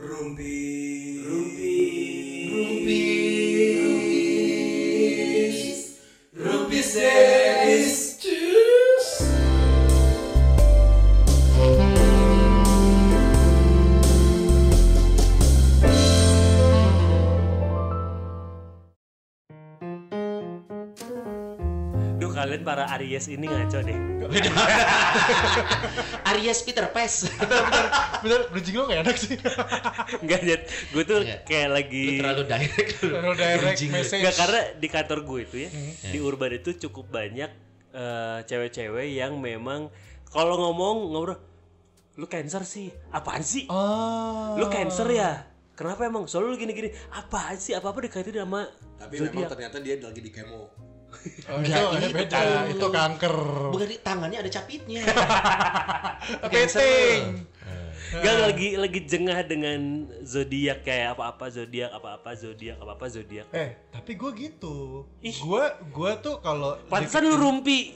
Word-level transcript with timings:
Rumpi. 0.00 0.79
Aries 23.00 23.26
ini 23.26 23.44
ngaco 23.44 23.80
deh. 23.80 23.96
Aries 26.30 26.60
Peter 26.60 26.84
Pes. 26.86 27.32
Bener, 28.20 28.40
bridging 28.48 28.76
lo 28.76 28.84
gak 28.86 29.00
enak 29.02 29.16
sih. 29.16 29.36
Enggak 30.22 30.40
Jet, 30.44 30.62
gue 30.92 31.02
tuh 31.02 31.18
Enggak. 31.24 31.40
kayak 31.44 31.66
Lu 31.66 31.74
lagi 31.74 32.04
terlalu 32.20 32.42
direct. 32.44 32.90
Terlalu 33.00 33.32
direct 33.34 33.62
Bridging. 33.64 33.90
message. 33.90 34.20
Enggak 34.20 34.36
karena 34.36 34.60
di 34.76 34.88
kantor 34.88 35.18
gue 35.22 35.40
itu 35.42 35.56
ya, 35.58 35.68
Hmm. 35.70 35.92
di 36.12 36.18
Urban 36.20 36.52
itu 36.52 36.70
cukup 36.78 37.08
banyak 37.08 37.50
eh, 37.90 38.38
cewek-cewek 38.44 39.08
yang 39.10 39.34
memang 39.34 39.88
kalau 40.28 40.60
ngomong 40.60 41.10
ngobrol 41.10 41.40
lu 42.14 42.26
cancer 42.26 42.62
sih. 42.62 42.92
Apaan 43.10 43.40
sih? 43.40 43.64
Oh. 43.66 44.54
Lu 44.54 44.68
cancer 44.68 45.08
ya? 45.08 45.48
Kenapa 45.72 46.04
emang? 46.04 46.28
Soalnya 46.28 46.52
lu 46.52 46.58
gini-gini. 46.58 46.92
Apaan 47.10 47.56
sih? 47.56 47.72
Apa-apa 47.72 48.04
dikaitin 48.04 48.36
sama 48.36 48.68
Tapi 48.94 49.16
memang 49.16 49.32
zodiak. 49.32 49.50
ternyata 49.50 49.76
dia 49.80 49.96
lagi 49.96 50.20
di 50.20 50.28
kemo. 50.28 50.68
Oh, 51.50 51.58
itu, 51.60 51.68
Enggak, 51.68 51.80
itu 52.00 52.06
itu. 52.06 52.16
beda. 52.16 52.38
Itu 52.70 52.86
kanker. 52.88 53.36
Bukan 53.74 53.88
di 53.90 53.98
tangannya 54.00 54.38
ada 54.40 54.50
capitnya. 54.50 55.02
Peting. 56.52 57.44
Gak 58.10 58.36
lagi 58.42 58.74
lagi 58.74 59.00
jengah 59.06 59.38
dengan 59.46 60.10
zodiak 60.26 60.82
kayak 60.82 61.14
apa-apa 61.14 61.46
zodiak, 61.46 61.94
apa-apa 61.94 62.34
zodiak, 62.34 62.76
apa-apa 62.82 63.06
zodiak. 63.06 63.46
Eh, 63.54 63.78
tapi 63.94 64.18
gue 64.18 64.30
gitu. 64.34 65.06
Ih. 65.22 65.38
Gue 65.38 65.62
gue 65.94 66.12
tuh 66.18 66.42
kalau 66.42 66.74
Pantesan 66.90 67.22
lu 67.30 67.38
rumpi. 67.38 67.94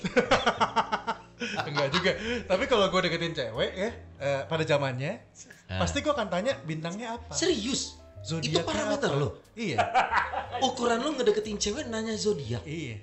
enggak 1.68 1.88
juga. 1.90 2.14
Tapi 2.46 2.64
kalau 2.70 2.86
gue 2.94 3.00
deketin 3.10 3.34
cewek 3.34 3.72
ya, 3.74 3.90
eh, 4.22 4.40
pada 4.46 4.62
zamannya, 4.62 5.18
pasti 5.66 5.98
gue 5.98 6.12
akan 6.14 6.30
tanya 6.30 6.62
bintangnya 6.62 7.18
apa. 7.18 7.34
Serius? 7.34 8.03
Itu 8.25 8.41
Zodiaknya 8.41 8.64
parameter 8.64 9.11
apa? 9.12 9.20
lo. 9.20 9.28
Iya. 9.53 9.77
Ukuran 10.72 11.05
lo 11.05 11.12
ngedeketin 11.12 11.61
cewek 11.61 11.84
nanya 11.86 12.17
zodiak. 12.17 12.64
iya. 12.64 12.97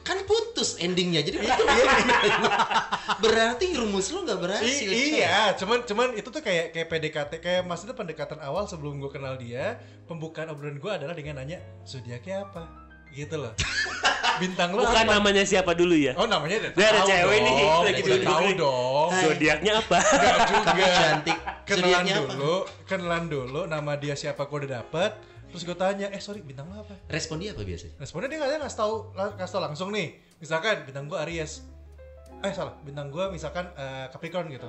Kan 0.00 0.24
putus 0.24 0.80
endingnya. 0.80 1.20
Jadi 1.20 1.44
berarti 1.44 1.64
berarti 3.24 3.66
rumus 3.76 4.08
lo 4.12 4.24
nggak 4.24 4.40
berhasil. 4.40 4.88
I- 4.88 4.88
coy. 4.88 5.20
iya, 5.20 5.52
cuman 5.56 5.84
cuman 5.84 6.08
itu 6.16 6.28
tuh 6.28 6.40
kayak 6.40 6.72
kayak 6.72 6.88
PDKT 6.88 7.32
kayak 7.40 7.62
maksudnya 7.64 7.92
pendekatan 7.92 8.40
awal 8.40 8.64
sebelum 8.64 8.96
gue 8.96 9.12
kenal 9.12 9.36
dia, 9.36 9.76
pembukaan 10.04 10.48
obrolan 10.48 10.80
gue 10.80 10.92
adalah 10.92 11.12
dengan 11.12 11.40
nanya 11.40 11.60
zodiaknya 11.84 12.48
apa, 12.48 12.64
gitu 13.12 13.36
loh. 13.40 13.52
Bintang 14.36 14.70
lo 14.70 14.82
Bukan 14.82 14.96
apa? 15.00 15.12
namanya 15.12 15.42
siapa 15.42 15.72
dulu 15.72 15.94
ya? 15.94 16.12
Oh 16.14 16.24
namanya 16.24 16.56
udah 16.58 16.70
Dia 16.72 16.86
ada 16.86 16.98
tahu 16.98 17.08
cewek 17.08 17.38
nih, 17.38 17.54
dong, 17.54 17.82
lagi 17.82 17.94
udah 17.94 18.04
duduk 18.10 18.24
tahu 18.24 18.42
nih. 18.42 18.54
dong. 18.56 19.08
Zodiaknya 19.14 19.72
apa? 19.76 19.98
Enggak 20.00 20.38
juga. 20.44 20.72
Cantik. 20.90 21.38
Kenalan 21.64 22.04
dulu, 22.04 22.54
kenalan 22.84 23.24
dulu, 23.26 23.60
nama 23.64 23.92
dia 23.94 24.14
siapa 24.14 24.42
gue 24.42 24.58
udah 24.60 24.72
dapet. 24.78 25.12
Terus 25.48 25.62
gue 25.62 25.76
tanya, 25.76 26.06
eh 26.08 26.18
sorry 26.18 26.40
bintang 26.40 26.66
lo 26.66 26.80
apa? 26.80 26.98
Respon 27.06 27.38
dia 27.38 27.50
apa 27.50 27.62
biasanya? 27.62 27.94
Responnya 27.96 28.26
dia 28.26 28.38
nggak 28.38 28.60
ngasih 28.60 28.76
tahu, 28.76 28.94
kasih 29.34 29.52
tahu 29.52 29.62
langsung 29.62 29.88
nih. 29.90 30.08
Misalkan 30.36 30.82
bintang 30.82 31.06
gue 31.06 31.18
Aries. 31.20 31.62
Eh 32.40 32.50
salah, 32.50 32.74
bintang 32.80 33.08
gue 33.08 33.24
misalkan 33.28 33.70
eh, 33.72 34.06
Capricorn 34.08 34.50
gitu. 34.50 34.66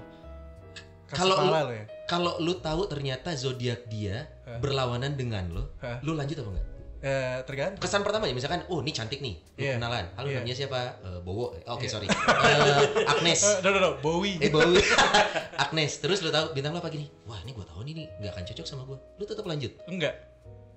Kalau 1.07 1.38
lu- 1.38 1.52
lo 1.52 1.69
ya. 1.69 1.85
Kalau 2.05 2.33
lu 2.38 2.53
tahu 2.55 2.85
ternyata 2.85 3.33
zodiak 3.33 3.85
dia 3.85 4.25
Hah? 4.44 4.57
berlawanan 4.57 5.13
dengan 5.13 5.45
lo, 5.50 5.63
Hah? 5.77 6.02
lu 6.02 6.13
lanjut 6.13 6.38
apa 6.38 6.50
enggak? 6.52 6.67
Eh, 7.06 7.38
tergantung. 7.45 7.78
Kesan 7.78 8.02
pertama 8.02 8.25
ya, 8.25 8.34
misalkan, 8.34 8.66
oh 8.66 8.81
ini 8.81 8.89
cantik 8.89 9.22
nih, 9.22 9.38
lu 9.38 9.61
Iya. 9.61 9.78
kenalan. 9.78 10.09
Halo 10.17 10.25
Iya. 10.25 10.41
namanya 10.41 10.56
siapa? 10.57 10.79
Eh, 11.06 11.19
Bowo. 11.22 11.53
Eh, 11.53 11.62
Oke 11.69 11.85
Iya. 11.85 11.91
sorry. 11.94 12.07
Eh, 12.50 13.06
Agnes. 13.06 13.41
Eh, 13.46 13.56
no, 13.62 13.69
no, 13.69 13.78
no, 13.78 13.90
Bowie. 14.02 14.41
Eh 14.41 14.50
Bowo. 14.50 14.74
Agnes. 15.63 16.02
Terus 16.02 16.25
lu 16.25 16.34
tahu 16.34 16.57
bintang 16.57 16.74
lo 16.74 16.81
apa 16.81 16.90
gini? 16.90 17.06
Wah 17.29 17.38
ini 17.46 17.53
gua 17.53 17.62
tahu 17.62 17.85
nih 17.85 17.94
nih 17.94 18.06
nggak 18.18 18.31
akan 18.34 18.44
cocok 18.50 18.66
sama 18.66 18.81
gua. 18.84 18.97
Lu 19.16 19.24
tetap 19.24 19.46
lanjut. 19.46 19.69
Enggak, 19.85 20.18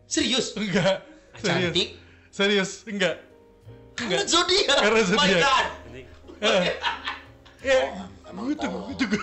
Serius? 0.04 0.52
enggak. 0.52 1.00
Serius. 1.40 1.72
Cantik. 1.72 1.88
Serius, 2.28 2.70
enggak. 2.84 3.14
Karena 3.96 4.24
zodiak. 4.28 4.76
Karena 4.76 5.00
My 5.00 5.08
zodiak. 5.08 5.40
God. 5.40 5.66
Eh, 6.38 6.62
eh, 7.72 7.84
gue 8.28 8.52
gue 8.52 8.96
juga. 9.00 9.18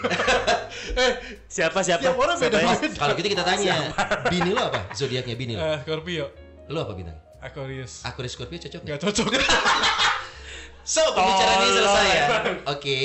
eh, 0.98 1.12
Siapa 1.46 1.80
siapa? 1.80 2.02
tiap 2.02 2.18
orang 2.18 2.34
ya? 2.36 2.50
beda-beda. 2.50 2.98
Kalau 2.98 3.14
gitu 3.14 3.30
kita 3.30 3.46
tanya, 3.46 3.94
bini 4.28 4.52
lo 4.52 4.62
apa? 4.68 4.90
Zodiaknya 4.92 5.38
bini 5.38 5.54
lo? 5.54 5.64
Scorpio, 5.86 6.28
Lo 6.70 6.82
apa 6.82 6.94
bintang? 6.98 7.18
Aquarius. 7.42 8.02
Aquarius 8.02 8.34
Scorpio 8.34 8.58
cocok 8.58 8.82
nggak? 8.82 8.98
Enggak 8.98 9.14
cocok. 9.14 9.28
So, 10.86 11.02
pembicaraan 11.18 11.66
ini 11.66 11.72
selesai 11.82 12.08
ya. 12.14 12.28
Oke. 12.70 12.96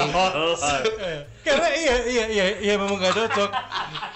Karena 1.49 1.69
iya 1.73 1.95
iya 2.05 2.25
iya 2.29 2.45
iya 2.61 2.75
memang 2.77 3.01
gak 3.01 3.17
cocok. 3.17 3.49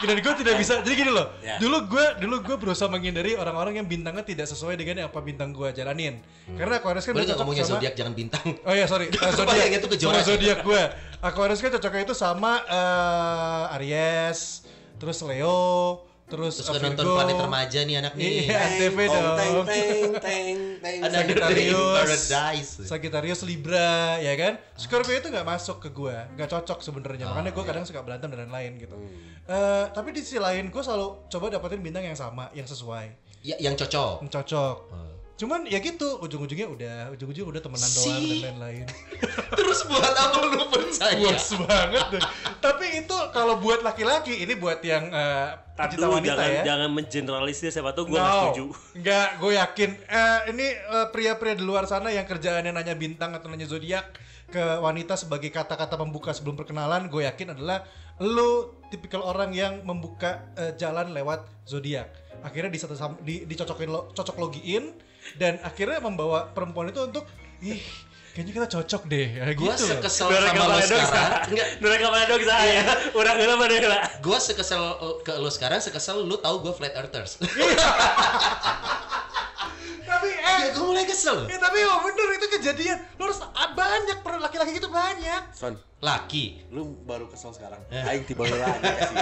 Dan 0.05 0.21
gue 0.21 0.35
tidak 0.45 0.55
bisa. 0.61 0.85
Jadi 0.85 0.93
gini 1.01 1.09
loh. 1.09 1.33
Ya. 1.41 1.57
Dulu 1.57 1.89
gue 1.89 2.07
dulu 2.21 2.45
gue 2.45 2.57
berusaha 2.61 2.93
menghindari 2.93 3.41
orang-orang 3.41 3.81
yang 3.81 3.89
bintangnya 3.89 4.21
tidak 4.21 4.53
sesuai 4.53 4.77
dengan 4.77 5.09
apa 5.09 5.17
bintang 5.25 5.57
gue 5.57 5.73
jalanin. 5.73 6.21
Karena 6.45 6.77
Aquarius 6.77 7.09
kan 7.09 7.17
Boleh 7.17 7.25
cocok 7.25 7.41
ngomongnya 7.41 7.65
sama 7.65 7.81
zodiak 7.81 7.95
jangan 7.97 8.13
bintang? 8.13 8.47
Oh 8.69 8.75
iya 8.77 8.85
sorry, 8.85 9.09
uh, 9.17 9.33
zodiak 9.33 9.69
itu. 9.73 9.87
Sama 9.97 10.21
zodiak 10.21 10.59
gue. 10.61 10.83
Aquarius 11.25 11.61
kan 11.65 11.71
cocoknya 11.73 12.05
itu 12.05 12.13
sama 12.13 12.61
eh, 12.69 13.77
Aries, 13.81 14.69
terus 15.01 15.25
Leo, 15.25 16.05
terus, 16.25 16.57
Terus 16.57 16.81
nonton 16.81 17.05
planet 17.05 17.37
remaja 17.37 17.81
nih 17.85 17.97
anak 18.01 18.13
nih. 18.17 18.49
Iya, 18.49 18.61
Teng, 18.81 18.97
dong. 18.97 19.37
Teng 19.37 19.55
teng 19.69 20.11
teng 20.19 20.57
teng. 20.81 21.01
Ada 21.05 21.17
Sagittarius. 21.21 21.95
Paradise. 22.01 22.71
Sagittarius 22.85 23.41
Libra, 23.45 24.17
ya 24.19 24.33
kan? 24.35 24.53
Scorpio 24.75 25.15
itu 25.15 25.29
nggak 25.29 25.47
masuk 25.47 25.79
ke 25.85 25.89
gue, 25.93 26.17
nggak 26.35 26.49
cocok 26.49 26.79
sebenarnya. 26.81 27.29
Makanya 27.29 27.53
gue 27.53 27.65
kadang 27.65 27.85
suka 27.85 28.01
berantem 28.03 28.29
dan 28.33 28.49
lain-lain 28.49 28.73
gitu. 28.81 28.97
Eh, 29.45 29.85
tapi 29.93 30.17
di 30.17 30.25
sisi 30.25 30.41
lain 30.41 30.73
gue 30.73 30.83
selalu 30.83 31.29
coba 31.29 31.45
dapetin 31.53 31.85
bintang 31.85 32.03
yang 32.03 32.17
sama, 32.17 32.49
yang 32.57 32.65
sesuai, 32.65 33.13
Ya, 33.45 33.61
yang 33.61 33.77
cocok. 33.77 34.25
yang 34.25 34.33
cocok. 34.33 34.77
Oh. 34.91 35.14
Cuman 35.35 35.67
ya 35.67 35.83
gitu, 35.83 36.23
ujung-ujungnya 36.23 36.71
udah, 36.71 36.97
ujung-ujungnya 37.19 37.59
udah 37.59 37.63
temenan 37.67 37.91
doang 37.91 38.23
Si. 38.23 38.27
dan 38.31 38.39
lain-lain. 38.39 38.87
Terus 39.59 39.81
buat 39.91 40.15
apa 40.15 40.39
lu 40.47 40.63
percaya? 40.71 41.19
Puas 41.19 41.47
banget 41.59 42.07
deh. 42.15 42.23
Tapi 42.63 42.87
itu 43.03 43.17
kalau 43.35 43.59
buat 43.59 43.83
laki-laki, 43.83 44.47
ini 44.47 44.55
buat 44.55 44.79
yang 44.87 45.11
eh, 45.11 45.59
pecinta 45.75 46.07
dulu, 46.07 46.23
wanita 46.23 46.39
jangan 46.39 46.55
ya. 46.55 46.63
jangan 46.63 46.89
mengeneralisir 46.95 47.71
siapa 47.75 47.91
tuh 47.99 48.07
gue 48.07 48.15
nggak 48.15 48.35
setuju. 48.47 48.65
Enggak, 48.95 49.29
gue 49.43 49.53
yakin. 49.59 49.91
Eh, 50.07 50.41
ini 50.55 50.67
eh, 50.71 51.07
pria-pria 51.11 51.59
di 51.59 51.65
luar 51.67 51.91
sana 51.91 52.15
yang 52.15 52.31
kerjaannya 52.31 52.71
nanya 52.71 52.95
bintang 52.95 53.35
atau 53.35 53.51
nanya 53.51 53.67
zodiak 53.67 54.15
ke 54.55 54.63
wanita 54.79 55.19
sebagai 55.19 55.51
kata-kata 55.51 55.99
pembuka 55.99 56.31
sebelum 56.31 56.55
perkenalan, 56.55 57.11
gue 57.11 57.27
yakin 57.27 57.59
adalah 57.59 57.83
lu 58.23 58.71
tipikal 58.87 59.27
orang 59.27 59.51
yang 59.51 59.83
membuka 59.83 60.47
eh, 60.55 60.79
jalan 60.79 61.11
lewat 61.11 61.67
zodiak. 61.67 62.07
Akhirnya 62.47 62.71
di, 62.71 62.79
di, 63.27 63.35
dicocokin 63.51 63.91
lo, 63.91 64.15
cocok 64.15 64.37
logiin 64.39 64.95
dan 65.41 65.59
akhirnya 65.65 65.99
membawa 66.01 66.51
perempuan 66.53 66.93
itu 66.93 67.01
untuk 67.05 67.25
ih 67.65 67.81
kayaknya 68.35 68.53
kita 68.59 68.69
cocok 68.79 69.03
deh 69.07 69.29
ya, 69.39 69.43
Gua 69.55 69.79
gitu 69.79 69.87
loh. 69.87 70.03
sekesel 70.03 70.27
Mereka 70.27 70.59
sama 70.59 70.75
lo 70.75 70.83
sekarang. 70.83 71.43
Enggak, 71.55 71.69
Mereka 71.79 72.05
pada 72.11 72.27
dong 72.27 72.43
saya. 72.43 72.81
Orang 73.15 73.35
gila 73.39 73.55
pada 73.55 73.75
gila. 73.79 73.99
gua 74.27 74.39
sekesel 74.43 74.83
ke 75.23 75.33
lo 75.39 75.51
sekarang, 75.55 75.79
sekesel 75.79 76.17
lu 76.27 76.35
tahu 76.43 76.67
gua 76.67 76.75
flat 76.75 76.99
earthers. 76.99 77.39
Tapi 80.05 80.29
eh 80.31 80.57
ya 80.61 80.69
gua 80.71 80.85
mulai 80.87 81.05
kesel. 81.05 81.39
Ya 81.47 81.57
tapi 81.57 81.77
emang 81.79 82.01
bener 82.03 82.29
itu 82.35 82.47
kejadian. 82.51 82.99
Lu 83.15 83.23
harus 83.25 83.41
ah, 83.43 83.71
banyak 83.71 84.19
per 84.21 84.37
laki-laki 84.37 84.71
gitu 84.73 84.89
banyak. 84.89 85.43
Son, 85.51 85.75
Laki. 85.99 86.69
lu 86.69 86.85
baru 87.03 87.25
kesel 87.27 87.51
sekarang. 87.51 87.81
Eh. 87.89 88.05
Aing 88.05 88.25
tiba 88.25 88.45
lagi 88.45 88.61
kasih. 88.79 89.17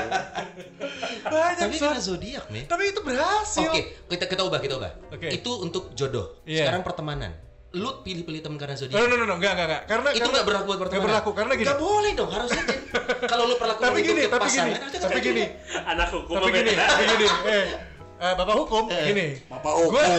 Banyak. 1.25 1.59
Tapi 1.61 1.75
Son. 1.77 1.89
karena 1.89 2.03
zodiak, 2.03 2.45
men. 2.49 2.65
Tapi 2.67 2.83
itu 2.89 3.01
berhasil. 3.01 3.63
Oke, 3.65 3.81
kita 4.09 4.25
kita 4.27 4.43
ubah, 4.43 4.59
kita 4.59 4.75
ubah. 4.77 4.93
Oke. 5.11 5.29
Itu 5.31 5.63
untuk 5.63 5.95
jodoh. 5.95 6.43
Iya. 6.43 6.67
Sekarang 6.67 6.83
pertemanan. 6.83 7.33
Lu 7.73 8.05
pilih-pilih 8.05 8.45
teman 8.45 8.61
karena 8.61 8.77
No, 8.77 8.81
zodiak. 8.83 9.01
no, 9.01 9.15
no, 9.17 9.25
no, 9.25 9.35
enggak, 9.35 9.57
enggak, 9.57 9.67
enggak. 9.67 9.83
Karena 9.87 10.09
itu 10.11 10.19
karena- 10.19 10.33
nggak 10.35 10.45
berlaku 10.45 10.67
buat 10.67 10.79
pertemanan. 10.79 10.93
Nggak 10.93 11.09
berlaku 11.09 11.31
karena 11.33 11.53
gini. 11.55 11.65
Nggak 11.65 11.81
boleh 11.81 12.11
dong, 12.13 12.31
harusnya. 12.31 12.65
Kalau 13.33 13.45
lu 13.47 13.55
perlakukan 13.57 13.89
Tapi 13.89 13.99
itu 13.99 14.09
gini, 14.13 14.23
tapi 14.29 14.43
pasangan, 14.45 14.69
gini, 14.69 14.99
tapi 15.01 15.19
gini, 15.23 15.45
Anak 15.73 16.09
hukum 16.13 16.35
tapi 16.37 16.51
gini, 16.53 16.69
beda? 16.69 16.85
tapi 16.85 17.05
gini. 17.09 17.27
Eh, 17.49 17.65
eh, 18.23 18.35
bapak 18.39 18.55
hukum, 18.55 18.85
gini. 18.87 19.27
Bapak 19.51 19.75
hukum. 19.83 19.99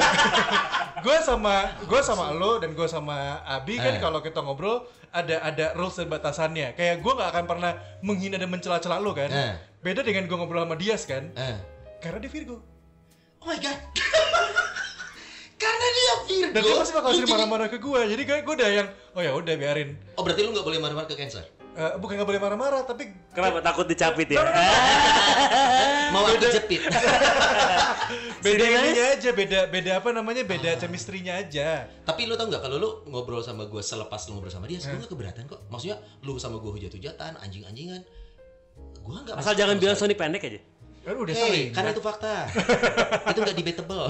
Gue, 1.03 1.09
gue 1.09 1.17
sama, 1.19 1.67
gue 1.83 1.99
sama 1.99 2.31
lo 2.31 2.55
dan 2.55 2.71
gue 2.71 2.87
sama 2.87 3.43
Abi 3.43 3.75
kan 3.75 3.95
Eh. 3.95 3.99
kalau 3.99 4.23
kita 4.23 4.39
ngobrol 4.39 4.87
ada 5.11 5.35
ada 5.43 5.65
rules 5.75 5.99
dan 5.99 6.07
batasannya. 6.07 6.75
Kayak 6.75 7.03
gue 7.03 7.11
nggak 7.11 7.29
akan 7.31 7.43
pernah 7.43 7.71
menghina 7.99 8.39
dan 8.39 8.47
mencela-cela 8.47 9.03
lo 9.03 9.11
kan. 9.11 9.27
Eh. 9.27 9.55
Beda 9.83 9.99
dengan 9.99 10.23
gue 10.27 10.37
ngobrol 10.37 10.63
sama 10.63 10.79
Dias 10.79 11.03
kan. 11.03 11.27
Eh. 11.35 11.57
Karena 11.99 12.23
dia 12.23 12.31
Virgo. 12.31 12.63
Oh 13.39 13.47
my 13.47 13.59
god. 13.59 13.75
Karena 15.63 15.87
dia 15.91 16.13
Virgo. 16.23 16.51
Dan 16.55 16.61
dia 16.63 16.75
pasti 16.79 16.93
bakal 16.95 17.11
sering 17.15 17.31
marah-marah 17.31 17.67
ke 17.67 17.77
gue. 17.79 18.01
Jadi 18.07 18.23
kayak 18.23 18.41
gue 18.43 18.55
udah 18.63 18.69
yang, 18.71 18.87
oh 19.11 19.21
ya 19.21 19.31
udah 19.35 19.53
biarin. 19.59 19.89
Oh 20.15 20.23
berarti 20.23 20.41
lu 20.43 20.55
nggak 20.55 20.63
boleh 20.63 20.79
marah-marah 20.79 21.07
ke 21.07 21.15
Cancer? 21.15 21.43
Eh, 21.73 21.93
bukan 21.97 22.21
nggak 22.21 22.29
boleh 22.29 22.41
marah-marah, 22.41 22.85
tapi 22.85 23.09
Kenapa 23.33 23.57
takut 23.65 23.89
dicapit 23.89 24.29
ya? 24.29 24.45
No, 26.13 26.21
no, 26.21 26.29
no. 26.29 26.37
kejepit. 26.37 26.85
beda 28.45 28.65
ininya 28.77 29.05
aja, 29.17 29.29
beda 29.33 29.59
beda 29.73 29.91
apa 29.97 30.13
namanya? 30.13 30.45
Beda 30.45 30.77
chemistry-nya 30.77 31.41
aja. 31.41 31.89
Tapi 32.05 32.29
lu 32.29 32.37
tau 32.37 32.45
nggak 32.45 32.61
kalau 32.61 32.77
lu 32.77 32.89
ngobrol 33.09 33.41
sama 33.41 33.65
gue 33.65 33.81
selepas 33.81 34.21
lu 34.29 34.37
ngobrol 34.37 34.53
sama 34.53 34.69
dia, 34.69 34.77
gue 34.85 35.01
nggak 35.01 35.09
keberatan 35.09 35.49
kok. 35.49 35.65
Maksudnya 35.73 35.97
lu 36.21 36.37
sama 36.37 36.61
gue 36.61 36.71
hujat-hujatan, 36.77 37.41
anjing-anjingan. 37.41 38.05
Gue 39.01 39.13
nggak. 39.25 39.33
Asal 39.33 39.41
masalah 39.41 39.57
jangan 39.57 39.75
bilang. 39.81 39.97
Sony 39.97 40.13
pendek 40.13 40.45
aja. 40.45 40.61
Kan 41.03 41.19
udah 41.19 41.35
Hey, 41.35 41.43
sering. 41.43 41.67
karena 41.75 41.89
itu 41.91 41.99
fakta. 41.99 42.47
itu 43.35 43.39
nggak 43.43 43.57
debatable. 43.59 44.07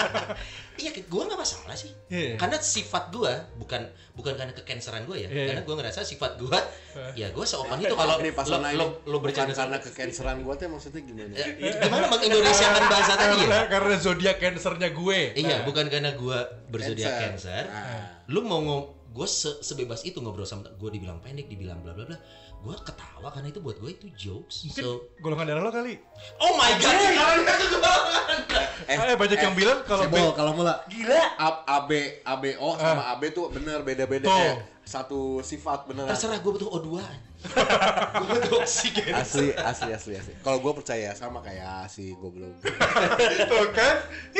iya, 0.80 0.90
gue 0.96 1.22
nggak 1.28 1.36
masalah 1.36 1.76
sih. 1.76 1.92
Iya. 2.08 2.40
Karena 2.40 2.56
sifat 2.56 3.12
gue 3.12 3.32
bukan 3.60 3.84
bukan 4.16 4.32
karena 4.32 4.52
kecanceran 4.56 5.04
gue 5.04 5.24
ya. 5.24 5.28
Iya. 5.28 5.52
Karena 5.52 5.62
gue 5.68 5.74
ngerasa 5.76 6.00
sifat 6.08 6.40
gue, 6.40 6.58
ya 7.20 7.28
gue 7.28 7.44
seopan 7.44 7.84
itu 7.84 7.92
kalau 7.92 8.16
ini 8.24 8.32
pas 8.32 8.48
lo, 8.48 8.56
lo, 8.64 8.86
lo 9.04 9.20
bukan 9.20 9.28
bercanda 9.28 9.52
karena 9.52 9.76
kecanceran 9.76 10.36
gua 10.40 10.56
tuh 10.56 10.72
maksudnya 10.72 11.04
gimana? 11.04 11.36
Ya, 11.36 11.46
gimana 11.84 12.06
mengindonesiakan 12.08 12.82
bahasa 12.88 13.12
tadi 13.20 13.36
ya? 13.44 13.60
karena 13.68 13.94
zodiak 14.00 14.36
cancernya 14.40 14.88
gue. 14.96 15.20
Iya, 15.36 15.68
bukan 15.68 15.84
karena 15.92 16.16
gue 16.16 16.38
berzodiak 16.72 17.12
Cancer. 17.12 17.28
cancer. 17.36 17.64
Nah. 17.68 18.24
Lu 18.32 18.40
mau 18.40 18.64
ngom 18.64 18.95
gue 19.16 19.24
se- 19.26 19.58
sebebas 19.60 20.04
itu 20.04 20.20
ngobrol 20.20 20.44
sama 20.44 20.68
gue 20.70 20.90
dibilang 20.90 21.18
pendek, 21.18 21.48
dibilang 21.48 21.80
bla 21.80 21.90
bla 21.90 22.04
bla. 22.04 22.18
Gue 22.58 22.76
ketawa 22.78 23.28
karena 23.30 23.48
itu 23.48 23.58
buat 23.58 23.76
gue 23.76 23.90
itu 23.90 24.06
jokes. 24.12 24.66
Mungkin 24.66 24.82
So, 24.82 24.90
golongan 25.18 25.48
darah 25.48 25.62
lo 25.62 25.70
kali. 25.70 25.96
oh 26.38 26.52
my 26.54 26.70
god, 26.76 26.92
golongan. 26.92 27.38
Eh, 28.86 29.18
banyak 29.18 29.40
yang 29.40 29.54
bilang 29.54 29.82
kalau 29.82 30.06
B- 30.06 30.34
kalau 30.34 30.52
mula 30.52 30.84
Gila. 30.86 31.20
A- 31.36 31.64
AB 31.74 31.90
ABO 32.22 32.76
sama 32.76 33.10
AB 33.10 33.32
tuh 33.32 33.48
bener 33.48 33.82
beda-beda 33.82 34.24
Tuh. 34.24 34.36
eh, 34.38 34.54
satu 34.86 35.42
sifat 35.42 35.90
beneran. 35.90 36.14
Terserah 36.14 36.38
gue 36.38 36.52
butuh 36.54 36.70
O2-an. 36.78 37.18
gue 38.22 38.38
butuh 38.38 38.62
oksigen. 38.62 39.10
Asli 39.10 39.50
asli 39.50 39.90
asli 39.90 40.14
asli. 40.14 40.32
Kalau 40.46 40.62
gua 40.62 40.72
percaya 40.78 41.10
sama 41.12 41.42
kayak 41.42 41.90
si 41.90 42.14
goblok. 42.14 42.54
tuh 43.50 43.66
kan. 43.74 43.96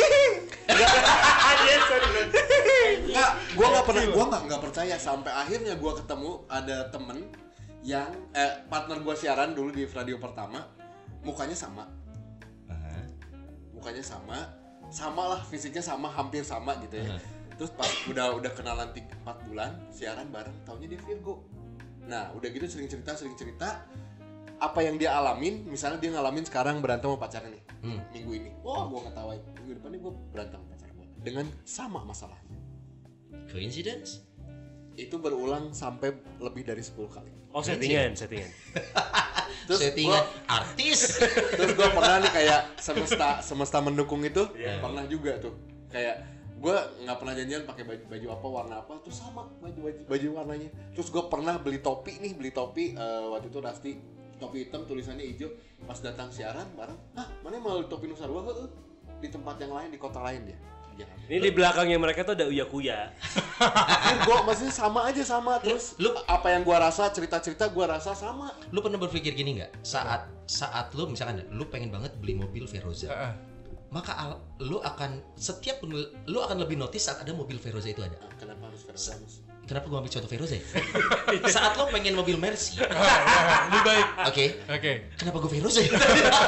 Enggak, 3.06 3.30
gua 3.58 3.66
nggak 3.74 3.84
pernah 3.90 4.04
gua 4.14 4.24
nggak 4.30 4.42
nggak 4.46 4.62
percaya 4.62 4.96
sampai 4.98 5.32
akhirnya 5.34 5.74
gua 5.74 5.98
ketemu 5.98 6.30
ada 6.46 6.86
temen 6.94 7.26
yang 7.82 8.10
eh, 8.34 8.62
partner 8.70 9.02
gua 9.02 9.18
siaran 9.18 9.50
dulu 9.54 9.74
di 9.74 9.82
radio 9.90 10.18
pertama 10.22 10.62
mukanya 11.26 11.58
sama 11.58 11.90
mukanya 13.74 14.02
sama 14.02 14.38
sama 14.90 15.22
lah 15.34 15.40
fisiknya 15.46 15.82
sama 15.82 16.10
hampir 16.10 16.42
sama 16.42 16.74
gitu 16.82 16.98
ya 17.02 17.06
Aha. 17.06 17.35
Terus 17.56 17.70
pas 17.70 17.88
udah 18.06 18.36
udah 18.36 18.52
kenalan 18.52 18.88
4 18.92 19.48
bulan 19.48 19.72
siaran 19.88 20.28
bareng 20.28 20.54
taunya 20.62 20.88
dia 20.88 21.00
Virgo 21.00 21.44
nah 22.04 22.30
udah 22.32 22.46
gitu 22.46 22.64
sering 22.66 22.86
cerita 22.86 23.12
sering 23.12 23.34
cerita 23.34 23.82
apa 24.56 24.80
yang 24.80 24.96
dia 24.96 25.12
alamin 25.12 25.64
misalnya 25.64 25.96
dia 25.96 26.12
ngalamin 26.12 26.44
sekarang 26.44 26.78
berantem 26.78 27.08
sama 27.08 27.18
pacarnya 27.18 27.50
nih 27.50 27.64
Hmm. 27.76 28.00
minggu 28.10 28.32
ini 28.34 28.50
wah 28.60 28.84
gua 28.84 29.04
ketawain 29.04 29.38
minggu 29.54 29.72
depan 29.74 29.90
nih 29.90 30.00
gua 30.00 30.12
berantem 30.28 30.58
sama 30.58 30.68
pacar 30.70 30.88
gua 30.90 31.06
dengan 31.18 31.46
sama 31.62 32.00
masalahnya 32.02 32.56
Coincidence? 33.46 34.24
itu 34.96 35.12
berulang 35.16 35.70
sampai 35.70 36.08
lebih 36.38 36.64
dari 36.64 36.80
10 36.80 36.96
kali 37.06 37.28
Oh 37.52 37.60
settingan, 37.60 38.12
settingan. 38.12 38.48
terus 39.66 39.80
Settingan 39.80 40.20
gua, 40.20 40.28
artis. 40.50 41.20
terus 41.56 41.72
gua 41.72 41.88
pernah 41.90 42.16
nih 42.18 42.32
kayak 42.34 42.60
semesta 42.76 43.40
semesta 43.40 43.78
mendukung 43.78 44.20
itu 44.22 44.44
Iya. 44.52 44.76
pernah 44.78 45.04
juga 45.04 45.36
tuh 45.36 45.52
kayak 45.88 46.35
gua 46.56 46.88
nggak 47.04 47.16
pernah 47.20 47.34
janjian 47.36 47.62
pakai 47.68 47.84
baju, 47.84 48.02
baju 48.08 48.26
apa 48.32 48.46
warna 48.48 48.74
apa 48.80 48.94
terus 49.04 49.20
sama 49.20 49.44
baju 49.60 49.80
baju, 49.86 50.00
baju 50.08 50.28
warnanya 50.40 50.68
terus 50.96 51.08
gua 51.12 51.28
pernah 51.28 51.60
beli 51.60 51.78
topi 51.78 52.16
nih 52.16 52.32
beli 52.32 52.50
topi 52.50 52.96
eh, 52.96 53.24
waktu 53.28 53.52
itu 53.52 53.58
Rasti 53.60 53.92
topi 54.36 54.68
hitam 54.68 54.84
tulisannya 54.84 55.24
hijau 55.24 55.48
pas 55.84 55.96
datang 56.00 56.28
siaran 56.32 56.68
bareng 56.72 56.96
ah 57.16 57.28
mana 57.44 57.56
mau 57.56 57.80
topi 57.84 58.08
nusa 58.08 58.24
dua 58.24 58.44
Heeh. 58.44 58.68
di 59.20 59.28
tempat 59.28 59.56
yang 59.60 59.72
lain 59.72 59.88
di 59.92 60.00
kota 60.00 60.20
lain 60.20 60.44
dia 60.48 60.58
jangan 60.96 61.16
Ini 61.28 61.38
di 61.44 61.50
belakangnya 61.52 61.98
mereka 62.00 62.24
tuh 62.24 62.32
ada 62.32 62.48
uya 62.48 62.64
kuya. 62.64 63.12
gua 64.28 64.48
maksudnya 64.48 64.72
sama 64.72 65.04
aja 65.04 65.20
sama 65.20 65.60
terus 65.60 65.92
Lu- 66.00 66.16
apa 66.24 66.56
yang 66.56 66.64
gua 66.64 66.80
rasa 66.80 67.12
cerita-cerita 67.12 67.68
gua 67.68 68.00
rasa 68.00 68.16
sama 68.16 68.48
Lu 68.72 68.80
pernah 68.80 68.96
berpikir 68.96 69.36
gini 69.36 69.60
nggak? 69.60 69.84
Saat 69.84 70.24
saat 70.48 70.88
lu 70.96 71.04
misalkan 71.04 71.44
lu 71.52 71.68
pengen 71.68 71.92
banget 71.92 72.16
beli 72.16 72.40
mobil 72.40 72.64
Veroza, 72.64 73.12
Heeh. 73.12 73.32
Maka 73.88 74.12
al- 74.14 74.42
lu 74.60 74.78
akan 74.78 75.22
setiap 75.34 75.78
lu, 75.82 75.96
lu 76.24 76.38
akan 76.38 76.58
lebih 76.58 76.74
notice 76.74 77.06
saat 77.06 77.22
ada 77.22 77.30
mobil 77.30 77.56
Veroza 77.56 77.86
itu 77.86 78.02
ada. 78.02 78.18
Ah, 78.18 78.32
kenapa 78.34 78.66
harus 78.66 78.82
Veroza? 78.82 79.14
Kenapa 79.66 79.90
gua 79.90 79.98
ambil 79.98 80.14
contoh 80.14 80.30
Veroza 80.30 80.54
ya? 80.54 80.62
saat 81.50 81.74
lo 81.74 81.90
pengen 81.90 82.14
mobil 82.14 82.38
Mercy, 82.38 82.78
oke, 82.78 82.86
Ah, 82.94 83.66
Lebih 83.66 83.82
baik. 83.82 84.06
Oke. 84.30 84.44
kenapa 85.16 85.36
gua 85.38 85.50
Veroza 85.50 85.80
ya? 85.82 85.90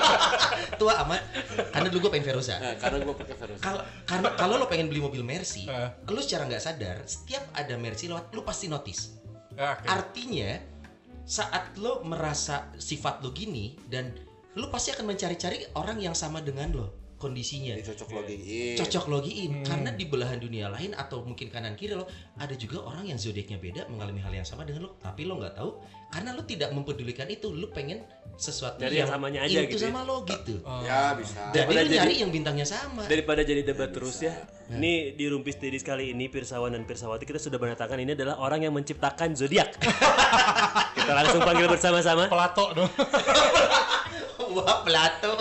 Tua 0.80 1.02
amat, 1.02 1.22
karena 1.70 1.88
dulu 1.88 2.06
gua 2.06 2.12
pengen 2.14 2.26
Veroza. 2.26 2.54
Nah, 2.56 2.74
karena 2.76 2.96
gua 3.02 3.14
pakai 3.16 3.34
Veroza 3.34 3.58
Kalau 3.60 3.80
karena 4.06 4.28
kalau 4.34 4.54
lo 4.56 4.66
pengen 4.66 4.86
beli 4.86 5.02
mobil 5.02 5.22
Mercy, 5.22 5.66
Ah. 5.66 5.94
lu 6.06 6.18
secara 6.18 6.46
nggak 6.46 6.62
sadar 6.62 6.96
setiap 7.04 7.42
ada 7.52 7.74
Mercy 7.74 8.06
lewat, 8.06 8.30
lu 8.30 8.42
pasti 8.42 8.66
notice. 8.66 9.18
Ya, 9.54 9.74
oke. 9.74 9.86
Artinya 9.86 10.62
saat 11.22 11.74
lo 11.76 12.00
merasa 12.02 12.70
sifat 12.74 13.20
lo 13.20 13.30
gini 13.30 13.76
dan 13.84 14.14
lo 14.54 14.70
pasti 14.70 14.90
akan 14.90 15.04
mencari-cari 15.06 15.74
orang 15.74 15.98
yang 15.98 16.14
sama 16.14 16.38
dengan 16.38 16.70
lo 16.72 16.86
kondisinya. 17.18 17.74
cocok 17.76 18.08
logiin 18.14 18.76
Cocok 18.76 19.04
logiin 19.06 19.52
karena 19.60 19.90
di 19.90 20.04
belahan 20.04 20.38
dunia 20.38 20.66
lain 20.68 20.94
atau 20.94 21.20
mungkin 21.20 21.46
kanan 21.48 21.74
kiri 21.74 21.92
lo 21.92 22.06
ada 22.34 22.54
juga 22.54 22.80
orang 22.80 23.04
yang 23.04 23.18
zodiaknya 23.18 23.58
beda 23.58 23.86
mengalami 23.86 24.18
hal 24.18 24.32
yang 24.32 24.46
sama 24.46 24.62
dengan 24.62 24.86
lo 24.86 24.96
tapi 24.96 25.22
lo 25.22 25.34
nggak 25.36 25.54
tahu 25.54 25.70
karena 26.08 26.30
lo 26.32 26.42
tidak 26.42 26.70
mempedulikan 26.70 27.26
itu 27.26 27.50
lo 27.50 27.68
pengen 27.68 28.00
sesuatu 28.32 28.78
Dari 28.78 29.02
yang 29.02 29.10
samanya 29.10 29.42
aja 29.42 29.60
itu 29.60 29.74
gitu 29.74 29.82
ya. 29.82 29.90
sama 29.90 30.00
lo 30.02 30.22
gitu 30.22 30.62
Oh. 30.62 30.78
ya 30.80 31.12
bisa 31.12 31.50
jadi 31.50 31.66
Daripada 31.66 31.74
lo 31.76 31.88
nyari 31.90 32.06
jadi- 32.06 32.20
yang 32.22 32.30
bintangnya 32.30 32.64
sama 32.64 33.02
Daripada 33.04 33.40
jadi 33.42 33.62
debat 33.62 33.90
terus 33.90 34.16
ya. 34.20 34.34
Ini 34.68 35.16
di 35.16 35.24
Rumpis 35.26 35.56
Dedis 35.56 35.80
kali 35.80 36.12
ini 36.12 36.28
Pirsawan 36.28 36.70
dan 36.70 36.84
Pirsawati 36.84 37.24
kita 37.24 37.40
sudah 37.40 37.56
menatakan 37.56 37.96
ini 37.96 38.12
adalah 38.12 38.36
orang 38.36 38.60
yang 38.60 38.70
menciptakan 38.70 39.32
zodiak. 39.32 39.72
kita 40.96 41.08
langsung 41.10 41.40
panggil 41.40 41.66
bersama-sama. 41.66 42.28
Pelato 42.28 42.76
dong. 42.76 42.90
wah 44.58 44.82
pelato 44.82 45.32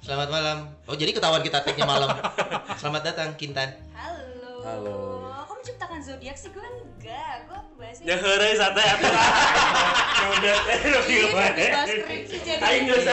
selamat 0.00 0.28
malam 0.32 0.58
oh 0.88 0.96
jadi 0.96 1.12
ketahuan 1.12 1.44
kita 1.44 1.60
tag-nya 1.60 1.84
malam 1.84 2.08
selamat 2.80 3.02
datang 3.12 3.28
Kintan 3.36 3.68
Halo. 3.92 4.60
Halo. 4.60 5.00
Kok 5.48 5.56
menciptakan 5.56 6.00
zodiak 6.04 6.36
sih? 6.36 6.52
Gue 6.52 6.60
enggak. 6.60 7.48
Gue 7.48 7.56
bahasnya. 7.80 8.12
Ya 8.12 8.16
heureuy 8.20 8.52
santai 8.60 8.84
atuh. 8.92 9.08
Ya 10.20 10.26
udah 10.36 10.56
jadi. 11.08 11.16
Aing 12.60 12.84
geus 12.92 13.08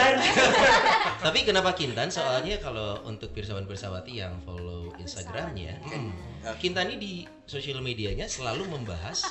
Tapi 1.23 1.39
kenapa 1.47 1.71
Kintan? 1.71 2.11
Soalnya 2.11 2.59
kalau 2.59 2.99
untuk 3.07 3.31
pirsawan 3.31 3.63
pirsawati 3.63 4.19
yang 4.19 4.35
follow 4.43 4.91
Instagramnya, 4.99 5.79
hmm, 5.87 6.11
Kintan 6.59 6.91
ini 6.91 6.97
di 6.99 7.13
sosial 7.47 7.79
medianya 7.79 8.27
selalu 8.27 8.67
membahas 8.67 9.23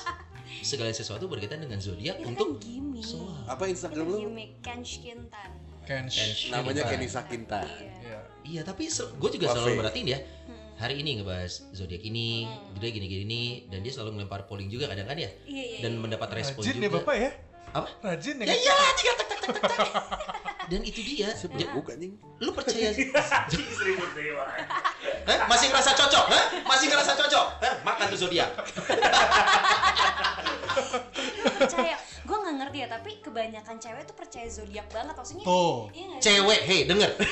segala 0.65 0.89
sesuatu 0.97 1.29
berkaitan 1.29 1.61
dengan 1.61 1.77
zodiak 1.83 2.17
Itu 2.17 2.33
untuk 2.33 2.49
kan 2.57 2.65
gimmick. 2.65 3.05
soal. 3.05 3.45
apa 3.45 3.65
Instagram 3.69 4.05
lu 4.09 4.19
Gimmick 4.25 4.65
Kench 4.65 5.05
Kintan. 5.05 5.66
Kensh. 5.87 6.19
Kensh. 6.19 6.43
namanya. 6.51 6.83
Kenny 6.85 7.07
Sakinta 7.07 7.63
Iya. 7.63 7.79
Iya. 8.03 8.19
Iya, 8.47 8.61
tapi 8.63 8.87
gue 8.91 9.31
juga 9.39 9.47
selalu 9.51 9.83
merhatiin 9.83 10.09
ya. 10.11 10.19
Hari 10.77 11.01
ini 11.01 11.19
ngebahas 11.19 11.73
zodiak 11.73 12.05
ini, 12.05 12.45
dia 12.77 12.93
gini-gini 12.93 13.25
nih, 13.25 13.49
dan 13.73 13.81
dia 13.81 13.89
selalu 13.97 14.21
melempar 14.21 14.45
polling 14.45 14.69
juga 14.69 14.93
kadang 14.93 15.09
kan 15.09 15.17
ya, 15.17 15.33
Iya, 15.49 15.65
iya, 15.73 15.79
dan 15.81 15.97
iya. 15.97 16.01
mendapat 16.05 16.29
respon 16.37 16.61
Rajin 16.61 16.77
juga. 16.77 16.85
ya 16.85 16.91
Bapak 17.01 17.17
ya? 17.17 17.31
Apa? 17.73 17.89
Rajin 18.05 18.37
ya? 18.37 18.45
Ya 18.45 18.55
iya, 18.61 18.75
tiga 18.93 19.13
tak 19.17 19.27
tak 19.27 19.39
tak 19.41 19.53
tak. 19.57 19.89
Dan 20.67 20.81
itu 20.83 21.01
dia. 21.01 21.31
Bukan 21.73 21.95
anjing 21.97 22.13
lu 22.43 22.51
percaya 22.53 22.91
Seribu 23.79 24.05
dewa. 24.13 24.45
Hah? 25.27 25.39
Masih 25.49 25.71
ngerasa 25.73 25.91
cocok? 25.95 26.25
Hah? 26.29 26.45
Masih 26.67 26.87
ngerasa 26.93 27.13
cocok? 27.15 27.47
Hah? 27.63 27.75
Makan 27.87 28.05
tuh 28.13 28.19
zodiak. 28.27 28.51
percaya 31.57 31.97
gue 32.27 32.37
nggak 32.37 32.57
ngerti 32.59 32.79
ya 32.79 32.89
tapi 32.89 33.11
kebanyakan 33.21 33.77
cewek 33.79 34.03
tuh 34.03 34.17
percaya 34.17 34.47
zodiak 34.47 34.87
banget 34.91 35.15
maksudnya 35.15 35.45
Tuh. 35.45 35.87
iya? 35.93 36.19
Cewek, 36.19 36.61
hei 36.61 36.81
denger. 36.85 37.11
oke 37.15 37.31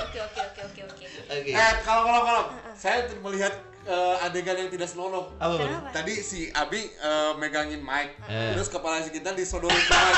oke 0.00 0.18
oke 0.18 0.40
oke 0.40 0.60
oke 0.64 0.82
oke 0.82 1.06
Oke. 1.28 1.50
eh 1.52 1.72
kalau 1.82 2.02
kalau 2.02 2.22
kalau 2.22 2.42
saya 2.72 3.04
melihat 3.18 3.52
eh, 3.82 4.16
adegan 4.20 4.56
yang 4.56 4.70
tidak 4.70 4.86
senonoh 4.86 5.28
Apa? 5.36 5.58
Kenapa? 5.58 5.88
tadi 5.92 6.14
si 6.16 6.48
Abi 6.50 6.88
eh, 6.88 7.32
megangin 7.36 7.78
mic 7.78 8.16
Eh. 8.24 8.54
terus 8.54 8.66
kepala 8.66 8.98
si 8.98 9.10
kita 9.10 9.30
disodorin 9.30 9.76
ke 9.76 9.92
mic 9.92 10.16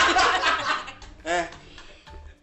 eh 1.36 1.44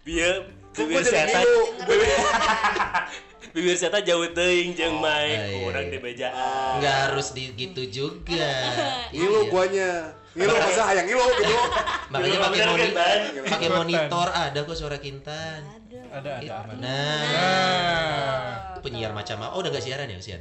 Dia 0.04 0.30
gua 0.76 1.00
jadi 1.00 1.32
setan. 1.32 1.46
ngilu 3.56 3.64
Bibir 3.64 3.80
setan 3.80 4.04
jauh 4.04 4.28
teuing 4.30 4.76
jeung 4.76 5.00
Oh, 5.00 5.02
Mike. 5.02 5.40
iya, 5.48 5.64
Orang 5.64 5.86
iya. 5.86 5.92
di 5.92 5.98
bejaan. 5.98 6.72
Nggak 6.78 6.96
harus 7.08 7.28
di 7.32 7.44
gitu 7.54 7.82
juga. 7.88 8.52
ngilu 9.16 9.40
Iya. 9.42 9.50
guanya 9.50 9.90
ngilu 10.36 10.52
masa 10.52 10.82
hayang 10.86 11.08
ngilu 11.08 11.24
gitu 11.40 11.56
Makanya 12.12 12.38
pakai 12.44 12.60
kan, 12.60 12.68
moni 12.70 12.88
Ban? 12.92 13.20
pakai 13.48 13.70
monitor 13.72 14.28
ada 14.30 14.60
kok 14.60 14.76
suara 14.76 14.98
Kintan. 15.00 15.62
ada 15.64 16.00
Ada, 16.12 16.30
ada. 16.38 16.54
aman. 16.62 16.76
Nah, 16.78 17.24
Nah. 17.26 18.44
penyiar 18.80 19.12
macam 19.12 19.36
apa? 19.38 19.52
Oh, 19.52 19.60
udah 19.60 19.68
gak 19.70 19.80
siaran 19.82 20.06
ya, 20.06 20.16
kesian. 20.16 20.40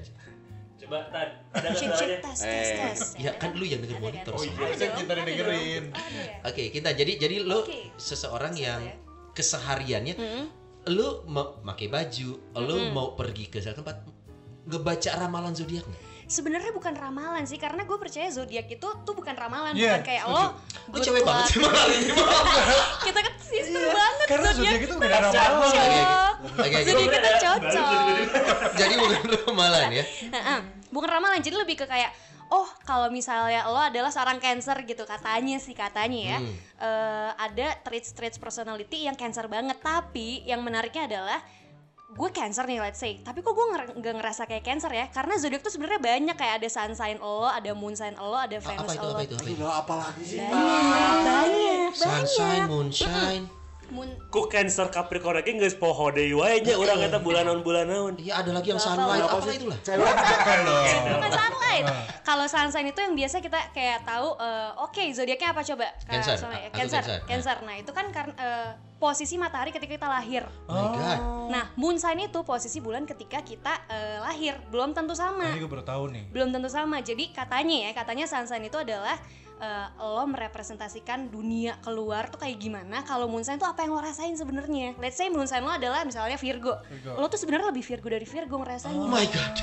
Coba 0.76 0.98
Tan, 1.08 1.28
ada 1.50 1.66
nggak 1.66 1.78
suaranya? 1.80 2.18
Eh. 2.44 2.94
Ya 3.16 3.32
kan 3.32 3.54
lu 3.54 3.64
yang 3.64 3.80
denger 3.80 3.96
Ada, 3.96 4.04
monitor. 4.04 4.32
soalnya. 4.34 4.54
iya. 4.60 4.76
Dong, 4.76 4.94
kita 5.00 5.12
dengerin. 5.16 5.84
ya? 5.90 6.34
Oke, 6.44 6.62
kita 6.68 6.90
jadi 6.92 7.12
jadi 7.16 7.36
lo 7.40 7.62
seseorang 7.96 8.54
yang 8.54 8.82
ya. 8.84 8.94
kesehariannya. 9.32 10.14
Lu 10.86 11.24
mau 11.24 11.60
pakai 11.62 11.88
baju, 11.88 12.30
lu 12.58 12.76
mau 12.90 13.12
pergi 13.12 13.48
ke 13.48 13.58
satu 13.58 13.80
tempat 13.80 14.04
ngebaca 14.64 15.10
ramalan 15.16 15.52
zodiak 15.52 15.82
nggak? 15.82 16.02
Sebenarnya 16.24 16.72
bukan 16.72 16.92
ramalan 16.92 17.44
sih, 17.44 17.56
karena 17.56 17.84
gue 17.84 17.96
percaya 17.96 18.28
zodiak 18.28 18.64
itu 18.66 18.80
tuh 18.80 19.12
bukan 19.12 19.32
ramalan, 19.34 19.76
Iya, 19.76 19.92
bukan 19.92 20.02
kayak 20.02 20.22
setuju. 20.24 20.40
lo. 20.40 20.46
Lu 20.88 20.96
cewek 20.98 21.22
banget 21.22 21.44
sih 21.46 21.58
malah 21.60 21.84
ini. 21.92 22.08
kita 23.04 23.18
kan 23.20 23.34
sister 23.38 23.84
banget 23.92 24.26
Karena 24.26 24.48
zodiak 24.50 24.80
itu 24.80 24.94
cocok. 24.94 25.20
ramalan. 25.20 25.60
Zodiak 26.80 27.10
kita 27.12 27.30
cocok. 27.38 27.88
Jadi 28.72 28.94
bukan 28.96 29.20
ramalan 29.38 29.86
ya? 29.90 30.04
Heeh. 30.30 30.58
bukan 30.88 31.08
ramalan, 31.10 31.40
jadi 31.40 31.56
lebih 31.58 31.76
ke 31.76 31.84
kayak 31.84 32.14
oh 32.54 32.66
kalau 32.82 33.10
misalnya 33.10 33.66
lo 33.66 33.80
adalah 33.80 34.08
seorang 34.08 34.38
cancer 34.38 34.78
gitu 34.82 35.02
katanya 35.04 35.58
sih 35.58 35.74
katanya 35.74 36.20
ya 36.28 36.38
Hmm. 36.38 36.54
eh, 36.78 37.30
ada 37.36 37.66
traits-traits 37.80 38.38
personality 38.38 39.02
yang 39.02 39.14
cancer 39.14 39.46
banget 39.46 39.74
tapi 39.80 40.40
yang 40.44 40.60
menariknya 40.60 41.08
adalah 41.08 41.40
gue 42.06 42.30
cancer 42.30 42.62
nih 42.62 42.78
let's 42.78 42.96
say 42.96 43.18
tapi 43.18 43.40
kok 43.40 43.50
gue 43.50 43.66
nger- 43.66 43.94
nggak 43.96 44.14
ngerasa 44.14 44.42
kayak 44.44 44.62
cancer 44.62 44.86
ya 44.88 45.08
karena 45.08 45.34
zodiak 45.34 45.60
tuh 45.60 45.68
sebenarnya 45.68 45.98
banyak 46.00 46.36
kayak 46.36 46.54
ada 46.56 46.68
sun 46.68 46.94
sign 46.94 47.18
lo 47.18 47.42
ada 47.44 47.74
moon 47.74 47.92
sign 47.92 48.14
lo 48.14 48.36
ada 48.36 48.54
venus 48.56 48.86
Apa 48.86 48.94
itu? 48.94 49.02
lo 49.02 49.10
Apa 49.10 49.22
itu? 49.24 49.34
Apa 49.34 49.50
itu? 49.50 49.64
Apa 49.66 49.94
lagi 49.98 50.22
sih? 50.24 50.38
banyak 50.38 51.14
banyak 51.18 51.90
Sunshine, 51.92 52.64
moonshine. 52.64 53.10
moon 53.10 53.63
Ku 54.32 54.50
Cancer 54.50 54.88
Capricorn 54.88 55.38
lagi 55.40 55.54
geus 55.54 55.76
poho 55.76 56.10
deui 56.10 56.34
wae 56.34 56.60
nya 56.64 56.78
urang 56.80 57.00
eta 57.00 57.20
bulanan-bulanan. 57.20 58.16
Iya 58.18 58.42
ada 58.42 58.50
lagi 58.56 58.72
yang 58.72 58.80
sunlight. 58.80 59.24
Apa 59.24 59.50
itulah? 59.52 59.78
bukan 59.80 61.30
sunlight. 61.32 61.84
Kalau 62.24 62.46
sunshine 62.48 62.88
itu 62.88 63.00
yang 63.04 63.12
biasa 63.12 63.44
kita 63.44 63.60
kayak 63.76 64.08
tahu 64.08 64.32
eh, 64.40 64.70
oke 64.80 65.02
zodiaknya 65.12 65.48
apa 65.52 65.60
coba? 65.60 65.86
Cancer. 66.08 66.36
Aku 66.40 66.46
Cancer. 66.72 67.02
Cancer. 67.02 67.02
Cancer. 67.28 67.56
Nah, 67.62 67.74
itu 67.76 67.90
kan 67.92 68.06
karena 68.08 68.34
eh, 68.40 68.70
posisi 68.96 69.36
matahari 69.36 69.70
ketika 69.74 70.00
kita 70.00 70.08
lahir. 70.08 70.48
Oh 70.64 70.72
my 70.72 70.88
god. 70.96 71.18
Nah, 71.52 71.64
moon 71.76 72.00
sign 72.00 72.24
itu 72.24 72.40
posisi 72.40 72.80
bulan 72.80 73.04
ketika 73.04 73.44
kita 73.44 73.84
eh, 73.92 74.18
lahir. 74.24 74.56
Belum 74.72 74.96
tentu 74.96 75.12
sama. 75.12 75.52
Ini 75.52 75.60
gue 75.60 75.70
baru 75.70 75.84
tahu 75.84 76.08
nih. 76.10 76.24
Belum 76.32 76.48
tentu 76.48 76.72
sama. 76.72 77.04
Jadi 77.04 77.30
katanya 77.36 77.76
ya, 77.86 77.90
katanya 77.92 78.24
sunshine 78.24 78.64
itu 78.66 78.78
adalah 78.80 79.20
eh, 79.56 79.86
lo 79.96 80.24
merepresentasikan 80.24 81.28
dunia 81.28 81.78
keluar 81.80 82.26
tuh 82.26 82.38
kayak 82.38 82.58
gimana 82.58 83.02
kalau 83.02 83.26
moon 83.26 83.42
sign 83.42 83.56
tuh 83.56 83.66
apa 83.66 83.82
yang 83.82 83.92
lo 83.92 84.00
rasain 84.00 84.34
sebenarnya 84.34 84.94
let's 84.98 85.14
say 85.14 85.28
moon 85.28 85.46
sign 85.46 85.62
lo 85.62 85.70
adalah 85.70 86.02
misalnya 86.02 86.34
Virgo, 86.34 86.74
Virgo. 86.84 87.16
lo 87.16 87.26
tuh 87.26 87.38
sebenarnya 87.38 87.70
lebih 87.70 87.82
Virgo 87.82 88.08
dari 88.08 88.24
Virgo 88.24 88.56
ngerasainnya 88.58 89.00
Oh 89.00 89.10
my 89.10 89.26
god. 89.26 89.54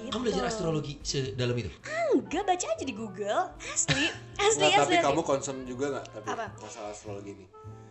Gitu. 0.00 0.10
Kamu 0.10 0.22
belajar 0.26 0.44
astrologi 0.44 0.98
sedalam 1.00 1.54
itu? 1.54 1.70
Enggak, 2.10 2.42
baca 2.42 2.66
aja 2.66 2.82
di 2.82 2.90
Google. 2.90 3.42
Asli, 3.62 4.10
asli, 4.42 4.66
Nggak, 4.66 4.74
asli. 4.74 4.80
tapi 4.82 4.94
asli. 4.98 5.06
kamu 5.06 5.20
concern 5.22 5.58
juga 5.62 5.84
nggak 5.94 6.06
tapi 6.10 6.26
Apa? 6.34 6.46
masalah 6.58 6.90
astrologi 6.90 7.30
ini? 7.30 7.46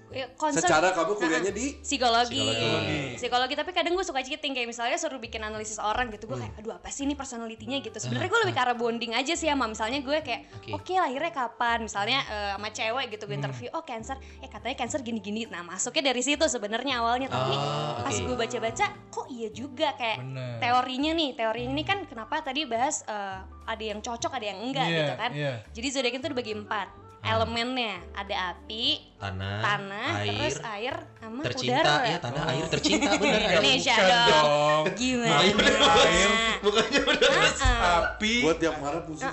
Ya, 0.09 0.25
concern- 0.33 0.65
Secara 0.65 0.89
kamu 0.91 1.13
kuliahnya 1.15 1.37
Nah, 1.45 1.55
di 1.55 1.65
psikologi. 1.79 2.41
Psikologi. 2.41 2.99
psikologi. 3.15 3.53
tapi 3.53 3.71
kadang 3.71 3.93
gue 3.93 4.01
suka 4.01 4.19
cheating 4.19 4.51
kayak 4.51 4.65
misalnya 4.65 4.95
suruh 4.95 5.17
bikin 5.17 5.39
analisis 5.39 5.77
orang 5.77 6.09
gitu. 6.09 6.25
Gue 6.25 6.37
kayak 6.37 6.57
aduh 6.57 6.73
apa 6.73 6.89
sih 6.89 7.03
ini 7.03 7.13
personalitinya 7.13 7.77
gitu. 7.77 7.93
Sebenarnya 7.93 8.25
gue 8.27 8.39
lebih 8.41 8.53
ke 8.53 8.61
arah 8.61 8.73
bonding 8.73 9.13
aja 9.13 9.31
sih 9.31 9.45
sama 9.45 9.65
misalnya 9.65 9.99
gue 9.99 10.17
kayak 10.19 10.41
Oke. 10.55 10.69
oke 10.73 10.93
lahirnya 10.95 11.29
kapan? 11.29 11.77
Misalnya 11.81 12.19
eh, 12.23 12.51
sama 12.51 12.69
cewek 12.69 13.05
gitu 13.11 13.23
gue 13.23 13.35
interview, 13.35 13.69
oh 13.71 13.81
cancer. 13.81 14.13
Eh 14.39 14.47
katanya 14.47 14.75
cancer 14.77 14.99
gini-gini. 14.99 15.45
Nah, 15.45 15.61
masuknya 15.61 16.09
dari 16.09 16.21
situ 16.21 16.41
sebenarnya 16.43 16.99
awalnya 16.99 17.27
tapi 17.27 17.53
Oh, 17.53 18.01
pas 18.01 18.11
oke. 18.11 18.25
gue 18.25 18.35
baca-baca 18.35 18.85
kok 19.07 19.27
iya 19.27 19.49
juga 19.49 19.93
kayak 19.93 20.17
Bener. 20.19 20.57
teorinya 20.59 21.11
nih. 21.13 21.29
Teori 21.33 21.61
ini 21.63 21.83
kan 21.83 22.03
kenapa 22.03 22.39
tadi 22.39 22.65
bahas 22.65 23.03
eh, 23.03 23.37
ada 23.63 23.83
yang 23.83 23.99
cocok, 23.99 24.31
ada 24.31 24.45
yang 24.47 24.59
enggak 24.59 24.85
Iya, 24.85 24.97
gitu 24.97 25.13
kan. 25.15 25.31
iya. 25.31 25.53
Jadi 25.69 25.87
zodiak 25.89 26.15
itu 26.15 26.27
dibagi 26.27 26.53
empat. 26.55 26.87
Elemennya 27.19 27.99
ada 28.15 28.55
api, 28.55 29.08
Tanah, 29.19 29.59
tanah, 29.59 30.23
air, 30.23 30.31
terus 30.31 30.63
air 30.63 30.95
sama 31.19 31.41
tercinta 31.43 31.83
udara. 31.91 32.07
ya 32.07 32.17
tanah 32.23 32.43
air 32.49 32.65
tercinta 32.71 33.11
bener 33.19 33.35
air. 33.35 33.51
Indonesia 33.51 33.95
Bukan 33.99 34.15
dong. 34.31 34.83
Gimana? 34.95 35.35
Air, 35.35 35.55
air. 35.59 36.29
Bukannya 36.63 36.99
udah 37.03 37.19
terus. 37.19 37.57
Api, 37.59 38.33
buat 38.39 38.57
tiap 38.57 38.75
malam 38.79 39.01
khusus 39.03 39.27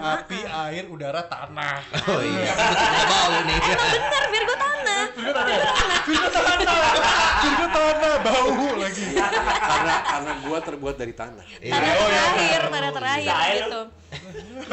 api, 0.00 0.38
air, 0.48 0.84
udara, 0.88 1.20
tanah. 1.22 1.76
Oh 2.08 2.22
iya, 2.24 2.52
bau 3.12 3.36
nih. 3.44 3.58
Bener, 3.60 4.24
Virgo 4.32 4.54
tanah. 4.56 5.02
Virgo 5.12 5.32
tanah, 7.68 8.14
bau 8.24 8.48
lagi. 8.80 9.04
karena 9.60 9.94
karena 10.04 10.32
gua 10.40 10.58
terbuat 10.60 10.96
dari 10.96 11.12
tanah. 11.12 11.44
Iya. 11.60 11.72
Tanda 11.74 11.90
Oh, 11.90 12.08
iya. 12.08 12.20
terakhir, 12.24 12.60
tanda 12.64 12.90
terakhir 12.92 13.34
gitu. 13.60 13.82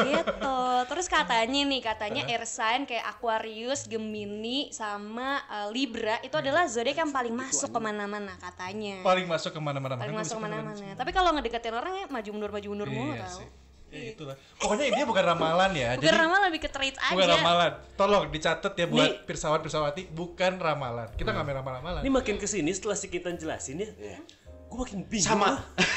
gitu. 0.00 0.56
Terus 0.86 1.06
katanya 1.08 1.60
nih, 1.62 1.80
katanya 1.82 2.22
air 2.24 2.44
sign 2.46 2.84
kayak 2.84 3.04
Aquarius, 3.06 3.84
Gemini, 3.84 4.45
sama 4.70 5.28
uh, 5.46 5.68
Libra 5.68 6.18
itu 6.20 6.34
adalah 6.34 6.66
zodiak 6.66 6.98
yang 6.98 7.10
paling 7.10 7.32
masuk 7.32 7.68
ke 7.68 7.78
mana-mana 7.78 8.34
katanya. 8.36 9.00
Paling 9.00 9.24
masuk 9.24 9.50
ke 9.50 9.60
mana-mana. 9.60 9.94
Paling 9.94 10.16
masuk 10.16 10.36
ke 10.36 10.42
mana-mana. 10.42 10.86
Tapi 10.92 11.10
kalau 11.10 11.30
ngedeketin 11.32 11.72
orang 11.72 11.92
ya 11.94 12.06
maju 12.06 12.28
mundur 12.30 12.50
maju 12.50 12.66
mundur 12.68 12.88
mulu 12.88 13.12
Iya 13.12 13.22
tau. 13.22 13.38
sih. 13.38 13.48
Ya 13.86 14.02
itulah. 14.12 14.36
Pokoknya 14.58 14.90
ini 14.90 15.02
bukan 15.02 15.24
ramalan 15.24 15.70
ya. 15.72 15.94
Bukan 15.94 16.02
Jadi 16.02 16.16
ramalan 16.18 16.42
lebih 16.50 16.60
ke 16.60 16.68
traits 16.68 16.98
aja. 16.98 17.14
bukan 17.14 17.28
ramalan. 17.32 17.72
Tolong 17.94 18.22
dicatat 18.28 18.72
ya 18.74 18.86
buat 18.86 19.06
Nih. 19.06 19.24
pirsawan 19.24 19.60
pirsawati 19.62 20.02
bukan 20.10 20.52
ramalan. 20.58 21.08
Kita 21.14 21.30
nggak 21.30 21.44
main 21.44 21.56
ramalan. 21.62 22.00
Ini 22.02 22.10
makin 22.10 22.36
ke 22.36 22.44
sini 22.44 22.70
setelah 22.70 22.94
si 22.94 23.06
kita 23.06 23.30
jelasin 23.32 23.78
ya, 23.78 23.88
Iya. 23.94 24.18
Gue 24.76 24.84
makin 24.84 25.00
bingung. 25.06 25.24
Sama. 25.26 25.50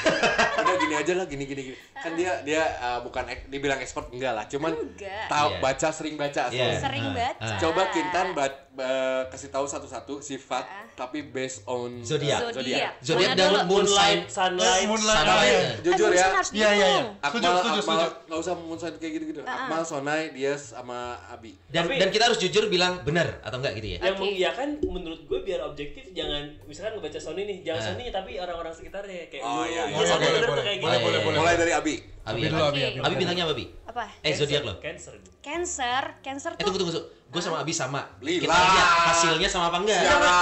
Udah 0.59 0.75
gini 0.77 0.95
aja 0.95 1.13
lah, 1.13 1.25
gini 1.25 1.43
gini 1.43 1.61
gini. 1.65 1.77
Kan 1.93 2.15
dia 2.15 2.39
dia 2.41 2.63
uh, 2.79 2.99
bukan 3.01 3.27
ek- 3.27 3.47
dibilang 3.47 3.75
expert 3.77 4.07
enggak 4.09 4.31
lah, 4.31 4.45
cuman 4.45 4.71
Enggak. 4.71 5.27
tahu 5.27 5.49
Iya. 5.49 5.59
baca 5.59 5.87
sering 5.89 6.15
baca 6.15 6.39
astrologi. 6.45 6.79
Sering 6.79 7.05
Ah, 7.05 7.13
baca. 7.13 7.53
Coba 7.57 7.81
Kintan 7.89 8.27
ba- 8.31 8.57
ba- 8.79 9.27
kasih 9.27 9.51
tahu 9.51 9.65
satu-satu 9.65 10.13
sifat 10.19 10.63
tapi 10.95 11.19
based 11.25 11.67
on 11.67 11.99
Zodiak. 11.99 12.39
uh, 12.41 12.51
Zodiak. 12.51 12.91
Zodiak 12.99 13.35
dan 13.35 13.67
moon 13.67 13.83
sign. 13.83 14.23
Moonlight, 14.23 14.23
sunlight, 14.25 14.87
Moonlight. 14.87 15.19
Sama 15.19 15.33
Iya. 15.35 15.51
ya. 15.51 15.59
Jujur 15.81 16.09
ya, 16.09 16.27
Iya, 16.49 16.69
iya, 16.71 16.87
iya. 16.87 17.01
Akmal, 17.19 17.35
setuju, 17.35 17.49
Akmal, 17.77 17.97
setuju. 17.99 18.07
nggak 18.25 18.39
usah 18.39 18.53
moonshine 18.57 18.95
kayak 18.97 19.13
gitu-gitu. 19.13 19.41
Akmal, 19.43 19.81
Sonai, 19.83 20.23
Dias, 20.31 20.71
sama 20.71 20.97
Abi. 21.27 21.51
Dan 21.67 21.83
Tapi- 21.85 21.99
dan 21.99 22.07
kita 22.09 22.23
harus 22.25 22.39
jujur 22.39 22.63
bilang 22.67 23.03
benar 23.03 23.41
atau 23.41 23.59
enggak 23.59 23.75
gitu 23.75 23.87
ya. 23.89 23.99
Yang 24.01 24.15
Oke. 24.15 24.21
mengiyakan 24.23 24.67
menurut 24.81 25.21
gue 25.21 25.39
biar 25.41 25.59
objektif 25.61 26.07
jangan 26.09 26.43
misalkan 26.63 26.95
ngebaca 26.95 27.19
Sony 27.19 27.43
nih, 27.43 27.57
jangan 27.61 27.81
Ah. 27.81 27.87
Sony 27.89 28.03
tapi 28.09 28.31
orang-orang 28.37 28.71
sekitarnya 28.71 29.27
kayak 29.27 29.43
Oh, 29.43 29.65
iya, 29.65 29.83
iya. 29.85 29.97
Sony 29.99 30.23
Boleh, 30.25 30.41
boleh, 30.41 30.63
kayak 30.63 30.79
boleh, 30.79 30.95
gitu. 30.95 31.05
boleh, 31.05 31.19
boleh. 31.21 31.37
Mulai 31.37 31.55
dari 31.57 31.73
Abi. 31.73 31.95
Abi, 32.21 32.29
Abi 32.29 32.39
ya? 32.39 32.49
dulu, 32.49 32.63
Abi. 32.63 32.79
Abi. 32.81 32.99
Abi 33.01 33.13
bintangnya 33.17 33.43
apa, 33.43 33.53
Abi? 33.53 33.65
Apa? 33.85 34.03
Eh, 34.21 34.33
zodiak 34.33 34.61
lo. 34.61 34.73
Cancer. 34.77 35.13
Cancer, 35.41 36.03
Cancer 36.21 36.51
Eh 36.53 36.61
tuh 36.61 36.71
tunggu 36.71 36.93
tunggu. 36.93 37.01
Gue 37.29 37.41
sama 37.45 37.61
Abi 37.61 37.69
sama. 37.69 38.01
Lila. 38.25 38.41
Kita 38.41 38.57
lihat 38.57 38.89
hasilnya 39.13 39.49
sama 39.49 39.69
apa 39.69 39.77
enggak? 39.85 40.01
Jangan. 40.01 40.33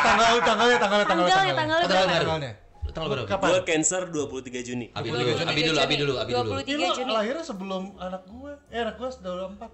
Tanggal, 0.00 0.32
tanggalnya, 0.40 0.40
tanggalnya, 0.40 0.78
tanggalnya, 0.80 1.06
tanggalnya 1.06 1.34
tanggalnya 1.36 1.54
tanggal 1.60 1.78
berapa? 1.84 2.08
baru. 2.08 2.24
Tanggalnya. 2.24 2.52
Tanggal 2.90 3.08
berapa? 3.12 3.26
Kapan? 3.28 3.48
Gue 3.52 3.60
Cancer 3.68 4.02
23 4.08 4.66
Juni. 4.66 4.86
Abi 4.96 5.06
23 5.12 5.20
dulu, 5.20 5.28
Abi 5.28 5.60
dulu, 5.60 5.76
Abi 5.76 5.94
dulu, 6.00 6.14
Abi 6.16 6.30
dulu. 6.32 6.50
23 6.56 6.72
Ini 6.72 6.80
lo 6.80 6.94
Juni. 6.96 7.10
lahirnya 7.12 7.44
sebelum 7.44 7.82
anak 8.00 8.22
gue. 8.24 8.52
Eh, 8.72 8.80
anak 8.80 8.94
gue 8.96 9.08
sudah 9.12 9.32
empat. 9.52 9.70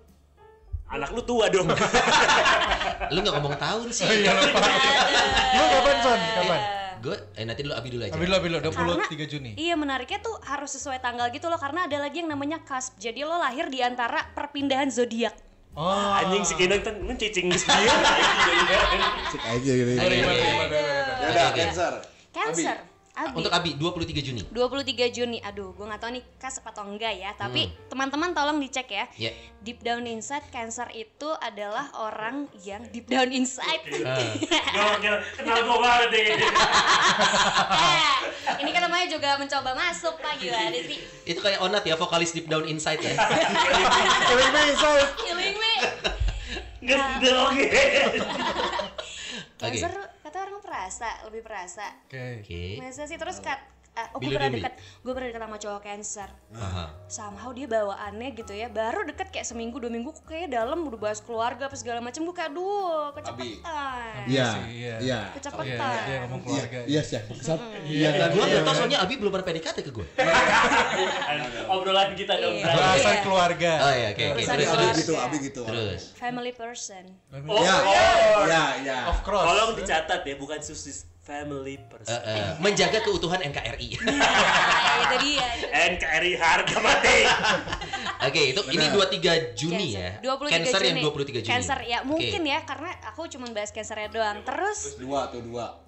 Anak 0.86 1.10
lu 1.14 1.22
tua 1.22 1.46
dong. 1.50 1.66
Lu 3.14 3.18
nggak 3.18 3.34
ngomong 3.38 3.58
tahun 3.58 3.86
sih. 3.90 4.06
Oh 4.06 4.14
iya 4.14 4.30
lupa. 4.38 4.58
Lu 5.50 5.62
kapan 5.66 5.96
Son? 5.98 6.20
Kapan? 6.38 6.60
Gue 7.02 7.16
eh 7.34 7.42
nanti 7.42 7.60
dulu 7.66 7.74
Abi 7.74 7.88
dulu 7.90 8.02
aja. 8.06 8.14
Abi 8.14 8.24
dulu, 8.26 8.34
Abi 8.38 8.48
dulu. 8.50 8.58
Karena 8.70 8.94
23 9.10 9.30
Juni. 9.30 9.50
Iya 9.58 9.74
menariknya 9.74 10.18
tuh 10.22 10.38
harus 10.46 10.70
sesuai 10.74 11.02
tanggal 11.02 11.30
gitu 11.34 11.50
loh 11.50 11.58
karena 11.58 11.90
ada 11.90 11.98
lagi 11.98 12.22
yang 12.22 12.30
namanya 12.30 12.62
cusp. 12.62 12.98
Jadi 13.02 13.22
lo 13.22 13.34
lahir 13.34 13.66
di 13.66 13.82
antara 13.82 14.30
perpindahan 14.34 14.90
zodiak. 14.90 15.45
Oh. 15.76 15.92
Anjing 15.92 16.40
si 16.40 16.56
Kinang 16.56 16.80
kan 16.80 16.96
lu 16.96 17.12
cicing 17.12 17.52
di 17.52 17.58
sini. 17.60 17.84
Cek 19.36 19.42
aja 19.44 19.72
gitu. 19.76 19.90
Iya, 19.92 20.08
iya, 20.08 20.24
iya. 20.24 20.52
Ya 21.20 21.28
udah. 21.28 21.48
Cancer. 21.52 21.92
Cancer. 22.32 22.76
Abi. 23.16 23.32
Untuk 23.32 23.48
Abi 23.48 23.72
23 23.80 24.20
Juni. 24.20 24.44
23 24.52 25.08
Juni. 25.08 25.40
Aduh, 25.40 25.72
gue 25.72 25.84
nggak 25.88 26.00
tahu 26.04 26.20
nih 26.20 26.24
cusp 26.36 26.60
atau 26.68 26.84
enggak 26.84 27.16
ya. 27.16 27.32
Tapi 27.32 27.72
teman-teman 27.88 28.36
tolong 28.36 28.60
dicek 28.60 28.92
ya. 28.92 29.08
Ya. 29.16 29.32
Deep 29.64 29.80
down 29.80 30.04
inside 30.04 30.44
Cancer 30.52 30.84
itu 30.92 31.28
adalah 31.40 31.88
orang 31.96 32.44
yang 32.60 32.84
deep 32.92 33.08
down 33.08 33.32
inside. 33.32 33.80
Gokil, 33.88 35.16
kenal 35.40 35.58
gue 35.64 35.78
banget 35.80 36.08
deh. 36.12 36.24
eh, 37.72 38.16
ini 38.60 38.70
kan 38.76 38.84
namanya 38.84 39.08
juga 39.08 39.40
mencoba 39.40 39.72
masuk 39.72 40.20
pak 40.20 40.36
gimana 40.36 40.76
sih? 40.76 41.00
Itu 41.24 41.40
kayak 41.40 41.64
Onat 41.64 41.88
ya, 41.88 41.96
vokalis 41.96 42.36
Deep 42.36 42.46
Down 42.52 42.68
Inside 42.68 43.00
ya. 43.00 43.16
Killing 44.28 44.52
me, 44.52 44.62
Son. 44.76 45.00
Nggak 46.82 47.08
dong. 47.24 47.54
Cancer 49.56 49.92
kata 50.22 50.38
orang 50.46 50.60
perasa, 50.62 51.08
lebih 51.26 51.42
perasa. 51.42 51.86
Oke. 52.06 52.44
Oke. 52.44 52.78
Masa 52.78 53.08
sih 53.08 53.18
terus 53.18 53.40
kat 53.42 53.58
eh, 53.96 54.06
oh 54.12 54.18
gue 54.18 54.28
pernah 54.30 54.52
deket 54.52 54.72
gue 54.76 55.10
pernah 55.10 55.28
deket 55.28 55.42
sama 55.42 55.56
cowok 55.56 55.80
cancer 55.82 56.28
Aha. 56.52 56.84
somehow 57.06 57.50
dia 57.50 57.64
bawaannya 57.66 58.28
gitu 58.32 58.52
ya 58.52 58.68
baru 58.68 59.02
deket 59.04 59.28
kayak 59.30 59.44
seminggu 59.44 59.76
dua 59.76 59.88
minggu 59.88 60.12
kok 60.12 60.24
kayak 60.24 60.48
dalam 60.50 60.84
udah 60.84 61.00
bahas 61.00 61.18
keluarga 61.18 61.64
apa 61.64 61.74
segala 61.74 61.98
macam 61.98 62.22
gue 62.22 62.32
kayak 62.32 62.48
aduh 62.48 63.10
kecepatan 63.12 64.24
Iya, 64.26 64.48
iya. 64.68 64.94
iya. 64.98 65.18
kecepatan 65.32 65.64
Iya, 65.66 66.04
dia 66.04 66.16
ngomong 66.22 66.40
Iya, 66.40 66.46
keluarga. 66.66 66.78
iya 66.84 67.00
sih. 67.00 67.18
Maksud, 67.18 67.58
iya 67.84 68.10
kan? 68.12 68.28
Gua 68.30 68.44
nggak 68.44 68.62
tahu 68.62 68.74
soalnya 68.76 68.98
Abi 69.00 69.14
belum 69.16 69.30
pernah 69.30 69.46
PDKT 69.46 69.78
ke 69.80 69.90
gue. 69.90 70.06
Obrolan 71.72 72.10
kita 72.14 72.34
dong. 72.36 72.54
Iya. 72.54 72.64
Bray. 72.66 72.76
Bahasan 72.76 73.12
Iya. 73.12 73.22
keluarga. 73.22 73.72
Oh 73.78 73.92
iya, 73.92 74.08
oke, 74.10 74.22
oke. 74.22 74.34
Urusan 74.36 74.54
Terus, 74.56 74.96
gitu, 74.98 75.12
Abi 75.16 75.36
gitu. 75.40 75.62
Terus. 75.62 76.02
family 76.14 76.52
person 76.52 77.04
Oh, 77.46 77.62
Ya, 77.62 77.74
oh. 77.82 78.44
ya, 78.46 78.64
ya. 78.82 78.98
Of 79.10 79.22
course. 79.22 79.46
Tolong 79.46 79.70
dicatat 79.74 80.20
ya, 80.22 80.34
bukan 80.36 80.58
susis 80.60 81.06
family 81.26 81.74
person. 81.82 82.14
eh, 82.22 82.54
menjaga 82.56 83.02
keutuhan 83.02 83.42
NKRI. 83.42 83.98
nah 84.06 84.94
itu 85.04 85.16
dia 85.26 85.46
itu. 85.52 85.66
NKRI 85.66 86.32
harga 86.38 86.76
mati. 86.78 87.18
Oke, 88.26 88.54
itu 88.54 88.60
ini 88.70 88.86
23 88.88 89.58
Juni 89.58 89.86
ya. 89.92 90.22
Cancer. 90.22 90.46
23 90.46 90.54
Cancer 90.54 90.80
Juni. 90.80 90.88
yang 90.88 90.98
23 91.04 91.26
Juni. 91.34 91.42
Cancer 91.44 91.78
ya 91.82 91.98
mungkin 92.02 92.42
ya 92.46 92.58
karena 92.62 92.90
aku 93.04 93.26
cuma 93.26 93.50
bahas 93.50 93.70
cancernya 93.70 94.08
doang. 94.08 94.38
Terus 94.40 94.94
Dua 94.96 95.26
tuh 95.28 95.42
dua. 95.42 95.82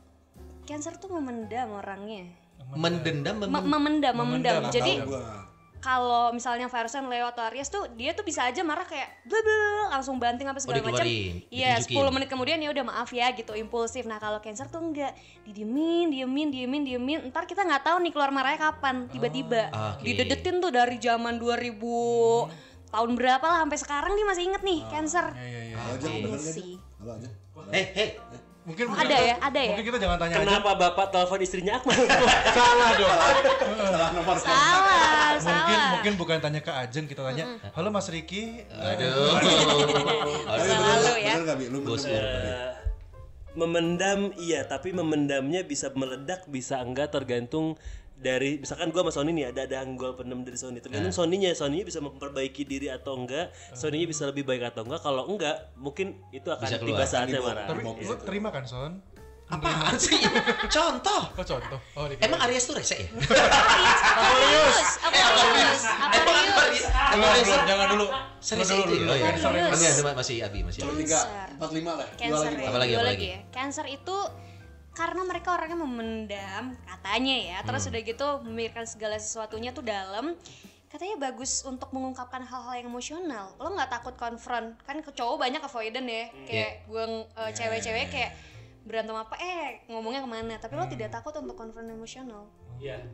cancer 0.65 0.99
tuh 0.99 1.09
memendam 1.09 1.73
orangnya. 1.73 2.29
Mendendam 2.69 3.41
Me- 3.41 3.49
mem 3.49 3.65
memendam, 3.65 4.13
memendam. 4.13 4.61
Memendam, 4.61 4.63
Jadi. 4.69 4.93
Kalau 5.79 6.35
misalnya 6.35 6.67
virusan 6.67 7.07
Leo 7.07 7.31
atau 7.31 7.47
Aries 7.47 7.71
tuh 7.71 7.87
dia 7.95 8.11
tuh 8.13 8.27
bisa 8.27 8.45
aja 8.45 8.61
marah 8.67 8.83
kayak 8.83 9.23
bla 9.25 9.39
bla 9.41 9.59
langsung 9.95 10.19
banting 10.19 10.51
apa 10.51 10.59
segala 10.59 10.83
macam. 10.83 11.07
dikeluarin, 11.07 11.47
Iya, 11.49 11.79
ditunjukin. 11.81 12.05
10 12.11 12.15
menit 12.15 12.29
kemudian 12.29 12.59
ya 12.59 12.71
udah 12.75 12.85
maaf 12.85 13.11
ya 13.15 13.31
gitu 13.33 13.53
impulsif. 13.55 14.05
Nah, 14.05 14.19
kalau 14.19 14.43
cancer 14.43 14.67
tuh 14.67 14.83
enggak, 14.83 15.15
didiemin, 15.47 16.11
diemin, 16.11 16.49
diemin, 16.51 16.83
diemin. 16.83 17.19
Ntar 17.31 17.47
kita 17.47 17.63
nggak 17.63 17.83
tahu 17.87 17.97
nih 18.03 18.13
keluar 18.13 18.31
marahnya 18.35 18.71
kapan, 18.71 19.07
tiba-tiba. 19.09 19.71
Ah, 19.71 19.95
oke. 19.97 20.05
Didedetin 20.05 20.59
tuh 20.59 20.75
dari 20.75 20.99
zaman 20.99 21.39
2000 21.39 21.79
tahun 22.89 23.11
berapa 23.21 23.45
lah 23.45 23.59
sampai 23.65 23.79
sekarang 23.79 24.13
dia 24.17 24.27
masih 24.27 24.45
inget 24.49 24.63
nih 24.65 24.79
cancer. 24.89 25.27
Iya, 25.37 25.45
iya, 25.45 25.61
iya. 25.73 25.77
Aja, 25.79 26.07
bener 26.09 26.41
gak 26.41 26.55
sih. 26.57 26.75
Halo 26.99 27.13
aja. 27.21 27.29
Eh, 27.71 27.87
hei. 27.95 28.11
Mungkin 28.69 28.85
Oh, 28.85 28.95
ada 28.95 29.09
kita- 29.09 29.25
ya, 29.25 29.35
ada 29.41 29.61
ya. 29.65 29.71
Mungkin 29.73 29.87
kita 29.89 29.99
jangan 29.99 30.19
tanya 30.21 30.35
aja. 30.35 30.45
Kenapa 30.45 30.71
bapak 30.77 31.07
telepon 31.09 31.41
istrinya 31.41 31.73
Akmal? 31.75 31.97
Salah 32.53 32.91
dong. 32.95 33.09
Salah 33.89 34.11
nomor 34.13 34.37
Salah, 34.37 35.33
mungkin 35.33 35.41
salah. 35.41 35.89
mungkin 35.91 36.13
bukan 36.15 36.37
tanya 36.39 36.61
ke 36.61 36.69
Ajeng, 36.69 37.09
kita 37.09 37.25
tanya, 37.25 37.45
"Halo 37.73 37.89
Mas 37.89 38.13
Riki." 38.13 38.61
Aduh. 38.69 39.41
Selalu 40.59 41.13
ya. 41.19 41.33
Bener 41.35 41.45
gak, 41.47 41.57
Bi? 41.57 41.67
Lu 41.69 41.81
Bos? 41.81 42.05
Eh, 42.05 42.77
memendam 43.55 44.37
iya, 44.37 44.63
tapi 44.63 44.93
memendamnya 44.93 45.65
bisa 45.65 45.89
meledak, 45.93 46.45
bisa 46.47 46.79
enggak 46.79 47.09
tergantung 47.09 47.75
dari 48.19 48.59
misalkan 48.59 48.91
gua 48.91 49.07
sama 49.07 49.13
Sony 49.15 49.31
nih 49.31 49.55
ada 49.55 49.63
ada 49.63 49.79
anggol 49.79 50.13
pendem 50.13 50.43
dari 50.43 50.59
Sony 50.59 50.83
tergantung 50.83 51.15
Sony-nya 51.15 51.55
Sony-nya 51.55 51.87
bisa 51.87 52.03
memperbaiki 52.03 52.63
diri 52.63 52.91
atau 52.91 53.15
enggak 53.15 53.55
Sony-nya 53.73 54.05
bisa 54.05 54.27
lebih 54.27 54.43
baik 54.43 54.67
atau 54.67 54.83
enggak 54.83 55.01
kalau 55.01 55.31
enggak 55.31 55.71
mungkin 55.75 56.19
itu 56.29 56.51
akan 56.51 56.67
Bisa 56.67 56.77
tiba 56.77 56.99
keluar. 56.99 57.07
saatnya 57.07 57.39
marah 57.39 57.65
Tapi 57.65 57.81
lu 57.87 58.15
terima 58.21 58.51
kan, 58.51 58.67
Son? 58.67 58.99
Apaan 59.49 59.97
sih? 59.97 60.21
Contoh. 60.77 61.25
Oh, 61.33 61.41
contoh. 61.41 61.81
Oh, 61.97 62.05
Emang 62.21 62.37
Aries 62.45 62.69
tuh 62.69 62.77
rese 62.77 63.01
ya? 63.01 63.09
Aquarius, 64.13 64.89
Aquarius, 65.01 65.83
Emang 65.89 66.37
Aquarius. 66.37 66.85
Aquarius 66.85 67.47
belum, 67.49 67.63
jangan 67.65 67.87
dulu. 67.89 68.07
Serius 68.39 68.69
Dulu, 68.69 68.83
dulu, 68.85 69.09
ya? 69.09 69.09
Oh 69.09 69.17
iya. 69.17 69.29
Yang 69.33 70.05
Enggak, 70.05 70.15
masih 70.21 70.37
Abi, 70.45 70.61
masih 70.69 70.81
Abi. 70.85 71.01
Tiga, 71.01 71.21
Cancer. 71.25 71.49
empat 71.57 71.71
lima 71.73 71.93
lah. 71.97 72.09
Dua 72.13 72.39
lagi. 72.39 72.61
ya. 72.61 72.69
Apa 72.69 72.77
lagi, 72.77 72.93
dua 72.93 73.01
apa 73.01 73.09
lagi 73.09 73.17
lagi? 73.17 73.29
ya. 73.33 73.39
Cancer 73.49 73.87
itu 73.89 74.17
karena 74.99 75.23
mereka 75.23 75.55
orangnya 75.55 75.79
memendam 75.79 76.65
katanya 76.83 77.37
ya, 77.39 77.59
terus 77.63 77.87
Hmm. 77.87 77.91
udah 77.95 78.03
gitu 78.03 78.27
memikirkan 78.43 78.83
segala 78.85 79.17
sesuatunya 79.17 79.71
tuh 79.71 79.87
dalam. 79.87 80.35
Katanya 80.89 81.21
bagus 81.23 81.63
untuk 81.63 81.93
mengungkapkan 81.93 82.43
hal-hal 82.43 82.75
yang 82.75 82.89
emosional. 82.89 83.55
Lo 83.55 83.71
nggak 83.71 83.93
takut 83.93 84.17
konfront, 84.17 84.75
kan 84.83 84.99
ke 84.99 85.13
cowok 85.13 85.37
banyak 85.39 85.61
avoidant 85.61 86.03
ya, 86.05 86.27
Hmm. 86.27 86.45
kayak 86.45 86.73
gue 86.85 87.05
uh, 87.31 87.51
cewek-cewek 87.53 88.09
kayak 88.09 88.33
berantem 88.83 89.13
apa, 89.15 89.37
eh 89.37 89.85
ngomongnya 89.87 90.25
ke 90.25 90.29
mana? 90.29 90.55
Tapi 90.57 90.73
Hmm. 90.75 90.83
lo 90.83 90.89
tidak 90.89 91.13
takut 91.13 91.37
untuk 91.37 91.55
konfront 91.55 91.87
emosional. 91.87 92.49
Iya 92.77 93.05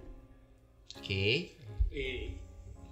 Oke. 0.95 1.51
Eh, 1.91 2.31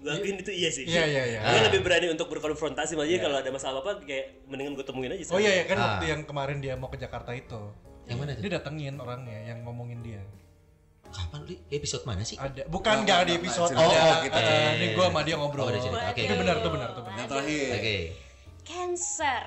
gua 0.02 0.18
akuin 0.18 0.34
itu 0.36 0.50
iya 0.50 0.66
sih 0.66 0.82
Iya, 0.82 1.06
iya, 1.06 1.22
iya. 1.28 1.40
Gua 1.40 1.70
lebih 1.70 1.86
berani 1.86 2.10
untuk 2.10 2.26
berkonfrontasi 2.26 2.98
makanya 2.98 3.20
kalau 3.22 3.36
ada 3.38 3.50
masalah 3.50 3.78
apa 3.78 4.02
kayak 4.02 4.50
mendingan 4.50 4.74
gue 4.74 4.82
temuin 4.82 5.14
aja 5.14 5.22
Oh 5.30 5.38
iya, 5.38 5.62
iya 5.62 5.64
kan 5.64 5.78
Ah. 5.78 5.82
waktu 5.94 6.10
yang 6.10 6.22
kemarin 6.22 6.58
dia 6.58 6.74
mau 6.74 6.90
ke 6.90 6.98
Jakarta 6.98 7.30
itu. 7.30 7.62
Yang 8.06 8.18
mana 8.18 8.30
tuh? 8.34 8.42
Dia 8.42 8.52
datengin 8.58 8.94
orangnya 8.98 9.38
yang 9.46 9.58
ngomongin 9.62 9.98
dia. 10.02 10.22
Kapan 11.12 11.44
Li? 11.44 11.60
episode 11.68 12.08
mana 12.08 12.24
sih? 12.24 12.40
Ada, 12.40 12.64
bukan 12.72 13.04
nggak 13.04 13.20
di 13.28 13.32
episode 13.36 13.76
Oh, 13.76 13.84
ada. 13.84 14.24
kita 14.24 14.38
eh, 14.40 14.70
ini 14.80 14.86
gua 14.96 15.12
sama 15.12 15.20
dia 15.20 15.36
ngobrol. 15.36 15.68
Oh, 15.68 15.70
ada 15.70 15.78
cerita. 15.78 16.08
Oke. 16.08 16.22
Itu 16.24 16.34
benar 16.40 16.56
tuh 16.64 16.70
benar 16.72 16.88
tuh 16.96 17.02
benar. 17.04 17.16
Yang 17.20 17.28
terakhir. 17.28 17.68
Oke. 17.76 17.96
Cancer. 18.64 19.42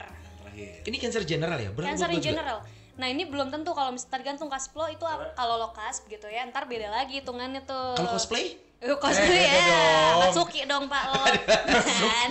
Terakhir. 0.46 0.72
Ini 0.86 0.98
cancer 1.02 1.24
general 1.26 1.58
ya? 1.58 1.70
Berat 1.74 1.88
Cancer 1.90 2.10
in 2.14 2.22
juga. 2.22 2.28
general. 2.30 2.58
Nah 2.96 3.08
ini 3.12 3.24
belum 3.28 3.52
tentu 3.52 3.76
kalau 3.76 3.92
misalnya 3.92 4.14
tergantung 4.14 4.48
lo 4.48 4.86
itu 4.88 5.04
kalau 5.36 5.56
lo 5.60 5.70
kasp 5.76 6.08
gitu 6.08 6.32
ya 6.32 6.48
ntar 6.48 6.64
beda 6.70 6.88
lagi 6.88 7.20
hitungannya 7.20 7.66
tuh. 7.68 7.98
Kalau 7.98 8.14
cosplay? 8.14 8.56
Eh, 8.78 8.96
cosplay 8.96 9.40
Eh, 9.40 9.48
ya. 9.48 9.66
dong. 9.66 10.20
Katsuki 10.22 10.60
dong 10.66 10.86
pak 10.86 11.04
lo. 11.10 11.24
Kan. 11.24 12.30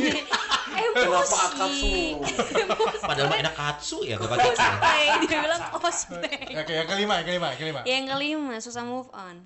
Emosi. 0.75 1.35
Akatsu? 1.35 1.97
Padahal 3.09 3.27
mah 3.27 3.39
enak 3.41 3.55
katsu 3.55 3.99
ya 4.03 4.15
gue 4.17 4.27
pakai. 4.27 4.51
Cosplay. 4.51 5.05
Dia 5.25 5.39
bilang 5.41 5.61
cosplay. 5.73 6.41
Oke, 6.55 6.73
yang 6.75 6.89
kelima, 6.89 7.15
yang 7.19 7.27
kelima, 7.27 7.47
yang 7.49 7.61
kelima. 7.61 7.81
Yang 7.85 8.05
kelima 8.11 8.55
susah 8.59 8.83
move 8.83 9.09
on. 9.11 9.43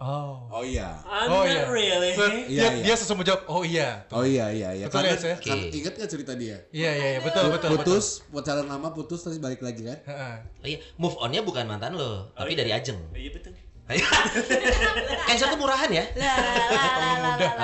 Oh. 0.00 0.48
Oh 0.48 0.64
iya. 0.64 0.96
I'm 1.04 1.28
Oh 1.28 1.44
not 1.44 1.52
iya. 1.52 1.68
really 1.68 2.10
Dia, 2.16 2.24
Iya, 2.24 2.40
dia, 2.40 2.68
iya. 2.72 2.84
dia 2.88 2.94
sesungguh 2.96 3.20
jawab, 3.20 3.44
oh 3.44 3.60
iya. 3.60 4.08
Oh 4.08 4.24
iya 4.24 4.48
iya 4.48 4.72
iya. 4.72 4.84
Betul 4.88 5.04
ya, 5.04 5.12
saya? 5.12 5.36
kan, 5.36 5.60
Oke. 5.60 5.76
ingat 5.76 5.92
gak 5.92 6.08
cerita 6.08 6.32
dia? 6.32 6.56
Iya, 6.72 6.90
iya, 6.90 7.06
iya, 7.06 7.20
betul, 7.20 7.52
betul, 7.52 7.76
putus, 7.76 8.24
pacaran 8.32 8.64
lama 8.64 8.96
putus 8.96 9.20
terus 9.20 9.36
balik 9.36 9.60
lagi 9.60 9.84
kan? 9.84 10.00
Heeh. 10.00 10.34
Oh 10.56 10.66
iya, 10.66 10.78
move 10.96 11.20
onnya 11.20 11.44
bukan 11.44 11.68
mantan 11.68 11.92
lo, 11.92 12.32
tapi 12.32 12.56
dari 12.56 12.72
Ajeng. 12.72 12.96
iya 13.12 13.28
betul 13.28 13.52
Cancer 15.26 15.46
tuh 15.46 15.58
murahan 15.58 15.88
ya? 15.88 16.04
La 16.14 16.34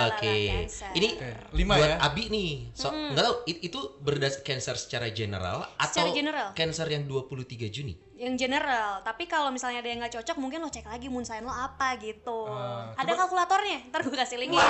Oke. 0.09 0.35
cancer. 0.49 0.91
Ini 0.93 1.09
lima 1.53 1.75
buat 1.75 1.89
ya. 1.89 1.97
Abi 2.01 2.27
nih. 2.27 2.71
So, 2.73 2.89
enggak 2.89 3.23
tahu 3.23 3.37
it- 3.45 3.63
itu 3.65 3.79
berdasar 3.99 4.41
cancer 4.41 4.75
secara 4.75 5.07
general 5.09 5.67
atau 5.75 5.87
Secara 6.03 6.11
general. 6.11 6.47
cancer 6.53 6.87
yang 6.87 7.05
23 7.05 7.69
Juni? 7.69 7.95
yang 8.17 8.33
general 8.35 9.05
tapi 9.05 9.29
kalau 9.29 9.53
misalnya 9.53 9.85
ada 9.85 9.93
yang 9.93 10.01
nggak 10.01 10.17
cocok 10.17 10.41
mungkin 10.41 10.65
lo 10.65 10.73
cek 10.73 10.89
lagi 10.89 11.05
moon 11.07 11.21
sign 11.21 11.45
lo 11.45 11.53
apa 11.53 12.01
gitu 12.01 12.49
Ah, 12.49 12.89
ada 12.97 13.13
kalkulatornya 13.13 13.93
ntar 13.93 14.01
gue 14.01 14.17
kasih 14.17 14.41
linknya 14.41 14.65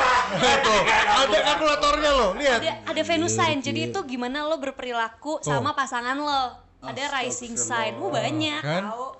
Tuh, 0.58 0.82
ada 1.22 1.38
kalkulatornya 1.46 2.10
loh, 2.10 2.34
lihat. 2.34 2.58
ada 2.58 2.82
ada 2.82 3.02
Venus 3.06 3.38
sign 3.38 3.62
jadi 3.62 3.94
itu 3.94 4.02
gimana 4.02 4.42
lo 4.42 4.58
berperilaku 4.58 5.38
sama 5.40 5.78
pasangan 5.78 6.18
lo 6.18 6.42
ada 6.82 7.02
rising 7.14 7.54
sign 7.54 7.94
oh 7.96 8.10
banyak 8.10 8.58
Kan? 8.58 8.90
tahu 8.90 9.14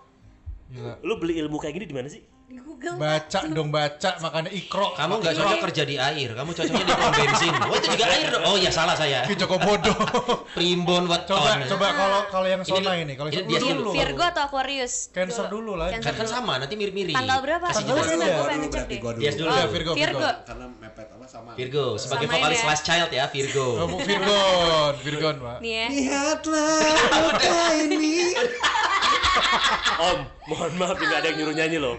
Gila. 0.66 0.92
lu 1.00 1.14
beli 1.16 1.38
ilmu 1.38 1.56
kayak 1.56 1.74
gini 1.74 1.86
di 1.86 1.94
mana 1.94 2.06
sih 2.06 2.22
di 2.46 2.58
Google 2.58 2.94
Baca 2.94 3.42
dong 3.42 3.74
baca, 3.74 4.10
makanya 4.20 4.50
ikro. 4.50 4.94
Kamu 4.94 5.18
nggak 5.18 5.34
cocok 5.34 5.58
kerja 5.66 5.82
di 5.82 5.98
air, 5.98 6.30
kamu 6.30 6.54
cocoknya 6.54 6.78
di 6.80 6.94
pom 6.94 7.10
bensin. 7.10 7.54
Oh 7.58 7.74
itu 7.74 7.86
juga 7.90 8.06
air 8.06 8.26
dong. 8.30 8.42
Oh 8.44 8.54
ya 8.54 8.70
salah 8.70 8.94
saya. 8.94 9.26
Ki 9.26 9.34
Joko 9.34 9.58
Bodoh. 9.58 9.98
Primbon 10.56 11.10
coba 11.10 11.18
weton. 11.18 11.58
coba 11.66 11.86
kalau 11.90 12.20
kalau 12.30 12.46
yang 12.46 12.62
Ini 12.62 12.70
Sona 12.70 12.94
lu- 12.94 13.02
ini, 13.02 13.12
kalau 13.14 13.28
ini 13.28 13.42
dulu. 13.50 13.90
Virgo 13.90 14.22
atau 14.22 14.46
Aquarius 14.46 15.10
Cancer 15.10 15.50
dulu 15.50 15.74
lah. 15.74 15.90
Cancer 15.90 16.14
Kan 16.14 16.22
kan 16.22 16.28
sama, 16.28 16.54
nanti 16.56 16.74
mirip-mirip. 16.74 17.18
tanggal 17.18 17.38
berapa 17.42 17.66
Kasih 17.66 17.82
Tanggal 17.82 17.94
gue 17.94 18.04
pengen 18.04 18.14
Dulu 18.14 18.22
ngecek 18.22 18.46
berarti 18.46 18.86
deh 18.86 18.98
gua 19.02 19.10
dulu. 19.10 19.22
Yes 19.22 19.34
dulu. 19.34 19.46
Oh, 19.46 19.56
dong. 19.56 19.66
Virgo, 19.66 19.90
Virgo. 19.90 19.92
Virgo. 19.98 20.28
Karena 20.46 20.66
mepet 20.72 21.06
apa 21.10 21.26
sama. 21.26 21.50
Virgo, 21.52 21.84
sebagai 21.98 22.26
vokalis 22.28 22.58
ya. 22.58 22.66
Last 22.70 22.82
Child 22.84 23.10
ya, 23.10 23.24
Virgo. 23.26 23.66
Oh, 23.74 23.86
Bu 23.88 23.96
Virgon, 24.00 24.92
Virgon, 25.02 25.34
Pak. 25.40 25.56
nih 25.58 25.72
ya 25.72 25.86
Lihatlah 25.90 26.78
muka 27.26 27.58
ini. 27.76 28.14
om 30.08 30.18
mohon 30.46 30.72
maaf 30.74 30.94
nggak 30.94 31.18
ada 31.18 31.28
yang 31.28 31.38
nyuruh 31.38 31.54
nyanyi 31.54 31.78
loh 31.78 31.94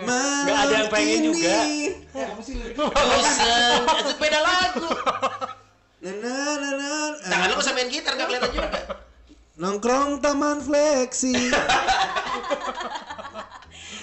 nggak 0.00 0.58
ada 0.60 0.74
yang 0.76 0.90
pengen 0.90 1.20
juga 1.26 1.56
Bosan, 2.74 3.80
itu 4.00 4.12
beda 4.16 4.40
lagu. 4.40 4.88
Na, 6.00 6.10
na, 6.10 6.34
na, 6.56 6.70
na. 6.74 6.90
Tangan 7.20 7.46
lu 7.46 7.56
bisa 7.56 7.70
main 7.70 7.86
gitar 7.86 8.16
nggak 8.16 8.26
kelihatan 8.26 8.50
juga. 8.50 8.68
Nongkrong 9.54 10.18
taman 10.18 10.58
fleksi. 10.58 11.36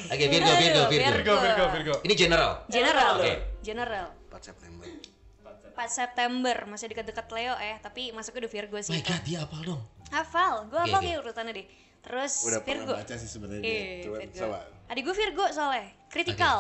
Oke, 0.08 0.26
Virgo, 0.30 0.54
Virgo, 0.56 0.82
Virgo. 0.88 1.12
Virgo, 1.12 1.34
Virgo, 1.36 1.66
Virgo. 1.74 1.94
Ini 2.02 2.14
general. 2.16 2.52
general 2.70 3.14
Oke. 3.18 3.34
general 3.60 4.08
4 4.32 4.40
September. 4.46 4.86
4 4.88 5.90
September 5.92 6.56
masih 6.66 6.88
dekat-dekat 6.90 7.28
Leo 7.30 7.54
eh 7.58 7.78
tapi 7.78 8.10
masuknya 8.10 8.46
udah 8.46 8.54
Virgo 8.54 8.78
sih 8.80 8.94
My 8.94 9.04
God, 9.04 9.22
dia 9.22 9.40
apal 9.42 9.62
dong. 9.64 9.82
hafal 10.10 10.66
gue 10.66 10.74
Oke, 10.74 10.90
hafal 10.90 10.98
oke. 10.98 11.06
kayak 11.06 11.20
urutannya 11.22 11.54
deh 11.54 11.66
terus 12.08 12.34
Udah 12.48 12.64
Virgo 12.64 12.96
pernah 12.96 13.04
baca 13.04 13.14
sih 13.14 13.28
sebenarnya. 13.28 13.68
Eh, 13.68 14.00
Coba 14.02 14.18
Virgo. 14.24 14.40
coba. 14.40 14.58
Adik 14.88 15.02
gue 15.04 15.16
Virgo 15.16 15.46
soalnya, 15.52 15.86
kritikal. 16.08 16.58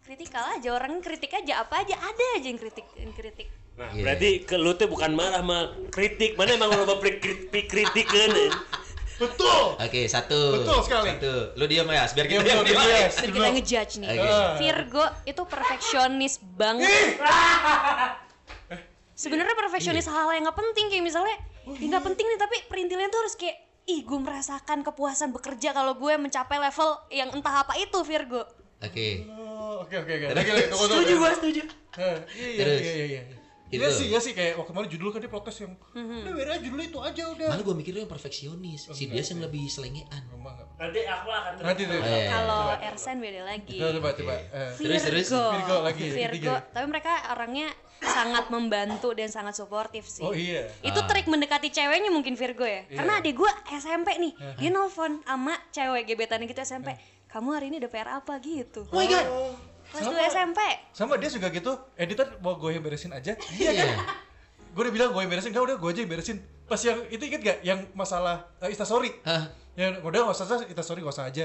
Kritikal 0.00 0.44
aja 0.54 0.68
orang 0.70 1.02
kritik 1.02 1.34
aja 1.34 1.66
apa 1.66 1.82
aja 1.82 1.98
ada 1.98 2.24
aja 2.38 2.46
yang 2.46 2.56
kritik 2.56 2.86
yang 2.94 3.10
kritik. 3.10 3.50
nah 3.76 3.92
Iya. 3.92 4.08
berarti 4.08 4.30
ke 4.40 4.56
lu 4.56 4.72
tuh 4.72 4.88
bukan 4.88 5.12
marah 5.12 5.44
mah 5.44 5.68
kritik 5.92 6.32
mana 6.32 6.56
emang 6.56 6.72
lo 6.72 6.88
mau 6.88 6.96
kritik 6.96 7.52
kritik 7.68 8.06
kan 8.08 8.32
Betul. 9.16 9.80
Oke, 9.80 10.04
satu. 10.06 10.60
Betul 10.60 10.78
sekali. 10.84 11.08
Satu. 11.16 11.56
Lu 11.56 11.64
diam 11.64 11.88
ya, 11.88 12.04
biar 12.04 12.26
kita 12.28 12.40
Diam, 12.44 12.60
yes. 12.62 13.16
Biar 13.16 13.32
kita 13.32 13.48
ngejudge 13.48 13.92
nih. 14.04 14.08
Oke. 14.12 14.28
Virgo 14.60 15.04
itu 15.24 15.42
perfeksionis 15.48 16.34
banget. 16.52 17.16
Sebenarnya 19.16 19.56
perfeksionis 19.56 20.04
hal 20.12 20.28
yang 20.36 20.44
nggak 20.44 20.58
penting 20.60 20.92
kayak 20.92 21.04
misalnya, 21.08 21.36
ya 21.64 21.86
nggak 21.88 22.04
penting 22.04 22.28
nih 22.28 22.36
tapi 22.36 22.56
perintilan 22.68 23.08
tuh 23.08 23.20
harus 23.24 23.34
kayak, 23.40 23.56
ih 23.86 24.02
gue 24.02 24.18
merasakan 24.18 24.82
kepuasan 24.82 25.30
bekerja 25.30 25.70
kalau 25.70 25.94
gue 25.94 26.18
mencapai 26.18 26.58
level 26.58 26.90
yang 27.08 27.30
entah 27.30 27.62
apa 27.62 27.78
itu 27.78 28.02
Virgo. 28.02 28.42
Oke. 28.82 29.24
Oh, 29.30 29.86
Oke 29.86 29.94
oke 30.02 30.12
oke. 30.12 30.26
Setuju 30.74 31.12
gua, 31.16 31.30
setuju. 31.32 31.62
Eh, 31.96 32.18
Iya 32.36 32.48
iya 32.50 32.60
Terus. 32.60 32.80
iya 32.82 33.04
iya. 33.06 33.22
Iya. 33.68 33.76
Itu. 33.76 33.82
Iya 33.82 33.88
sih, 33.90 34.06
iya 34.10 34.18
sih 34.22 34.32
kayak 34.32 34.58
waktu 34.58 34.70
kemarin 34.70 34.88
judul 34.90 35.08
kan 35.10 35.20
dia 35.22 35.32
protes 35.32 35.56
yang 35.58 35.72
udah 35.94 36.32
biar 36.32 36.48
aja 36.54 36.62
judulnya 36.62 36.86
itu 36.86 37.00
aja 37.02 37.22
udah. 37.34 37.48
Malah 37.50 37.64
gua 37.66 37.76
mikir 37.76 37.90
lu 37.94 38.00
yang 38.06 38.12
perfeksionis. 38.12 38.80
Si 38.94 39.04
dia 39.10 39.22
yang 39.22 39.40
lebih 39.42 39.66
selengean. 39.66 40.22
Nanti 40.76 41.00
aku 41.08 41.28
akan 41.32 41.52
Nanti 41.62 41.82
tuh. 41.88 41.96
Oh, 41.96 42.06
iya. 42.06 42.28
Kalau 42.30 42.62
Ersen 42.78 43.16
beda 43.18 43.42
lagi. 43.42 43.76
Coba 43.80 43.90
coba 43.96 44.08
coba. 44.14 44.34
Eh, 44.38 44.70
Terus, 44.76 45.02
terus. 45.02 45.28
Virgo. 45.32 45.76
Lagi, 45.82 46.04
Virgo. 46.12 46.54
Tapi 46.70 46.86
mereka 46.86 47.12
orangnya 47.32 47.68
sangat 47.96 48.52
membantu 48.52 49.16
dan 49.16 49.32
sangat 49.32 49.56
suportif 49.56 50.04
sih. 50.04 50.20
Oh 50.22 50.36
iya. 50.36 50.68
Itu 50.84 51.00
trik 51.08 51.26
mendekati 51.26 51.72
ceweknya 51.72 52.12
mungkin 52.12 52.36
Virgo 52.36 52.68
ya. 52.68 52.84
Karena 52.92 53.18
adik 53.18 53.34
gue 53.40 53.50
SMP 53.72 54.20
nih, 54.20 54.32
dia 54.60 54.70
nelfon 54.70 55.24
sama 55.24 55.56
cewek 55.72 56.04
gebetannya 56.06 56.46
gitu 56.46 56.60
SMP. 56.62 56.92
Kamu 57.26 57.52
hari 57.52 57.68
ini 57.68 57.82
ada 57.82 57.90
PR 57.90 58.08
apa 58.22 58.38
gitu? 58.40 58.86
Oh 58.88 58.96
my 58.96 59.08
god. 59.10 59.26
Kelas 59.88 60.06
2 60.06 60.30
SMP. 60.30 60.60
Sama 60.90 61.14
dia 61.16 61.28
juga 61.28 61.48
gitu. 61.48 61.72
Editor 61.94 62.38
mau 62.38 62.54
gue 62.54 62.70
yang 62.70 62.82
beresin 62.82 63.10
aja. 63.10 63.32
Iya. 63.52 63.96
Gue 64.70 64.82
udah 64.82 64.92
bilang 64.92 65.08
gue 65.10 65.20
yang 65.20 65.30
beresin, 65.30 65.50
enggak 65.50 65.64
udah 65.64 65.76
gue 65.76 65.88
aja 65.88 66.00
yang 66.00 66.10
beresin. 66.10 66.36
Pas 66.64 66.76
yang 66.78 66.98
itu 67.06 67.22
inget 67.22 67.40
gak 67.40 67.58
yang 67.62 67.80
masalah 67.92 68.50
uh, 68.58 68.66
Instastory? 68.66 69.08
Hah, 69.22 69.48
Yang 69.72 70.02
udah 70.02 70.18
nggak 70.22 70.36
usah 70.36 70.60
Instastory 70.62 71.00
nggak 71.00 71.14
usah 71.14 71.26
aja. 71.26 71.44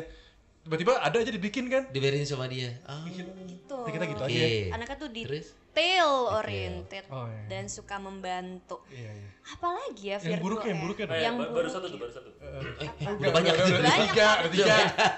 Tiba-tiba 0.62 0.94
ada 0.96 1.16
aja 1.16 1.32
dibikin 1.32 1.66
kan? 1.68 1.88
diberesin 1.90 2.28
sama 2.28 2.46
dia. 2.46 2.76
Oh. 2.86 3.02
Gitu. 3.06 3.28
Ya, 3.72 3.90
kita 3.90 4.06
gitu 4.06 4.22
Oke. 4.22 4.30
aja. 4.30 4.46
Anaknya 4.76 4.98
tuh 5.00 5.10
Terus? 5.10 5.48
detail 5.72 6.10
oriented 6.36 7.04
Oh, 7.08 7.24
iya. 7.26 7.48
dan 7.48 7.64
suka 7.66 7.96
membantu. 7.98 8.84
Iya 8.88 9.10
iya. 9.10 9.30
Apalagi 9.48 10.04
ya 10.06 10.18
Virgo 10.20 10.30
Yang 10.30 10.42
buruk 10.44 10.62
yang 10.62 10.76
ya? 10.76 10.84
buruk 10.84 10.98
ya. 11.00 11.06
Eh, 11.08 11.22
Yang 11.24 11.36
ba- 11.40 11.52
baru 11.52 11.70
satu 11.72 11.86
tuh, 11.88 11.96
ya. 11.96 12.02
baru 12.04 12.12
satu. 12.12 12.30
Eh, 12.30 12.90
eh, 13.00 13.12
udah 13.16 13.32
banyak. 13.32 13.54
Udah, 13.54 13.64
udah, 13.64 13.80
udah, 13.80 13.82
Banyak. 13.88 14.08
tiga, 14.12 14.28
udah 14.38 14.52
tiga. 14.52 14.76
Eh, 14.76 15.12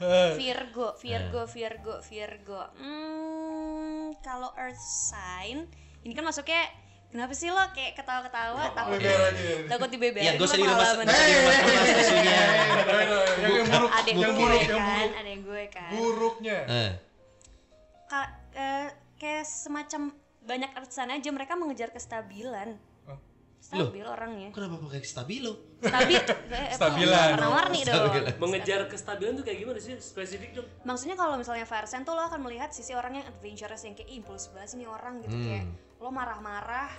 Virgo, 0.00 0.96
Virgo, 0.96 1.44
Virgo, 1.46 1.94
Virgo. 2.00 2.60
Hmm, 2.74 4.16
kalau 4.20 4.48
Earth 4.54 4.80
sign, 4.80 5.68
ini 6.00 6.12
kan 6.12 6.24
masuknya 6.24 6.64
kenapa 7.06 7.32
sih 7.32 7.48
lo 7.48 7.60
kayak 7.70 7.92
ketawa-ketawa 7.94 8.72
takut 8.72 8.96
takut 9.66 9.88
dibeberin 9.88 10.24
Iya, 10.24 10.40
usah 10.40 10.56
lo 10.56 10.64
dilemas. 10.64 10.78
pengalaman. 10.88 11.04
Gak 11.04 11.16
usah 11.44 11.62
dilemas 11.62 11.98
isunya. 12.00 12.40
Yang 13.36 13.66
buruk, 13.68 13.90
Adek 13.92 14.14
yang 14.14 14.20
gue 14.22 14.38
buruk, 14.38 14.60
yang 14.62 14.70
kan, 14.72 14.88
buruk. 14.96 15.12
adek 15.14 15.36
gue 15.38 15.62
kan. 15.68 15.90
Buruknya. 15.92 16.58
Eh, 16.66 16.90
Ka- 18.06 18.34
eh, 18.52 18.86
kayak 19.16 19.44
semacam 19.44 20.02
banyak 20.40 20.70
Earth 20.72 20.90
sign 20.90 21.10
aja 21.10 21.28
mereka 21.28 21.52
mengejar 21.54 21.90
kestabilan. 21.90 22.80
Oh. 23.70 23.86
Stabil 23.86 24.02
orangnya. 24.02 24.48
kenapa 24.50 24.82
pakai 24.82 25.06
stabilo? 25.06 25.78
Stabil. 25.78 26.18
eh, 26.58 26.74
Stabilan. 26.74 27.38
Warna-warni 27.38 27.80
dong. 27.86 28.10
Mengejar 28.42 28.90
kestabilan 28.90 29.38
tuh 29.38 29.44
kayak 29.46 29.58
gimana 29.62 29.78
sih? 29.78 29.94
Spesifik 30.02 30.58
dong. 30.58 30.66
Maksudnya 30.82 31.14
kalau 31.14 31.38
misalnya 31.38 31.62
fire 31.68 31.86
sign 31.86 32.02
tuh 32.02 32.18
lo 32.18 32.26
akan 32.26 32.42
melihat 32.42 32.74
sisi 32.74 32.98
orang 32.98 33.22
yang 33.22 33.26
adventurous 33.30 33.86
yang 33.86 33.94
kayak 33.94 34.10
impulsif 34.10 34.50
banget 34.50 34.74
sih 34.74 34.78
nih 34.82 34.90
orang 34.90 35.22
gitu 35.22 35.36
kayak 35.38 35.64
lo 36.00 36.08
marah-marah 36.08 36.90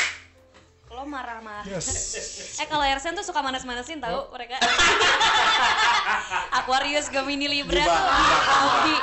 lo 0.91 1.07
marah-marah 1.07 1.63
eh 2.61 2.67
kalau 2.67 2.83
air 2.83 2.99
sign 2.99 3.15
tuh 3.15 3.23
suka 3.23 3.39
manas-manasin 3.39 4.03
tahu 4.03 4.27
mereka 4.35 4.59
Aquarius 6.59 7.07
Gemini 7.07 7.47
Libra 7.47 7.79
tuh 7.79 7.95
hobi 8.59 8.95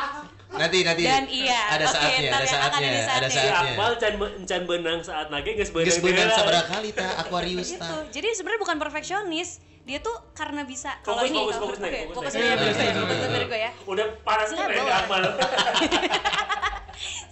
Nanti 0.49 0.81
nanti. 0.81 1.03
Dan 1.05 1.29
iya, 1.29 1.61
Ada 1.77 1.85
oke, 1.85 1.93
saatnya, 1.93 2.31
ada 2.33 2.41
ya, 2.41 2.49
saatnya, 2.49 2.89
ada 2.89 2.89
ada 2.89 3.29
saatnya. 3.29 3.29
Saatnya. 3.29 3.73
Akmal 3.77 3.93
can 4.01 4.15
can 4.49 4.63
benang 4.65 5.01
saat 5.05 5.27
nage 5.29 5.53
geus 5.53 5.69
benang. 5.69 5.93
Geus 5.93 6.33
sabaraha 6.33 6.65
kali 6.65 6.91
ta 6.97 7.05
Aquarius 7.21 7.69
gitu 7.77 7.85
ta. 7.85 8.09
jadi 8.09 8.29
sebenarnya 8.33 8.61
bukan 8.65 8.77
perfeksionis 8.81 9.61
dia 9.85 10.01
tuh 10.01 10.13
karena 10.33 10.69
bisa 10.69 11.01
kalau 11.01 11.25
Fokus, 11.25 11.33
ini 11.33 11.39
fokus, 11.41 11.57
kalau- 11.57 11.65
fokus, 11.65 11.79
oke, 11.81 12.01
fokus, 12.13 12.33
ya, 12.33 12.41
Iya, 12.45 12.55
fokus 12.61 12.77
iya, 12.77 12.93
dulu, 12.93 13.13
iya. 13.49 13.57
ya 13.57 13.71
Udah 13.89 14.07
panas 14.21 14.47
tuh 14.49 14.57
Stabil. 14.57 14.77
kayak 14.77 14.97
Akmal. 15.01 15.23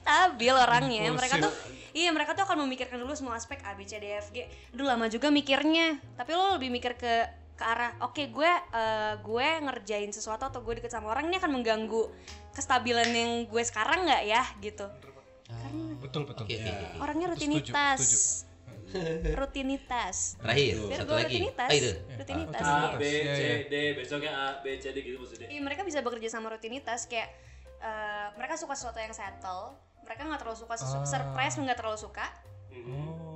stabil 0.01 0.55
orangnya 0.55 1.03
mereka 1.11 1.37
tuh 1.43 1.53
iya 1.93 2.09
mereka 2.13 2.33
tuh 2.33 2.45
akan 2.47 2.65
memikirkan 2.65 2.97
dulu 2.97 3.13
semua 3.13 3.35
aspek 3.35 3.61
A 3.61 3.75
B 3.75 3.85
C 3.85 3.99
D 3.99 4.07
E 4.07 4.21
F 4.21 4.31
G 4.31 4.47
Aduh 4.73 4.87
lama 4.87 5.09
juga 5.09 5.29
mikirnya 5.29 5.99
tapi 6.15 6.33
lo 6.33 6.57
lebih 6.57 6.71
mikir 6.71 6.95
ke 6.95 7.13
ke 7.57 7.65
arah 7.65 7.97
oke 8.01 8.21
gue 8.21 8.51
eh, 8.53 9.15
gue 9.19 9.47
ngerjain 9.65 10.09
sesuatu 10.09 10.45
atau 10.47 10.61
gue 10.61 10.77
deket 10.77 10.93
sama 10.93 11.09
orang 11.09 11.27
ini 11.27 11.37
akan 11.37 11.51
mengganggu 11.51 12.05
kestabilan 12.57 13.07
yang 13.07 13.31
gue 13.45 13.63
sekarang 13.63 14.03
nggak 14.03 14.23
ya 14.25 14.43
gitu 14.59 14.89
Betul 15.97 16.23
betul. 16.25 16.45
Oke, 16.45 16.57
oke, 16.57 16.71
oke. 16.71 16.87
orangnya 16.99 17.27
rutinitas 17.29 18.01
setuju. 18.43 19.35
rutinitas 19.35 20.17
Terakhir, 20.39 20.75
Biar 20.81 21.01
satu 21.01 21.13
lagi. 21.13 21.25
rutinitas 21.29 21.69
Ah, 21.69 21.75
itu. 21.75 21.91
rutinitas 22.17 22.63
A, 22.63 22.71
iya. 22.73 22.89
B, 22.95 23.03
Iya, 23.03 23.23
C, 23.29 23.41
iya. 23.43 23.57
D, 23.67 23.75
besoknya 23.95 24.31
A, 24.33 24.47
B, 24.59 24.67
C, 24.77 24.85
D 24.89 24.99
gitu 25.01 25.17
maksudnya. 25.19 25.49
Iya, 25.49 25.61
mereka 25.61 25.83
bisa 25.83 25.99
bekerja 26.01 26.29
sama 26.31 26.49
rutinitas 26.49 27.05
kayak 27.05 27.29
eh, 27.77 28.27
mereka 28.35 28.55
suka 28.57 28.73
sesuatu 28.73 28.97
yang 28.97 29.13
settle 29.13 29.77
mereka 30.01 30.23
nggak 30.25 30.41
terlalu 30.41 30.57
suka 30.57 30.75
Ah. 30.75 31.05
surprise 31.05 31.55
nggak 31.57 31.77
terlalu 31.77 31.99
suka 32.01 32.27
Oh. 32.73 33.36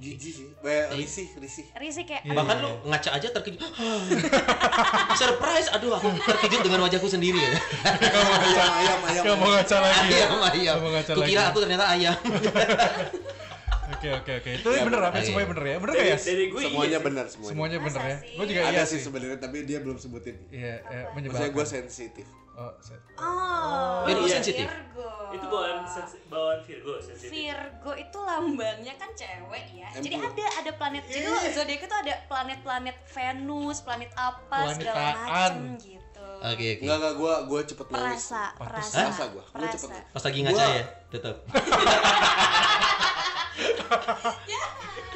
Jijik 0.00 0.32
sih. 0.32 0.48
Eh, 0.64 0.84
risih, 0.96 1.28
risih. 1.36 1.64
Risi 1.76 2.02
kayak 2.08 2.24
Iya. 2.24 2.32
Bahkan 2.32 2.56
lu 2.58 2.70
ngaca 2.88 3.10
aja 3.12 3.28
terkejut. 3.30 3.60
Surprise, 5.20 5.68
aduh 5.70 5.92
aku 5.92 6.08
terkejut 6.24 6.60
dengan 6.64 6.80
wajahku 6.82 7.04
sendiri 7.04 7.36
ya. 7.36 7.50
Ayam, 7.84 8.68
ayam, 8.72 8.98
ayam. 9.04 9.22
Gak 9.28 9.36
mau 9.36 9.52
ngaca 9.52 9.76
lagi 9.76 10.08
ya. 10.08 10.24
Ayam, 10.24 10.40
ayam. 10.40 10.76
Ngaca 10.80 11.12
Kukira 11.12 11.28
lagi. 11.36 11.50
aku 11.52 11.58
ternyata 11.60 11.84
ayam. 11.92 12.16
Oke 13.90 14.08
oke 14.08 14.32
oke. 14.40 14.50
Itu 14.56 14.68
bener 14.70 15.00
apa? 15.02 15.18
Oke. 15.18 15.26
Semuanya 15.28 15.48
bener 15.50 15.64
ya? 15.66 15.76
Bener 15.82 15.92
gak 15.92 16.06
ya? 16.06 16.16
dari 16.16 16.44
gue 16.48 16.60
Semuanya 16.62 16.88
iya. 16.88 17.00
benar 17.02 17.24
semuanya. 17.28 17.50
Semuanya 17.52 17.78
bener 17.82 18.00
ya? 18.00 18.16
Gue 18.38 18.46
juga 18.46 18.60
Ada 18.62 18.70
iya 18.72 18.82
sih 18.86 18.90
sih. 18.96 19.00
sebenarnya 19.04 19.38
tapi 19.42 19.56
dia 19.66 19.78
belum 19.82 19.98
sebutin. 19.98 20.36
Iya, 20.48 20.74
eh, 20.86 21.04
Maksudnya 21.12 21.50
gue 21.52 21.66
sensitif. 21.66 22.26
Oh, 22.60 22.68
set. 22.78 23.00
oh 23.16 24.04
Virgo 24.04 24.20
Iya. 24.22 24.36
sensitif. 24.36 24.68
Virgo 24.68 25.08
Itu 25.30 25.46
bawaan 25.46 25.80
bawaan 26.28 26.60
Virgo 26.60 26.92
sensitif. 26.98 27.32
Virgo 27.32 27.92
itu 27.94 28.18
lambangnya 28.20 28.94
kan 28.94 29.08
cewek 29.12 29.64
ya 29.72 29.88
Emang. 29.88 30.02
jadi 30.02 30.14
ada 30.20 30.44
ada 30.60 30.72
planet 30.74 31.02
jadi 31.06 31.24
lo 31.24 31.40
zodiak 31.40 31.80
itu 31.80 31.96
ada 31.96 32.14
planet-planet 32.26 32.96
Venus 33.06 33.80
planet 33.80 34.12
apa 34.12 34.58
segala 34.70 34.92
Planetaan. 34.92 35.52
macem 35.56 35.56
gitu 35.80 35.98
Oke, 36.42 36.52
oke. 36.70 36.82
Enggak 36.82 36.96
enggak 36.98 37.14
gue 37.14 37.34
gue 37.46 37.60
cepet 37.66 37.86
nangis. 37.86 38.00
perasa 38.02 38.42
perasa 38.54 38.92
Perasa 38.98 39.24
gua. 39.26 39.40
Gua 39.40 39.52
perasa 39.54 39.76
cepet. 39.78 40.02
Pas 40.10 40.22
lagi 40.22 40.38
ngaca 40.42 40.52
Gua- 40.54 40.68
ya, 40.70 40.84
tetap. 41.10 41.36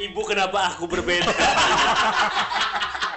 Ibu 0.03 0.21
kenapa 0.23 0.59
aku 0.71 0.85
berbeda? 0.87 1.29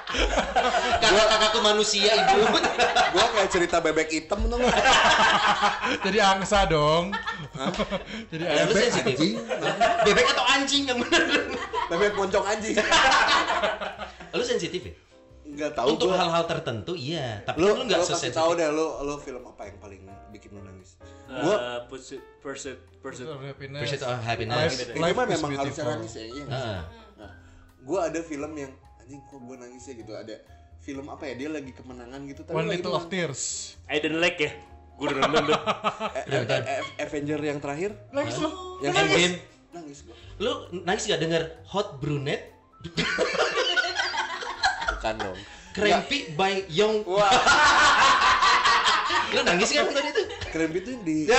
Kakak-kakakku 0.08 1.60
manusia, 1.62 2.12
Ibu. 2.16 2.40
Gue 3.14 3.26
kayak 3.28 3.50
cerita 3.50 3.78
bebek 3.80 4.10
hitam 4.10 4.40
tuh 4.46 4.58
nggak? 4.58 4.78
Jadi 6.02 6.18
angsa 6.18 6.64
dong. 6.66 7.12
Jadi 8.30 8.44
Ya, 8.44 8.64
sensitif. 8.66 9.16
Anjing. 9.18 9.36
Bebek 10.04 10.26
atau 10.32 10.46
anjing 10.46 10.84
yang 10.86 10.98
bener? 11.00 11.24
Bebek 11.88 12.12
poncong 12.14 12.46
anjing. 12.46 12.76
Lu 14.34 14.44
sensitif 14.44 14.82
ya? 14.82 14.94
Enggak 15.48 15.72
tahu 15.74 15.88
Untuk 15.90 16.12
gua. 16.12 16.20
hal-hal 16.20 16.44
tertentu 16.46 16.92
iya, 16.94 17.40
tapi 17.42 17.58
lu 17.58 17.72
kan 17.72 17.80
lu 17.80 17.84
nggak 17.88 17.98
lu 17.98 18.04
kasih 18.04 18.20
sesensitif. 18.20 18.36
tahu 18.36 18.52
deh 18.54 18.68
lu 18.68 18.88
lu 19.02 19.16
film 19.18 19.42
apa 19.48 19.64
yang 19.64 19.78
paling 19.80 20.02
bikin 20.30 20.52
lu 20.52 20.62
nangis? 20.62 21.00
Gua 21.26 21.56
Eh, 21.56 21.80
pursuit, 21.88 22.20
pursuit, 22.38 22.78
pursuit. 23.00 23.26
Happiness. 23.26 23.82
Pursuit 23.82 24.04
of 24.04 24.20
Happiness. 24.20 24.60
Life, 24.68 24.84
itu 24.84 25.00
life 25.00 25.16
mah 25.16 25.24
is 25.24 25.32
memang 25.34 25.52
beautiful. 25.56 25.88
nangis 25.90 26.14
ya, 26.14 26.26
iya? 26.28 26.44
Heeh. 26.46 26.80
Nah, 27.16 27.32
gua 27.82 28.00
ada 28.06 28.20
film 28.22 28.52
yang 28.54 28.72
anjing 29.08 29.24
kok 29.24 29.40
gua 29.40 29.56
nangis 29.58 29.88
ya 29.88 29.96
gitu 29.96 30.12
ada 30.12 30.36
film 30.78 31.08
apa 31.08 31.24
ya 31.26 31.34
dia 31.38 31.50
lagi 31.50 31.72
kemenangan 31.72 32.20
gitu 32.28 32.44
tapi 32.44 32.54
One 32.54 32.68
Little 32.68 32.92
of. 32.92 33.08
Tears. 33.08 33.72
Eden 33.88 34.20
Lake 34.20 34.36
ya? 34.38 34.52
Gue 34.94 35.08
udah 35.08 35.24
nonton 35.24 35.44
tuh. 35.48 35.56
Eh, 36.28 36.84
Avenger 37.00 37.40
yang 37.40 37.58
terakhir 37.58 37.96
Nangis 38.10 38.36
lo. 38.36 38.52
yang 38.82 38.92
Endgame. 38.92 39.40
nangis 39.70 40.04
gua 40.04 40.16
Lu 40.38 40.52
nangis 40.82 41.06
gak 41.06 41.22
denger 41.22 41.40
Hot 41.68 41.96
Brunette? 41.98 42.52
bukan 44.90 45.16
dong 45.18 45.38
Crampy 45.72 46.34
by 46.34 46.68
Young. 46.68 47.08
wah 47.08 47.32
Lu 49.30 49.40
nangis 49.42 49.70
kan 49.70 49.86
nonton 49.86 50.04
itu? 50.04 50.22
itu 50.52 50.90
yang 50.90 51.04
di 51.06 51.18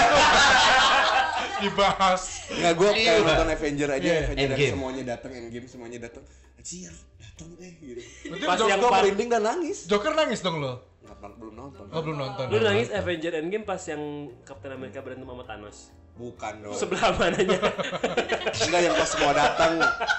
Dibahas. 1.59 2.23
nggak 2.49 2.75
gua 2.75 2.91
Iya. 2.91 3.13
kayak 3.13 3.27
nonton 3.27 3.49
Avenger 3.51 3.89
aja 3.91 4.07
Iya. 4.07 4.19
Avenger 4.25 4.57
yang 4.57 4.73
semuanya 4.73 5.03
datang 5.07 5.31
Endgame 5.35 5.67
semuanya 5.67 5.99
datang 6.01 6.25
anjir 6.55 6.95
datang 7.39 7.55
eh 7.57 7.73
gitu 7.79 8.03
Berarti 8.27 8.45
Pas 8.45 8.59
Joker, 8.59 8.69
yang 8.69 8.81
merinding 8.83 9.29
dan 9.31 9.43
nangis 9.45 9.79
Joker 9.87 10.13
nangis 10.13 10.41
dong 10.43 10.59
lo. 10.59 10.73
Nggak, 11.01 11.17
belum 11.39 11.55
nonton 11.55 11.85
Oh 11.89 12.01
belum 12.03 12.19
nonton. 12.19 12.45
Lu 12.51 12.59
nangis 12.59 12.91
Avenger 12.91 13.33
Endgame 13.39 13.63
pas 13.63 13.81
yang 13.81 14.03
Captain 14.43 14.75
America 14.75 14.99
berantem 14.99 15.25
sama 15.25 15.45
Thanos. 15.47 15.79
Bukan 16.13 16.55
dong. 16.61 16.75
Sebelah 16.75 17.15
mananya? 17.15 17.59
Enggak 18.67 18.81
yang 18.83 18.95
pas 18.99 19.07
semua 19.07 19.31
datang. 19.33 19.73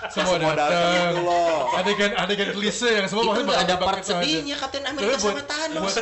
Semua 0.07 0.35
datang 0.39 0.55
datang. 0.71 1.11
itu 1.11 1.19
loh. 1.21 1.59
Adegan 1.75 2.11
adegan 2.15 2.49
klise 2.55 2.89
yang 2.89 3.05
semua 3.05 3.23
pasti 3.27 3.43
nggak 3.43 3.61
ada 3.61 3.75
bakal 3.75 3.87
part 3.91 4.01
sedihnya 4.01 4.55
Captain 4.55 4.79
Tapi 4.81 4.91
America 4.95 5.17
buat- 5.19 5.35
sama 5.35 5.43
Thanos. 5.43 5.93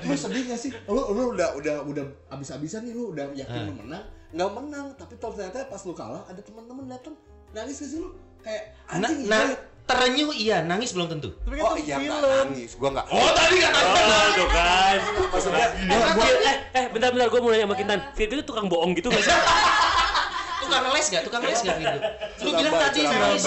Lu 0.00 0.16
sedih 0.16 0.42
gak 0.48 0.58
sih? 0.58 0.70
Lu 0.88 1.02
lu 1.12 1.22
udah 1.30 1.48
udah 1.54 1.76
udah 1.84 2.04
abis-abisan 2.32 2.88
nih 2.88 2.96
lu 2.96 3.12
udah 3.12 3.28
yakin 3.36 3.52
Ah. 3.54 3.68
lu 3.68 3.74
menang, 3.76 4.04
nggak 4.32 4.50
menang, 4.50 4.86
tapi 4.96 5.14
ternyata 5.14 5.68
pas 5.68 5.80
lu 5.84 5.92
kalah 5.92 6.24
ada 6.24 6.40
teman-teman 6.40 6.84
datang 6.88 7.14
nangis 7.52 7.76
gak 7.78 7.90
sih 7.92 7.98
lu? 8.00 8.10
Kayak 8.40 8.64
anjing 8.88 9.28
nah. 9.28 9.52
Terenyuh 9.84 10.32
iya, 10.32 10.60
nangis 10.60 10.90
belum 10.90 11.08
tentu. 11.08 11.28
Tapi 11.38 11.54
kan 11.54 11.64
Oh 11.66 11.76
iya 11.76 11.94
nggak 11.94 12.08
film. 12.16 12.46
nangis, 12.48 12.70
gua 12.74 12.88
nggak. 12.90 13.06
Oh, 13.06 13.30
tadi 13.30 13.56
kata 13.58 13.80
Oh, 13.80 14.26
tuh 14.32 14.48
kan. 14.48 14.96
Maksudnya 15.28 15.66
Eh, 15.76 16.00
Fir- 16.14 16.42
eh, 16.42 16.56
eh, 16.72 16.86
bentar 16.88 17.08
bentar 17.10 17.28
gue 17.28 17.38
mau 17.38 17.50
nanya 17.50 17.64
sama 17.64 17.76
Kintan. 17.76 18.00
Virgo 18.10 18.34
itu 18.34 18.44
tukang 18.44 18.66
bohong 18.66 18.92
gitu 18.92 19.08
gak 19.08 19.20
sih? 19.20 19.28
tukang 20.62 20.84
les 20.88 21.06
gak? 21.06 21.22
Tukang 21.22 21.42
les 21.42 21.60
gak 21.60 21.76
Virgo? 21.76 21.98
Lu 22.40 22.50
bilang 22.54 22.74
tadi 22.78 23.00
nangis 23.02 23.44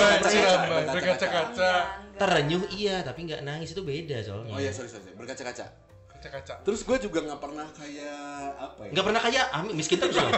Berkaca-kaca. 0.87 1.71
Terenyuh 2.15 2.63
iya, 2.71 3.01
tapi 3.01 3.19
nggak 3.23 3.41
nangis 3.41 3.69
itu 3.71 3.81
beda 3.81 4.17
soalnya. 4.19 4.49
Oh 4.49 4.57
iya 4.57 4.69
sorry 4.69 4.89
sorry, 4.89 5.13
berkaca-kaca. 5.13 5.65
Kaca-kaca. 6.07 6.53
Terus 6.61 6.81
gue 6.81 6.97
juga 6.99 7.19
nggak 7.23 7.37
pernah 7.39 7.65
kayak 7.71 8.17
apa 8.55 8.81
ya? 8.83 8.91
Nggak 8.91 9.05
pernah 9.05 9.21
kayak 9.21 9.45
Ami 9.51 9.69
miskin 9.71 9.97
terus. 9.97 10.17
Gue 10.17 10.33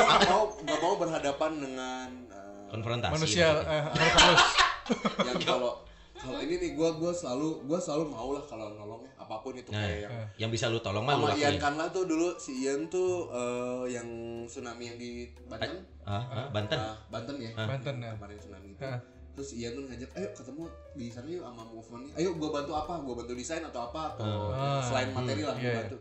nggak 0.00 0.22
mau 0.24 0.42
nggak 0.56 0.78
mau 0.80 0.94
berhadapan 0.96 1.52
dengan 1.56 2.08
eh, 2.30 2.49
Konfrontasi. 2.70 3.12
Manusia 3.12 3.46
eh 3.60 3.82
halus. 3.84 4.44
yang 5.28 5.38
kalau 5.40 5.72
kalau 6.12 6.36
ini 6.36 6.54
nih 6.54 6.70
gue 6.72 6.88
gue 6.94 7.12
selalu 7.12 7.64
gue 7.64 7.78
selalu 7.78 8.04
mau 8.06 8.30
lah 8.30 8.44
kalau 8.44 8.70
nolong 8.70 9.00
ya 9.00 9.12
apa 9.16 9.40
pun 9.40 9.52
itu 9.52 9.70
Nah, 9.70 9.80
kayak 9.80 9.98
yang 10.00 10.12
yang 10.38 10.50
bisa 10.50 10.66
lu 10.66 10.78
tolong 10.78 11.00
mah 11.00 11.14
lu 11.14 11.24
sama 11.24 11.32
Ian 11.32 11.40
lakuin. 11.50 11.60
Kanla 11.60 11.84
tuh 11.88 12.04
dulu 12.04 12.28
si 12.36 12.52
Ian 12.60 12.80
tuh 12.86 13.10
eh, 13.30 13.84
yang 13.90 14.08
tsunami 14.44 14.84
yang 14.84 14.96
di 14.96 15.08
Banten 15.44 15.80
Ah, 16.02 16.20
ah, 16.20 16.46
Banten. 16.48 16.76
Ah, 16.76 16.96
Banten 17.08 17.36
ya 17.38 17.50
Banten 17.54 17.94
ya. 17.96 18.12
kemarin 18.12 18.36
tsunami 18.36 18.68
itu 18.70 18.82
Ah. 18.82 19.00
terus 19.30 19.50
Ian 19.54 19.72
tuh 19.72 19.84
ngajak 19.86 20.10
ayo 20.12 20.28
ketemu 20.30 20.62
di 20.92 21.06
sana 21.08 21.26
yuk 21.26 21.42
sama 21.42 21.62
movementnya 21.64 22.12
ayo 22.14 22.30
gua 22.34 22.50
bantu 22.52 22.72
apa 22.74 22.92
gua 22.98 23.14
bantu 23.16 23.32
desain 23.32 23.62
atau 23.62 23.80
apa 23.82 24.00
atau 24.12 24.50
Ah. 24.50 24.82
selain 24.82 25.08
materi 25.10 25.40
lah 25.40 25.54
Iya, 25.54 25.62
gua 25.62 25.70
iya. 25.70 25.78
bantu 25.80 25.96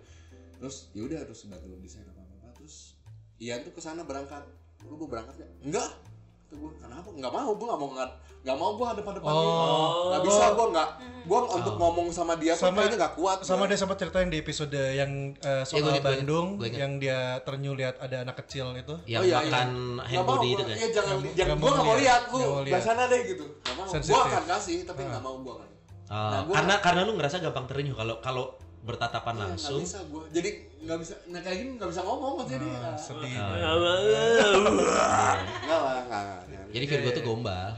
terus 0.57 0.75
ya 0.91 1.01
udah 1.03 1.19
terus 1.23 1.41
bantu 1.45 1.67
desain 1.79 2.03
apa 2.03 2.19
apa 2.19 2.47
terus 2.53 2.75
Ian 3.37 3.61
tuh 3.61 3.71
ke 3.71 3.79
sana 3.79 4.03
berangkat 4.03 4.43
lu 4.81 4.95
mau 4.95 5.07
berangkat 5.07 5.35
gak? 5.37 5.49
enggak 5.61 5.89
tuh 6.49 6.57
gua 6.57 6.71
kenapa 6.75 7.07
nggak 7.07 7.31
mau 7.31 7.51
gua 7.53 7.65
nggak 7.67 7.79
mau 7.79 7.89
nggak 7.91 8.09
nggak 8.39 8.57
mau 8.57 8.71
gua 8.73 8.85
hadap 8.89 9.05
hadapan 9.05 9.29
Oh. 9.29 10.09
nggak 10.09 10.21
bisa 10.23 10.45
gua 10.51 10.67
nggak 10.69 10.89
gua 11.23 11.39
untuk 11.51 11.75
ngomong 11.75 12.07
sama 12.09 12.33
dia 12.35 12.53
tuh 12.53 12.65
Sama- 12.65 12.81
kayaknya 12.81 12.97
nggak 12.97 13.13
kuat 13.15 13.37
Sama 13.41 13.57
gua. 13.59 13.69
dia 13.69 13.77
sempat 13.77 13.97
ceritain 13.97 14.27
di 14.27 14.37
episode 14.37 14.73
yang 14.73 15.11
eh, 15.35 15.63
soal 15.63 15.85
Ya, 15.85 16.01
Bandung 16.01 16.57
gua 16.57 16.65
ingat. 16.65 16.79
yang 16.79 16.91
dia 16.97 17.19
ternyuh 17.39 17.75
lihat 17.75 17.95
ada 17.99 18.23
anak 18.23 18.35
kecil 18.39 18.73
itu. 18.73 18.95
Yang 19.05 19.21
Oh, 19.21 19.27
iya, 19.27 19.37
makan 19.39 19.67
iya. 19.69 20.03
hand 20.07 20.25
body 20.25 20.47
itu 20.49 20.63
kan. 20.63 20.75
Iya 20.75 20.87
jangan, 20.91 21.15
Nggak- 21.19 21.35
jangan 21.35 21.55
mau 21.55 21.67
nggak 21.67 21.85
mau 21.85 21.97
lihat, 21.97 22.21
lu 22.27 22.39
sana 22.79 23.03
deh 23.05 23.21
gitu. 23.27 23.45
Nggak 23.45 23.75
mau. 23.75 23.85
Sensitif. 23.87 24.15
Gua 24.15 24.21
akan 24.25 24.43
kasih, 24.47 24.77
tapi 24.83 25.01
nggak 25.03 25.21
mau 25.21 25.35
gua 25.39 25.55
kan. 25.55 25.69
Oh, 26.09 26.15
Nah, 26.25 26.41
gua- 26.41 26.55
karena 26.55 26.75
karena 26.79 27.01
lu 27.03 27.11
ngerasa 27.13 27.35
gampang 27.39 27.65
terenyuh 27.67 27.93
kalau 27.93 28.15
kalau 28.19 28.45
bertatapan 28.81 29.35
Iya, 29.35 29.43
langsung. 29.45 29.77
Nggak 29.77 29.85
bisa 29.85 29.99
gua. 30.09 30.23
Jadi 30.31 30.49
nggak 30.89 30.99
bisa. 31.05 31.13
Nah 31.29 31.39
kayak 31.45 31.57
gini 31.61 31.77
nggak 31.77 31.89
bisa 31.93 32.01
ngomong 32.01 32.33
maksudnya 32.41 32.59
dia. 32.65 32.81
Ah, 32.81 32.97
sedih. 32.97 33.29
Nggak 33.29 33.75
lah, 33.77 33.97
nggak. 36.01 36.09
nggak. 36.09 36.41
Jadi 36.69 36.85
Virgo 36.85 37.09
tuh 37.13 37.23
gombal. 37.23 37.69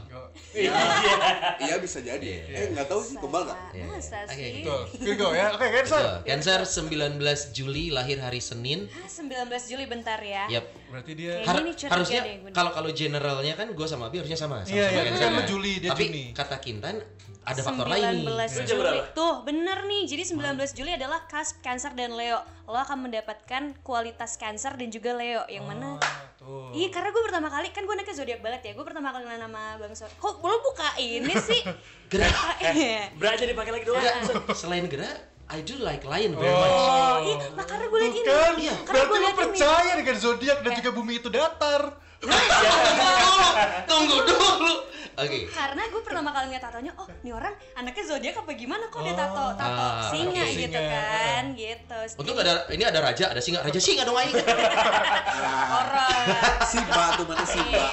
Iya 1.60 1.76
bisa 1.80 1.98
jadi. 2.00 2.44
Eh 2.44 2.66
nggak 2.72 2.88
tahu 2.88 3.00
sih 3.04 3.16
kembal 3.20 3.48
nggak. 3.48 3.58
Iya. 3.72 3.84
Masa 3.88 4.18
Oke, 4.24 4.36
sih? 4.36 4.52
Betul. 4.64 4.80
Virgo 5.00 5.28
ya. 5.32 5.46
Oke, 5.52 5.66
Cancer. 5.68 6.04
Cancer 6.24 6.60
19 6.64 7.20
Juli 7.52 7.84
lahir 7.88 8.18
hari 8.20 8.40
Senin. 8.40 8.88
Ah, 8.92 9.08
19 9.08 9.48
Juli 9.68 9.84
bentar 9.84 10.20
ya. 10.20 10.48
Yap. 10.48 10.64
Berarti 10.92 11.12
dia 11.16 11.40
harusnya 11.88 12.20
kalau 12.52 12.70
kalau 12.72 12.90
generalnya 12.92 13.56
kan 13.56 13.72
gue 13.72 13.86
sama 13.88 14.12
Abi 14.12 14.20
harusnya 14.20 14.36
sama 14.36 14.60
sama, 14.64 14.72
Iya, 14.72 14.86
sama 14.88 14.92
iya, 14.92 15.02
Cancer 15.08 15.24
kan 15.24 15.36
ya. 15.36 15.44
Juli, 15.48 15.72
dia 15.80 15.90
Tapi 15.92 16.04
Juni. 16.08 16.24
kata 16.36 16.56
Kintan 16.60 16.96
ada 17.42 17.58
faktor 17.58 17.86
lain 17.88 18.04
nih. 18.12 18.24
19 18.28 18.52
Iya. 18.52 18.64
Juli. 18.68 18.98
Tuh, 19.16 19.34
bener 19.42 19.78
nih. 19.88 20.02
Jadi 20.04 20.22
19 20.36 20.76
Juli 20.76 20.90
adalah 20.92 21.20
cusp 21.24 21.64
Cancer 21.64 21.92
dan 21.96 22.12
Leo. 22.12 22.40
Lo 22.62 22.78
akan 22.78 22.98
mendapatkan 23.02 23.62
kualitas 23.80 24.34
Cancer 24.34 24.72
dan 24.72 24.88
juga 24.88 25.12
Leo. 25.12 25.42
Yang 25.46 25.64
mana? 25.64 25.88
tuh. 26.36 26.70
Iya, 26.70 26.88
karena 26.88 27.10
gue 27.10 27.22
pertama 27.22 27.46
kali 27.46 27.68
kan 27.68 27.82
gue 27.82 27.92
anaknya 27.92 28.14
zodiak 28.14 28.40
banget 28.40 28.60
ya. 28.64 28.72
Gue 28.72 28.82
pertama 28.82 29.10
kali 29.10 29.22
kenal 29.24 29.40
nama 29.40 29.76
Bang 29.76 29.92
Sor. 29.92 30.10
Kok 30.12 30.40
lo 30.40 30.56
buka 30.60 30.94
ini 30.96 31.34
sih? 31.36 31.62
Gerak. 32.12 32.32
Iya. 32.60 33.10
Berat 33.14 33.36
jadi 33.36 33.52
pakai 33.52 33.72
lagi 33.72 33.84
se- 33.86 34.56
selain 34.56 34.84
gerak, 34.84 35.16
I 35.48 35.60
do 35.60 35.74
like 35.78 36.02
lion 36.02 36.32
very 36.32 36.48
much. 36.48 36.70
Oh, 36.72 37.16
iya. 37.20 37.36
Nah, 37.52 37.64
karena 37.64 37.84
gue 37.84 37.98
liat 37.98 38.14
ini. 38.14 38.24
Kan, 38.24 38.54
Iya. 38.56 38.74
Karena 38.80 38.92
berarti 38.92 39.06
gue 39.06 39.12
lu 39.12 39.22
liat 39.22 39.32
ini. 39.32 39.42
percaya 39.42 39.92
dengan 39.96 40.16
zodiak 40.16 40.58
dan 40.60 40.70
juga 40.76 40.90
bumi 40.92 41.12
itu 41.16 41.28
datar. 41.28 41.82
Tunggu 43.90 44.16
dulu. 44.22 44.74
Oke. 45.12 45.44
Karena 45.46 45.82
gue 45.84 46.00
pertama 46.00 46.32
kali 46.32 46.48
ngeliat 46.48 46.64
tatonya, 46.64 46.92
oh 46.96 47.04
ini 47.20 47.30
orang 47.30 47.52
anaknya 47.76 48.04
zodiak 48.06 48.36
apa 48.40 48.50
gimana 48.56 48.88
kok 48.88 49.04
dia 49.04 49.12
tato 49.12 49.44
tato 49.60 49.84
Ah, 49.84 50.08
singa 50.08 50.40
oke. 50.40 50.56
gitu 50.56 50.72
Singa, 50.72 51.00
kan, 51.04 51.44
gitu. 51.52 51.98
Untung 52.16 52.36
ada 52.40 52.52
ini 52.72 52.84
ada 52.84 53.00
raja, 53.04 53.24
ada 53.28 53.40
singa. 53.44 53.60
Raja 53.60 53.76
singa 53.76 54.08
dong 54.08 54.16
aing. 54.16 54.32
horor. 55.72 56.24
Simba 56.64 57.04
tuh 57.16 57.24
mana 57.28 57.44
Simba. 57.44 57.84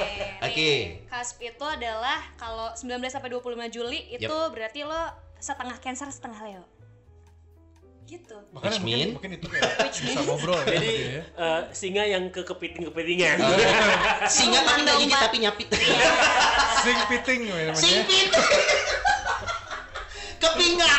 Oke. 0.43 0.71
Cusp 1.05 1.39
itu 1.41 1.65
adalah 1.67 2.19
kalau 2.36 2.71
19 2.71 2.88
sampai 3.08 3.29
25 3.29 3.67
Juli 3.75 3.99
itu 4.10 4.38
berarti 4.55 4.88
lo 4.88 5.01
setengah 5.39 5.75
Cancer 5.79 6.08
setengah 6.08 6.39
Leo. 6.43 6.63
Gitu. 8.09 8.37
Makanya 8.57 8.73
Which 8.73 8.81
mungkin, 8.81 8.97
mean? 8.97 9.09
mungkin 9.13 9.31
itu 9.37 9.47
kayak 9.53 9.93
bisa 9.93 10.19
ngobrol 10.25 10.57
ya. 10.65 10.81
Jadi 10.81 10.93
ya. 10.97 11.21
eh, 11.29 11.61
singa 11.77 12.03
yang 12.09 12.33
ke 12.33 12.41
kepiting-kepitingan. 12.41 13.37
Singa 14.41 14.59
tapi 14.65 14.79
nggak 14.81 14.97
gigit 14.97 15.19
tapi 15.21 15.37
nyapit. 15.45 15.67
Sing 16.83 16.97
piting 17.05 17.39
namanya. 17.45 17.77
Singpit. 17.77 18.33
Kepinga. 20.41 20.89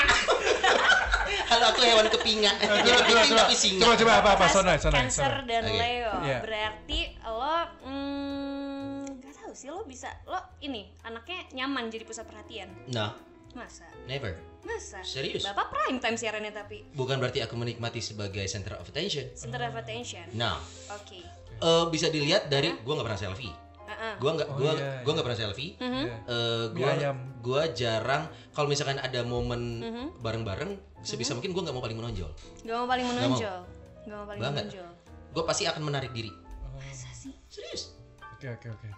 Halo 1.50 1.64
aku 1.74 1.82
hewan 1.82 2.06
kepinga. 2.06 2.52
Jadi 2.62 2.88
piting 3.10 3.30
coba, 3.34 3.42
tapi 3.42 3.54
singa. 3.58 3.82
coba, 3.82 3.94
coba 3.98 4.12
apa 4.22 4.30
apa 4.38 4.46
sonai 4.46 4.76
sonai. 4.78 4.98
Cancer 5.02 5.32
dan. 5.50 5.66
Leo. 5.66 6.14
Iya. 6.22 6.38
Berarti 6.46 7.00
lo 7.26 7.58
hmm, 7.90 9.18
nggak 9.18 9.34
tahu 9.34 9.52
sih 9.56 9.66
lo 9.66 9.82
bisa 9.82 10.14
lo 10.30 10.38
ini 10.62 10.86
anaknya 11.02 11.42
nyaman 11.58 11.90
jadi 11.90 12.06
pusat 12.06 12.30
perhatian. 12.30 12.70
Nah, 12.94 13.18
Masa? 13.58 13.90
never. 14.06 14.38
Masa? 14.60 15.00
Serius? 15.00 15.42
Bapak 15.42 15.70
prime 15.70 15.98
time 15.98 16.14
siarannya 16.14 16.50
tapi 16.50 16.84
Bukan 16.92 17.16
berarti 17.16 17.40
aku 17.40 17.54
menikmati 17.54 17.98
sebagai 17.98 18.44
center 18.44 18.76
of 18.76 18.86
attention. 18.86 19.26
center 19.32 19.60
of 19.62 19.74
attention. 19.74 20.24
Nah, 20.32 20.60
Oke. 20.90 21.24
eh, 21.56 21.84
bisa 21.88 22.08
dilihat 22.08 22.46
dari 22.46 22.76
gua 22.78 22.94
nggak 22.94 23.06
pernah 23.06 23.20
selfie. 23.20 23.52
Heeh. 23.82 24.14
Gua 24.16 24.30
nggak 24.32 24.48
Oh, 24.48 24.56
gua 24.56 24.72
iya, 24.72 25.00
gua 25.00 25.12
nggak 25.12 25.26
pernah 25.26 25.40
selfie. 25.40 25.70
Iya. 25.74 26.14
Eh, 26.22 26.64
Mie 26.70 26.78
gua 26.78 26.92
gua 27.40 27.62
jarang 27.70 28.22
kalau 28.50 28.66
misalkan 28.66 28.98
ada 28.98 29.20
momen 29.22 29.62
Mhm. 29.80 30.06
bareng-bareng 30.20 30.70
sebisa 31.00 31.32
mungkin 31.32 31.50
gua 31.50 31.64
nggak 31.64 31.74
mau 31.74 31.82
paling 31.82 31.98
menonjol. 31.98 32.30
Gak 32.60 32.74
mau 32.74 32.86
paling 32.86 33.06
menonjol. 33.06 33.58
Gak 34.02 34.12
mau 34.12 34.26
paling 34.26 34.40
Banget. 34.40 34.64
menonjol. 34.68 34.90
Gua 35.30 35.44
pasti 35.44 35.64
akan 35.64 35.82
menarik 35.82 36.10
diri. 36.10 36.30
Masa 36.74 37.08
sih? 37.10 37.32
Serius. 37.46 37.96
Oke 38.30 38.46
oke 38.50 38.68
oke. 38.70 38.88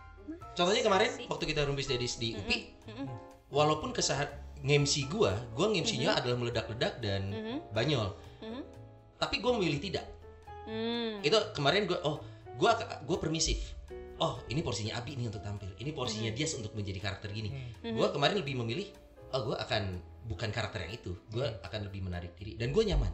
Contohnya 0.52 0.82
kemarin 0.82 1.10
waktu 1.24 1.44
kita 1.46 1.64
rumpis 1.64 1.86
dedis 1.86 2.14
di 2.14 2.32
UPI, 2.32 2.58
Mhm. 2.86 3.06
walaupun 3.48 3.90
kesahat 3.90 4.28
ngemsi 4.62 5.10
gua, 5.10 5.34
gua 5.52 5.70
ngemsinya 5.74 6.18
adalah 6.22 6.38
meledak-ledak 6.38 7.02
dan 7.02 7.22
Mhm. 7.30 7.56
banyol. 7.74 8.14
Mhm. 8.40 8.62
Tapi 9.18 9.42
gua 9.42 9.58
memilih 9.58 9.82
tidak. 9.82 10.06
Hmm. 10.66 11.18
Itu 11.22 11.34
kemarin 11.54 11.90
gua 11.90 11.98
oh, 12.06 12.22
gua 12.56 12.78
gua 13.02 13.18
permisif. 13.18 13.74
Oh, 14.22 14.38
ini 14.46 14.62
porsinya 14.62 15.02
Abi 15.02 15.18
nih 15.18 15.26
untuk 15.26 15.42
tampil. 15.42 15.74
Ini 15.82 15.90
porsinya 15.90 16.30
Mhm. 16.30 16.38
dia 16.38 16.46
untuk 16.54 16.72
menjadi 16.78 16.98
karakter 17.02 17.34
gini. 17.34 17.50
Mhm. 17.82 17.98
Gua 17.98 18.14
kemarin 18.14 18.38
lebih 18.38 18.54
memilih 18.62 18.86
oh, 19.34 19.50
gua 19.50 19.56
akan 19.58 19.98
bukan 20.30 20.54
karakter 20.54 20.86
yang 20.86 20.94
itu. 20.94 21.10
Gua 21.34 21.50
akan 21.66 21.90
lebih 21.90 22.06
menarik 22.06 22.38
diri 22.38 22.54
dan 22.54 22.70
gua 22.70 22.86
nyaman. 22.86 23.10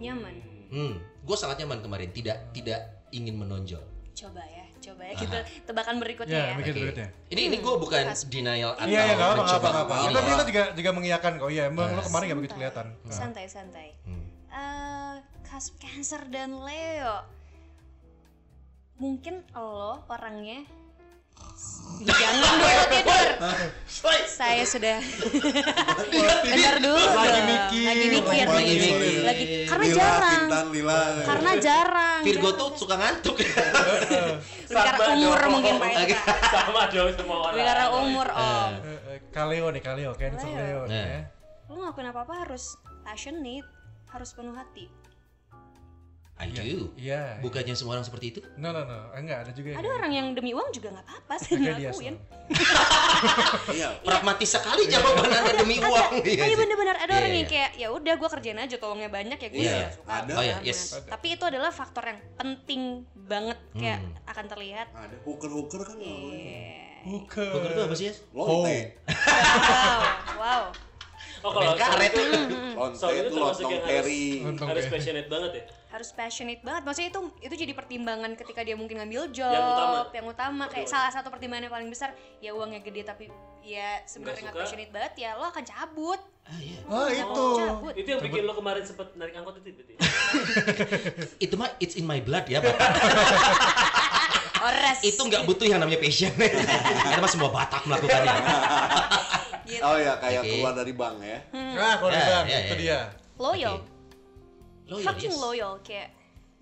Nyaman. 0.00 0.34
Hmm, 0.72 0.96
gua 1.28 1.36
sangat 1.36 1.60
nyaman 1.60 1.84
kemarin, 1.84 2.08
tidak 2.16 2.48
tidak 2.56 3.04
ingin 3.12 3.36
menonjol. 3.36 3.84
Coba 4.16 4.40
ya, 4.48 4.61
coba 4.82 5.02
ya 5.04 5.14
kita 5.14 5.38
tebakan 5.62 5.96
berikutnya 5.96 6.34
Ya, 6.34 6.44
ya. 6.44 6.54
mikir 6.54 6.72
Oke. 6.72 6.80
berikutnya. 6.82 7.08
Ini 7.28 7.40
ini 7.46 7.56
gua 7.58 7.74
bukan 7.76 8.02
Pas. 8.04 8.20
denial 8.24 8.70
atau 8.74 8.84
Iya 8.84 9.00
ya 9.00 9.12
nggak 9.12 9.14
apa 9.14 9.14
nggak 9.14 9.30
apa 9.32 9.38
mencoba 9.38 9.68
nggak 9.68 9.84
apa. 9.84 9.94
ini 9.96 10.12
Tapi 10.12 10.22
ya. 10.22 10.32
kita 10.32 10.44
juga 10.44 10.62
juga 10.72 10.90
mengiyakan 10.92 11.32
kok. 11.36 11.48
Iya 11.48 11.62
emang 11.66 11.86
lo 11.86 11.94
Nah. 11.94 12.04
kemarin 12.04 12.24
nggak 12.26 12.38
begitu 12.38 12.54
kelihatan. 12.54 12.86
Nah. 12.98 13.14
Santai, 13.14 13.44
santai. 13.46 13.88
Hmm. 14.02 14.24
Eh, 14.48 15.14
cusp 15.44 15.72
Cancer 15.78 16.22
dan 16.26 16.50
Leo. 16.58 17.16
Mungkin 18.94 19.34
lo 19.52 20.04
orangnya 20.06 20.62
Jangan 22.02 22.34
dulu 22.34 22.82
tidur. 22.90 23.28
Saya 24.26 24.64
sudah 24.66 24.98
Bentar 26.42 26.76
dulu. 26.82 26.98
Lagi 26.98 27.40
mikir. 27.46 27.86
Lagi 27.86 28.06
mikir. 28.10 28.44
Lagi 28.44 28.50
Lagi, 28.50 28.74
mikir. 28.74 29.22
lagi 29.22 29.44
karena 29.70 29.84
Lila, 29.84 29.94
jarang. 29.94 30.32
Kintan, 30.42 30.66
Lila. 30.74 30.98
Karena 31.22 31.50
jarang. 31.56 32.20
Virgo 32.26 32.50
tuh 32.52 32.68
suka 32.74 32.94
ngantuk. 32.98 33.36
Lebih 33.42 34.74
karena 34.74 35.06
umur 35.14 35.38
dong. 35.38 35.52
mungkin 35.54 35.74
Pak. 35.78 35.90
Sama 36.50 36.82
dong 36.90 37.08
semua 37.14 37.36
orang. 37.38 37.52
Lebih 37.54 37.64
karena 37.64 37.86
umur 37.92 38.28
Om. 38.28 38.70
Eh, 38.72 38.80
Eh, 38.82 38.98
eh, 39.06 39.18
Kaleo 39.30 39.66
nih 39.70 39.82
Kaleo, 39.82 40.10
Cancer 40.12 40.48
Leo. 40.48 40.58
Leo 40.58 40.80
nih 40.84 40.90
Nah. 40.90 41.06
ya. 41.06 41.20
Lu 41.68 41.78
ngelakuin 41.78 42.08
apa-apa 42.10 42.34
harus 42.42 42.64
passionate, 43.00 43.68
harus 44.10 44.30
penuh 44.34 44.52
hati. 44.52 44.90
I 46.42 46.50
do. 46.50 46.90
Iya. 46.94 47.38
Bukannya 47.38 47.70
semua 47.72 47.94
orang 47.94 48.02
seperti 48.02 48.26
itu? 48.28 48.40
No 48.56 48.70
no 48.70 48.82
no, 48.82 49.14
enggak 49.14 49.46
ada 49.46 49.50
juga. 49.52 49.78
Ada 49.78 49.88
orang 49.88 50.10
yang 50.10 50.26
demi 50.32 50.50
uang 50.50 50.68
juga 50.70 50.90
nggak 50.90 51.06
apa-apa 51.06 51.34
sih 51.38 51.54
ngelakuin. 51.54 52.14
Iya. 53.72 53.88
Pragmatis 54.02 54.50
sekali 54.50 54.84
jawaban 54.86 55.30
Anda 55.30 55.54
demi 55.54 55.78
uang. 55.78 56.12
Iya 56.20 56.42
Iya 56.42 56.44
sih. 56.48 56.58
bener-bener 56.58 56.96
ada 56.96 57.06
Iya, 57.06 57.16
orang 57.16 57.30
iya. 57.30 57.38
yang 57.38 57.48
kayak 57.48 57.70
ya 57.76 57.88
udah 57.88 58.14
gue 58.14 58.28
kerjain 58.28 58.58
aja 58.58 58.76
tolongnya 58.76 59.06
banyak 59.08 59.38
ya 59.38 59.48
gue 59.48 59.56
Iya, 59.56 59.70
juga 59.70 59.88
suka. 59.94 60.12
ada. 60.18 60.32
Oh, 60.32 60.42
iya, 60.42 60.56
yes. 60.60 60.80
Tapi 61.00 61.26
itu 61.32 61.44
adalah 61.44 61.70
faktor 61.70 62.04
yang 62.04 62.20
penting 62.34 62.82
banget 63.14 63.58
kayak 63.72 63.98
Hmm. 64.00 64.12
akan 64.26 64.44
terlihat. 64.48 64.86
Ada 64.90 65.16
hooker-hooker 65.22 65.80
kan. 65.84 65.96
Iya. 65.96 66.82
Bukan. 67.02 67.50
Poker 67.52 67.70
itu 67.72 67.82
apa 67.82 67.94
sih? 67.94 68.10
Lonte. 68.32 68.78
Wow, 69.06 70.00
wow. 70.36 70.62
Oh 71.42 71.50
kalau 71.50 71.74
karet. 71.74 72.10
itu 72.14 72.22
Lonte 72.72 73.08
itu 73.14 73.34
lontong. 73.34 73.70
Lontong 74.46 74.68
harus 74.70 74.86
passionate 74.86 75.28
banget 75.28 75.50
ya. 75.54 75.62
Harus 75.92 76.10
passionate 76.14 76.62
banget. 76.62 76.82
Maksudnya 76.86 77.10
itu 77.10 77.20
itu 77.42 77.54
jadi 77.66 77.72
pertimbangan 77.74 78.32
ketika 78.38 78.60
dia 78.62 78.78
mungkin 78.78 79.02
ngambil 79.02 79.28
job 79.34 79.50
Yang 79.50 79.66
utama. 79.66 79.98
yang 80.14 80.26
utama. 80.30 80.64
kayak 80.70 80.86
Betul. 80.88 80.94
salah 80.96 81.10
satu 81.12 81.28
pertimbangan 81.28 81.68
yang 81.68 81.74
paling 81.74 81.90
besar 81.90 82.10
ya 82.38 82.50
uangnya 82.54 82.80
gede 82.80 83.02
tapi 83.04 83.24
ya 83.62 84.02
sebenarnya 84.06 84.50
nggak 84.50 84.56
passionate 84.58 84.92
banget 84.94 85.12
ya 85.18 85.30
lo 85.36 85.46
akan 85.50 85.64
cabut. 85.66 86.20
Ah 86.42 86.58
iya. 86.58 86.78
Oh 86.86 87.06
itu. 87.10 87.46
Cabut. 87.58 87.92
Itu 87.98 88.08
yang 88.08 88.22
bikin 88.22 88.42
lo 88.46 88.54
kemarin 88.56 88.82
sempet 88.86 89.06
narik 89.18 89.34
angkot 89.36 89.58
itu 89.60 89.68
berarti. 89.74 89.94
Itu 91.44 91.54
mah 91.60 91.70
it's 91.78 91.94
in 91.98 92.06
my 92.08 92.22
blood 92.24 92.46
ya, 92.48 92.62
Bapak. 92.62 92.88
Ores. 94.62 95.02
itu 95.02 95.18
nggak 95.18 95.42
butuh 95.42 95.66
yang 95.66 95.82
namanya 95.82 95.98
passion. 95.98 96.30
Karena 97.02 97.18
mah 97.18 97.30
semua 97.30 97.50
Batak 97.50 97.82
melakukannya. 97.82 98.30
Gitu. 99.72 99.82
Oh 99.82 99.96
ya 99.96 100.12
kayak 100.16 100.40
Oke. 100.40 100.50
keluar 100.52 100.72
dari 100.74 100.92
bank 100.92 101.16
ya. 101.18 101.38
Nah, 101.50 101.94
kalau 101.96 102.10
Ya, 102.10 102.20
bilang 102.22 102.46
ya, 102.46 102.58
itu 102.58 102.74
ya. 102.74 102.78
dia. 102.78 102.98
Loyal. 103.34 103.76
Loyal, 104.84 105.04
fucking 105.04 105.30
yes. 105.30 105.40
loyal 105.40 105.72
kayak 105.80 106.08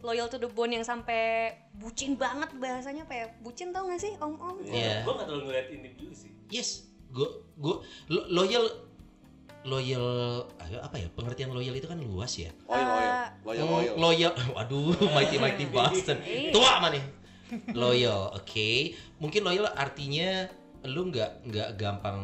loyal 0.01 0.27
to 0.27 0.37
the 0.37 0.49
bone 0.49 0.71
yang 0.71 0.81
sampai 0.83 1.51
bucin 1.75 2.15
banget 2.15 2.49
bahasanya 2.55 3.03
apa 3.03 3.15
ya 3.15 3.27
bucin 3.39 3.69
tau 3.69 3.85
gak 3.85 3.99
sih 3.99 4.15
om 4.17 4.33
om 4.35 4.57
Iya. 4.63 5.03
Gue 5.03 5.13
gak 5.13 5.27
terlalu 5.27 5.45
ngeliat 5.47 5.69
ini 5.69 5.89
dulu 5.93 6.15
sih. 6.15 6.31
Yes, 6.49 6.69
gue 7.09 7.27
gue 7.57 7.75
loyal 8.09 8.65
loyal 9.61 10.07
ayo 10.59 10.79
apa 10.81 10.97
ya 10.97 11.09
pengertian 11.11 11.51
loyal 11.51 11.75
itu 11.75 11.85
kan 11.85 11.99
luas 11.99 12.33
ya. 12.35 12.49
Loyal, 12.65 12.89
loyal, 12.89 13.13
loyal, 13.45 13.61
Hmm, 13.61 13.71
loyal. 13.71 13.95
loyal. 13.99 14.33
Waduh, 14.57 14.85
mighty 15.11 15.37
mighty 15.37 15.65
Boston. 15.75 16.17
Iya. 16.23 16.49
Tua 16.51 16.81
mana 16.81 16.97
nih? 16.97 17.05
Loyal, 17.75 18.31
oke. 18.33 18.71
Mungkin 19.19 19.43
loyal 19.43 19.67
artinya 19.69 20.47
lu 20.81 21.11
nggak 21.11 21.45
nggak 21.45 21.69
gampang 21.77 22.19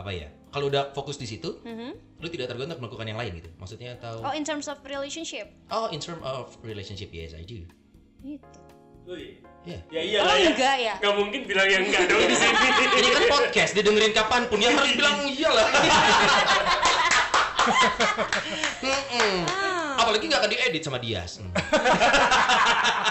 apa 0.00 0.10
ya? 0.10 0.28
Kalau 0.48 0.66
udah 0.66 0.90
fokus 0.90 1.14
di 1.14 1.24
situ, 1.24 1.62
Mhm. 1.62 2.18
lu 2.18 2.28
tidak 2.28 2.48
tergoda 2.48 2.66
untuk 2.70 2.82
melakukan 2.82 3.06
yang 3.06 3.16
lain 3.16 3.32
gitu. 3.36 3.50
Maksudnya 3.54 3.94
atau 3.94 4.18
oh 4.20 4.32
in 4.32 4.42
terms 4.42 4.66
of 4.66 4.80
relationship 4.82 5.46
oh 5.68 5.86
in 5.88 5.98
term 5.98 6.18
of 6.20 6.50
relationship 6.60 7.08
yes 7.10 7.32
I 7.32 7.42
do. 7.42 7.62
gitu 8.20 8.60
Oh 9.02 9.16
iya. 9.16 9.36
Ya. 9.62 9.78
Ya 9.90 10.00
iya 10.02 10.18
oh 10.18 10.26
lah 10.26 10.36
ya. 10.36 10.50
enggak 10.50 10.76
ya 10.78 10.94
Gak 10.98 11.14
mungkin 11.14 11.40
bilang 11.44 11.66
yang 11.66 11.82
enggak 11.82 12.04
dong 12.06 12.20
di 12.22 12.32
sini. 12.32 12.66
Ini 12.94 13.08
kan 13.10 13.24
podcast, 13.28 13.70
didengerin 13.72 14.12
kapan 14.12 14.42
pun 14.46 14.58
ya 14.58 14.70
harus 14.70 14.92
bilang 14.92 15.16
iyalah. 15.26 15.68
Mm-mm. 18.80 19.36
Ah, 19.46 20.00
Apalagi 20.00 20.24
nggak 20.26 20.40
akan 20.40 20.50
diedit 20.50 20.82
sama 20.82 20.98
Dias. 20.98 21.38
Hmm. 21.38 21.52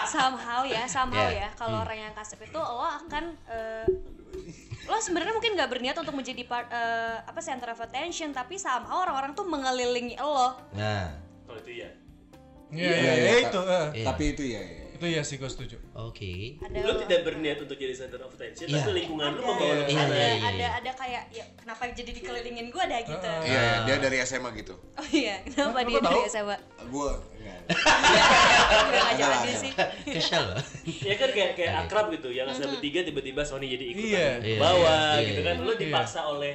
somehow 0.10 0.66
ya 0.66 0.84
somehow 0.86 1.30
Yeah. 1.30 1.46
ya 1.46 1.50
kalau 1.54 1.78
Hmm. 1.80 1.86
orang 1.86 1.98
yang 2.02 2.14
kasep 2.14 2.42
itu 2.42 2.58
lo 2.58 2.82
akan 2.82 3.38
eh, 3.46 3.86
lo 4.90 4.98
sebenarnya 4.98 5.38
mungkin 5.38 5.54
nggak 5.54 5.70
berniat 5.70 5.98
untuk 6.02 6.18
menjadi 6.18 6.42
part, 6.50 6.66
eh, 6.74 7.22
apa 7.22 7.38
center 7.40 7.70
of 7.70 7.80
attention 7.80 8.34
tapi 8.34 8.58
somehow 8.58 9.06
orang-orang 9.06 9.38
tuh 9.38 9.46
mengelilingi 9.46 10.18
lo 10.18 10.58
Nah, 10.74 11.14
Kalau 11.46 11.60
itu 11.62 11.86
ya. 11.86 11.90
Iya, 12.70 12.90
iya, 12.90 12.94
Iya, 12.94 13.14
iya, 13.14 13.14
iya, 13.14 13.34
itu. 13.50 13.60
eh. 13.62 13.88
iya. 14.02 14.06
Tapi 14.10 14.24
itu 14.34 14.44
ya. 14.46 14.62
ya. 14.62 14.89
Itu 15.00 15.08
ya 15.08 15.24
sih 15.24 15.40
gue 15.40 15.48
setuju. 15.48 15.80
oke. 15.94 16.60
ada 16.60 16.78
Lo 16.84 17.00
tidak 17.00 17.24
berniat 17.24 17.56
untuk 17.58 17.74
jadi 17.74 17.96
center 17.96 18.20
of 18.20 18.30
attention, 18.30 18.68
Iya. 18.68 18.84
tapi 18.84 18.92
lingkungan 18.94 19.32
lo 19.32 19.40
ada, 19.40 19.48
membawa 19.48 19.72
Iya, 19.72 19.88
sana. 19.88 20.04
ada, 20.04 20.12
iya, 20.14 20.28
iya. 20.28 20.44
ada 20.46 20.68
ada 20.76 20.92
kayak 20.94 21.24
ya 21.32 21.46
kenapa 21.56 21.82
jadi 21.90 22.12
dikelilingin 22.12 22.68
gue 22.68 22.84
ada 22.84 22.98
gitu 23.02 23.24
Ah. 23.24 23.40
Iya, 23.42 23.64
dia 23.86 23.96
dari 23.98 24.18
SMA 24.20 24.50
gitu. 24.54 24.76
oh 24.76 25.08
iya 25.10 25.36
kenapa 25.42 25.80
dia 25.82 25.98
tahu? 25.98 26.12
dari 26.12 26.28
SMA 26.28 26.58
Gua 26.86 27.12
enggak. 27.34 27.60
aja 29.10 29.24
ada. 29.40 29.54
sih 29.54 29.72
Kesal 30.06 30.44
loh. 30.50 30.60
Ya 31.00 31.16
kan 31.16 31.30
kayak 31.30 31.52
kayak 31.56 31.72
Oke. 31.74 31.82
akrab 31.86 32.06
gitu, 32.12 32.30
yang 32.30 32.46
asal 32.46 32.68
bertiga 32.68 33.00
tiba-tiba 33.02 33.42
Sony 33.42 33.68
jadi 33.70 33.86
ikutan 33.88 34.10
Iya. 34.10 34.28
Iya, 34.42 34.58
bawah 34.60 35.00
iya, 35.16 35.26
gitu 35.26 35.40
iya. 35.40 35.48
kan. 35.48 35.56
Lo 35.62 35.72
Iya. 35.72 35.80
dipaksa 35.80 36.20
oleh 36.28 36.54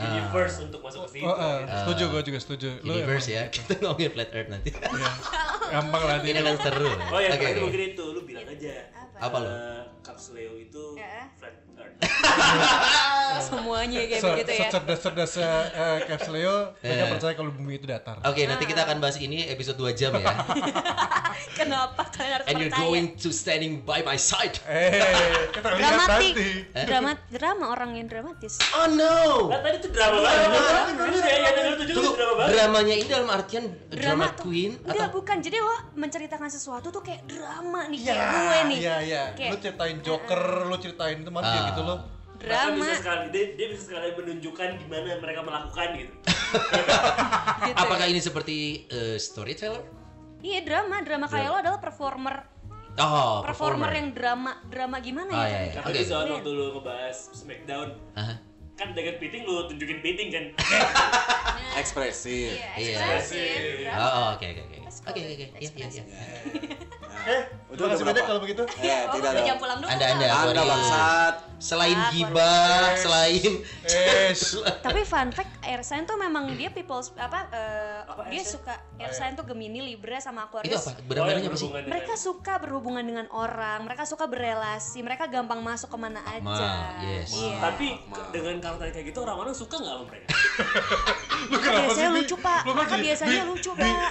Ah. 0.00 0.08
universe 0.10 0.56
untuk 0.60 0.80
masuk 0.80 1.00
ke 1.04 1.10
situ. 1.12 1.24
Oh, 1.24 1.36
eh, 1.36 1.58
gitu. 1.60 1.76
setuju 1.78 2.04
gue 2.08 2.22
juga 2.24 2.38
setuju. 2.40 2.68
Lu 2.80 2.92
Universe 2.94 3.28
ya. 3.28 3.42
Kita 3.48 3.72
ngomongin 3.78 4.10
flat 4.10 4.30
earth 4.32 4.48
nanti. 4.48 4.70
Iya. 4.80 5.10
Gampang 5.70 6.02
lah 6.02 6.16
Ini 6.18 6.40
kan 6.40 6.56
seru. 6.58 6.88
Oh 6.88 7.20
ya, 7.20 7.30
oke. 7.30 7.46
mungkin 7.62 7.82
itu 7.92 8.04
lu 8.10 8.20
bilang 8.24 8.42
aja. 8.44 8.72
apa 8.90 9.22
Apa 9.22 9.36
lo? 9.38 9.48
Eh, 9.48 9.82
Kapsuleo 10.00 10.52
itu 10.56 10.84
Ya. 10.96 11.28
flat. 11.36 11.54
Semuanya 13.40 14.00
kayak 14.02 14.20
Se- 14.20 14.30
begitu 14.30 14.50
ya 14.52 14.68
Secerdas-cerdas 14.68 15.32
uh, 15.36 15.64
Caps 16.04 16.28
Leo, 16.28 16.56
mereka 16.76 17.02
Eh. 17.02 17.10
percaya 17.10 17.32
kalau 17.34 17.50
bumi 17.50 17.74
itu 17.74 17.86
datar. 17.86 18.20
Oke, 18.22 18.44
nanti 18.44 18.64
kita 18.64 18.84
akan 18.84 18.98
bahas 18.98 19.16
ini 19.16 19.46
episode 19.46 19.76
2 19.76 19.90
jam 19.92 20.12
ya. 20.14 20.34
kenapa 21.58 22.04
kalian 22.10 22.32
harus 22.36 22.46
And 22.46 22.56
you're 22.58 22.68
percaya 22.68 22.84
going 22.84 23.06
to 23.16 23.28
standing 23.30 23.80
by 23.80 24.00
my 24.02 24.16
side. 24.16 24.60
Eh, 24.66 24.92
kita 25.50 25.68
lihat 25.70 25.80
dramatik 25.80 26.34
nanti. 26.36 26.84
drama 26.84 27.10
drama 27.28 27.64
orang 27.68 27.90
yang 27.94 28.06
dramatis 28.06 28.54
Oh 28.72 28.86
no. 28.88 29.48
Nah 29.48 29.58
tadi 29.58 29.76
tuh 29.78 29.90
drama 29.90 30.16
banget. 30.20 30.48
Lu 31.00 31.18
tunjukin 31.76 31.94
Tunggu, 31.96 32.12
drama 32.14 32.42
dramanya 32.46 32.94
ini 32.94 33.06
dalam 33.06 33.28
artian 33.28 33.64
drama, 33.88 34.24
tuh- 34.30 34.42
queen 34.42 34.72
enggak 34.80 35.00
atau 35.00 35.14
bukan 35.14 35.36
jadi 35.38 35.58
lo 35.58 35.74
menceritakan 35.94 36.48
sesuatu 36.48 36.88
tuh 36.88 37.02
kayak 37.02 37.24
drama 37.26 37.88
nih 37.88 37.98
Iya, 38.00 38.10
kayak 38.10 38.26
gue 38.26 38.58
nih 38.66 38.78
iya, 38.78 38.96
iya. 39.00 39.22
Kayak- 39.32 39.50
Lu 39.50 39.58
ceritain 39.58 39.98
Joker, 40.00 40.40
lu 40.66 40.76
ceritain 40.76 41.18
teman 41.20 41.42
dia 41.42 41.60
Ah. 41.62 41.69
Gitu 41.70 41.82
lo. 41.82 41.96
Bahkan 41.96 42.40
drama 42.40 42.76
bisa 42.80 42.94
sekali 42.96 43.24
dia, 43.28 43.44
dia 43.52 43.66
bisa 43.68 43.82
sekali 43.84 44.06
menunjukkan 44.14 44.68
gimana 44.78 45.08
mereka 45.16 45.40
melakukan 45.40 45.88
gitu. 45.94 46.14
gitu 47.68 47.76
apakah 47.76 48.06
ya. 48.06 48.10
ini 48.10 48.20
seperti 48.20 48.56
eh, 48.88 49.16
storyteller? 49.16 49.84
iya 50.40 50.64
drama 50.64 50.98
drama 51.00 51.28
kayak 51.28 51.46
lo 51.46 51.58
adalah 51.58 51.78
performer 51.78 52.48
Oh, 52.96 53.40
performer 53.40 53.86
performer. 53.86 53.90
yang 53.92 54.08
drama 54.10 54.52
drama 54.66 54.96
gimana 54.98 55.30
ya 55.30 55.36
iya, 55.38 55.44
tadi? 55.46 55.68
iya. 55.68 55.78
Oke. 55.78 55.86
tadi 55.86 56.00
soal 56.02 56.26
waktu 56.28 56.50
lu 56.50 56.64
ngebahas 56.74 57.16
Smackdown, 57.30 57.88
Aha. 58.14 58.34
kan 58.74 58.88
dengan 58.92 59.14
piting 59.16 59.42
lu 59.44 59.68
tunjukin 59.68 60.00
piting 60.00 60.28
kan. 60.28 60.44
Ekspresif. 61.80 62.50
iya 62.50 62.72
Iya. 62.74 62.96
ekspresif 62.96 63.38
Oh, 63.38 63.80
drama. 63.84 64.00
oh, 64.02 64.26
oke 64.34 64.46
oke 64.48 64.62
oke. 64.64 64.78
Oke 65.00 65.20
oke 65.20 65.34
oke. 65.36 65.46
Iya 65.56 65.70
iya 65.70 65.86
iya. 65.88 66.04
Eh, 67.20 67.42
Terima 67.70 67.92
kasih 67.92 68.02
banyak 68.02 68.24
kalau 68.24 68.40
begitu. 68.40 68.62
Eh, 68.80 69.04
Oh, 69.04 69.12
tidak 69.12 69.30
udah 69.30 69.44
ada. 69.44 69.54
pulang 69.54 69.78
dulu 69.78 69.88
Anda 69.88 70.04
anda 70.08 70.26
Anda 70.26 70.62
bangsat. 70.64 71.34
Selain 71.60 71.92
Ah, 71.92 72.08
gibah, 72.08 72.56
Yes. 72.88 73.04
selain 73.04 73.52
tapi 74.80 75.04
fun 75.04 75.28
fact 75.28 75.60
Ersan 75.62 76.02
tuh 76.02 76.16
memang 76.16 76.48
dia 76.50 76.72
people 76.72 76.96
apa 77.14 77.44
Apa 78.08 78.32
dia 78.32 78.40
suka 78.40 78.72
Ersan 78.96 79.36
tuh 79.36 79.44
Gemini 79.44 79.84
Libra 79.84 80.16
sama 80.16 80.48
itu 80.48 80.72
Aquarius 80.72 80.80
apa? 80.82 80.96
Oh, 80.96 81.04
Benang 81.04 81.28
yang 81.36 81.44
apa 81.44 81.58
sih? 81.58 81.68
mereka 81.68 82.14
suka 82.16 82.56
berhubungan 82.56 83.04
dengan 83.04 83.28
orang 83.28 83.84
mereka 83.84 84.02
suka 84.04 84.24
berelasi 84.24 84.98
mereka 85.00 85.28
gampang 85.28 85.60
masuk 85.60 85.86
ke 85.86 85.98
mana 85.98 86.24
aja 86.24 86.40
Ma, 86.40 86.56
yes. 87.04 87.28
Iya. 87.34 87.56
Tapi 87.60 87.86
dengan 88.32 88.56
karakter 88.58 88.88
kayak 88.90 89.06
gitu 89.06 89.20
orang-orang 89.20 89.52
suka 89.52 89.76
nggak 89.76 89.92
sama 89.92 90.04
mereka? 90.06 90.28
Lu 91.50 91.56
kenapa 91.56 91.80
biasanya 91.82 92.00
sih, 92.00 92.08
Bi? 92.10 92.18
lucu, 92.18 92.36
Pak. 92.38 92.60
Kan 92.62 92.74
jadi- 92.90 93.04
biasanya 93.04 93.32
Bi- 93.38 93.48
lucu, 93.50 93.70
Pak. 93.74 94.10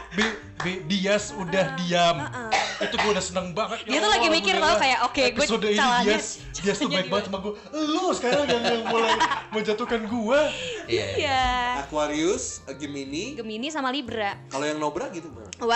Dias 0.83 1.31
udah 1.33 1.65
diam. 1.75 2.17
Heeh. 2.19 2.51
Itu 2.79 2.95
gue 2.95 3.11
udah 3.11 3.21
seneng 3.21 3.51
banget. 3.51 3.83
Ya 3.83 3.91
Dia 3.91 3.99
tuh 3.99 4.09
lagi 4.09 4.27
mikir 4.29 4.55
tau 4.55 4.75
kayak, 4.75 4.99
oke, 5.03 5.19
gue 5.19 5.31
Episode 5.35 5.65
ini 5.67 5.75
salahnya- 5.75 6.15
Dias, 6.15 6.27
Dias 6.59 6.77
tuh 6.77 6.87
baik 6.87 7.07
banget 7.07 7.25
sama 7.27 7.37
gue. 7.39 7.53
Lu 7.73 8.05
sekarang 8.11 8.45
yang, 8.45 8.63
yang 8.63 8.83
mulai 8.85 9.13
menjatuhkan 9.53 10.01
gue. 10.03 10.39
Iya. 10.85 11.05
iya. 11.05 11.07
Iya. 11.15 11.43
Aquarius, 11.83 12.63
eh, 12.65 12.75
Gemini. 12.75 13.35
Gemini 13.35 13.67
sama 13.67 13.89
Libra. 13.89 14.39
Kalau 14.47 14.63
yang 14.63 14.77
Nobra 14.77 15.09
gitu, 15.09 15.27
Bang. 15.29 15.51
Wow. 15.59 15.75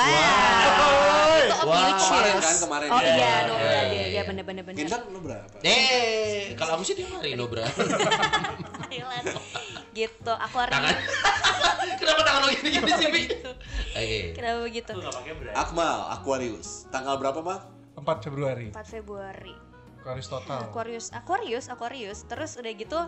Itu 1.43 1.56
Wow. 1.63 1.91
Kemarin 1.93 2.36
kan, 2.39 2.56
kemarin 2.58 2.88
Oh 2.88 2.99
ya. 2.99 3.03
iya, 3.03 3.13
Iya, 3.13 3.34
Nobra 3.45 3.63
iya, 3.63 3.82
dia. 3.82 3.91
iya. 3.93 4.06
Iya 4.10 4.21
bener-bener 4.23 4.63
bener. 4.63 4.79
Intan 4.79 5.01
Nobra 5.10 5.36
apa? 5.41 5.58
Eh, 5.62 6.56
kalau 6.56 6.77
kamu 6.77 6.84
sih 6.84 6.95
tiap 6.95 7.12
hari 7.13 7.36
lo, 7.36 7.45
Gitu. 9.93 10.34
Aquarius. 10.34 10.73
Tangan. 10.73 10.95
Kenapa 12.01 12.21
tangan 12.25 12.41
lo 12.43 12.49
gini-gini 12.58 12.91
sih, 12.97 13.08
Bi? 13.13 13.23
Oke. 13.93 14.19
Kenapa 14.34 14.60
begitu? 14.65 14.91
Lu 14.97 15.01
nggak 15.06 15.15
pakai 15.21 15.34
berat. 15.38 15.53
Akmal, 15.53 15.99
Aquarius. 16.10 16.69
Tanggal 16.89 17.15
berapa, 17.21 17.39
Bang? 17.45 17.62
4 17.95 18.25
Februari. 18.25 18.67
4 18.73 18.95
Februari. 18.99 19.56
Aquarius 20.03 20.27
total. 20.27 20.60
Aquarius, 20.67 21.08
Aquarius, 21.15 21.65
Aquarius. 21.71 22.19
Terus 22.27 22.51
udah 22.60 22.73
gitu, 22.75 22.99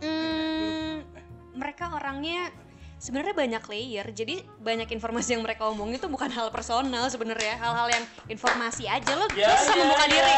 hmm, 0.00 1.04
mereka 1.52 1.92
orangnya 1.92 2.48
sebenarnya 2.96 3.32
banyak 3.32 3.62
layer. 3.66 4.06
Jadi 4.10 4.34
banyak 4.58 4.88
informasi 4.90 5.36
yang 5.36 5.42
mereka 5.42 5.68
omong 5.68 5.92
itu 5.92 6.06
bukan 6.06 6.28
hal 6.28 6.48
personal 6.48 7.06
sebenarnya, 7.06 7.56
hal-hal 7.56 7.88
yang 7.90 8.04
informasi 8.26 8.84
aja 8.86 9.12
lo 9.12 9.28
Ya, 9.32 9.52
just 9.52 9.68
ya, 9.68 9.74
membuka 9.76 10.04
ya. 10.04 10.10
diri. 10.10 10.34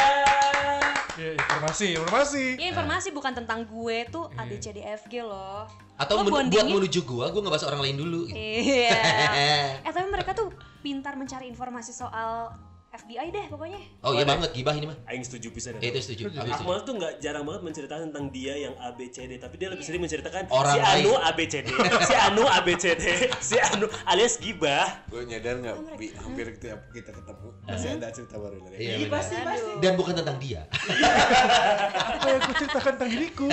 Ya, 1.18 1.30
informasi, 1.34 1.86
informasi. 1.94 2.44
Ya 2.56 2.66
informasi 2.68 3.08
bukan 3.10 3.34
tentang 3.34 3.66
gue 3.66 4.06
tuh 4.08 4.30
Iya. 4.30 4.42
ABCDFG 4.44 5.14
loh. 5.20 5.66
Atau 5.98 6.14
Lo 6.14 6.30
men- 6.30 6.46
buat 6.46 6.66
menuju 6.70 7.02
gua, 7.02 7.26
gua 7.28 7.42
ngebahas 7.42 7.66
orang 7.66 7.82
lain 7.82 7.96
dulu. 7.98 8.30
gitu. 8.30 8.38
Iya. 8.38 8.94
eh 9.82 9.90
tapi 9.90 10.06
mereka 10.06 10.30
tuh 10.30 10.54
pintar 10.78 11.18
mencari 11.18 11.50
informasi 11.50 11.90
soal 11.90 12.54
FBI 12.88 13.28
deh 13.28 13.46
pokoknya. 13.46 13.76
Oh 14.00 14.16
iya 14.16 14.24
banget 14.24 14.48
gibah 14.50 14.72
ini 14.72 14.88
mah. 14.88 14.96
Aing 15.04 15.20
setuju 15.20 15.52
bisa 15.52 15.76
Eh, 15.76 15.92
itu 15.92 16.00
setuju. 16.00 16.22
Aku 16.26 16.40
setuju. 16.40 16.52
Akmal 16.56 16.80
tuh 16.82 16.96
nggak 16.96 17.20
jarang 17.20 17.44
banget 17.44 17.60
menceritakan 17.62 18.08
tentang 18.08 18.26
dia 18.30 18.56
yang 18.56 18.72
ABCD, 18.74 19.36
tapi 19.36 19.54
dia 19.54 19.68
lebih 19.68 19.84
sering 19.84 20.00
menceritakan 20.00 20.48
Orang 20.48 20.72
si 20.72 20.80
Anu 20.80 21.12
lain. 21.12 21.28
ABCD, 21.28 21.68
si 22.00 22.14
Anu 22.16 22.44
ABCD, 22.48 23.04
si 23.48 23.56
Anu 23.60 23.86
alias 24.04 24.40
gibah. 24.40 25.04
gue 25.04 25.20
nyadar 25.22 25.60
nggak 25.60 25.76
Bi, 25.94 26.16
hampir 26.16 26.46
kita, 26.56 26.80
kita 26.88 27.10
ketemu 27.12 27.48
masih 27.62 27.88
ada 27.92 28.08
cerita 28.08 28.36
baru 28.36 28.56
dari 28.58 28.74
Iya, 28.74 28.80
Iya, 28.80 28.96
benar. 29.04 29.12
pasti 29.14 29.34
pasti. 29.36 29.70
Dan 29.78 29.92
bukan 29.92 30.14
tentang 30.16 30.36
dia. 30.40 30.60
Apa 32.16 32.26
yang 32.26 32.40
aku 32.40 32.52
ceritakan 32.56 32.92
tentang 32.96 33.10
diriku? 33.12 33.48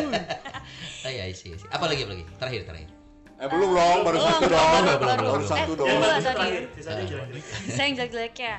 Iya, 1.03 1.23
iya, 1.25 1.35
iya. 1.35 1.55
Apa 1.69 1.85
lagi, 1.85 2.01
apa 2.01 2.11
lagi? 2.13 2.23
Terakhir, 2.39 2.61
terakhir. 2.63 2.89
Eh 3.35 3.47
belum 3.51 3.69
dong 3.69 3.99
baru 4.01 4.15
Belum, 4.15 4.31
satu 4.31 4.39
belum, 4.39 4.55
doang 4.55 4.71
belum, 4.71 4.95
belum, 4.95 5.11
baru 5.11 5.23
belum. 5.27 5.43
satu 5.43 5.71
Eh, 5.75 5.97
terakhir, 6.23 6.63
sisanya 6.71 7.03
jelek-jelek. 7.03 7.43
Saya 7.67 7.83
yang 7.83 7.95
jelek-jelek 7.99 8.35
ya. 8.39 8.55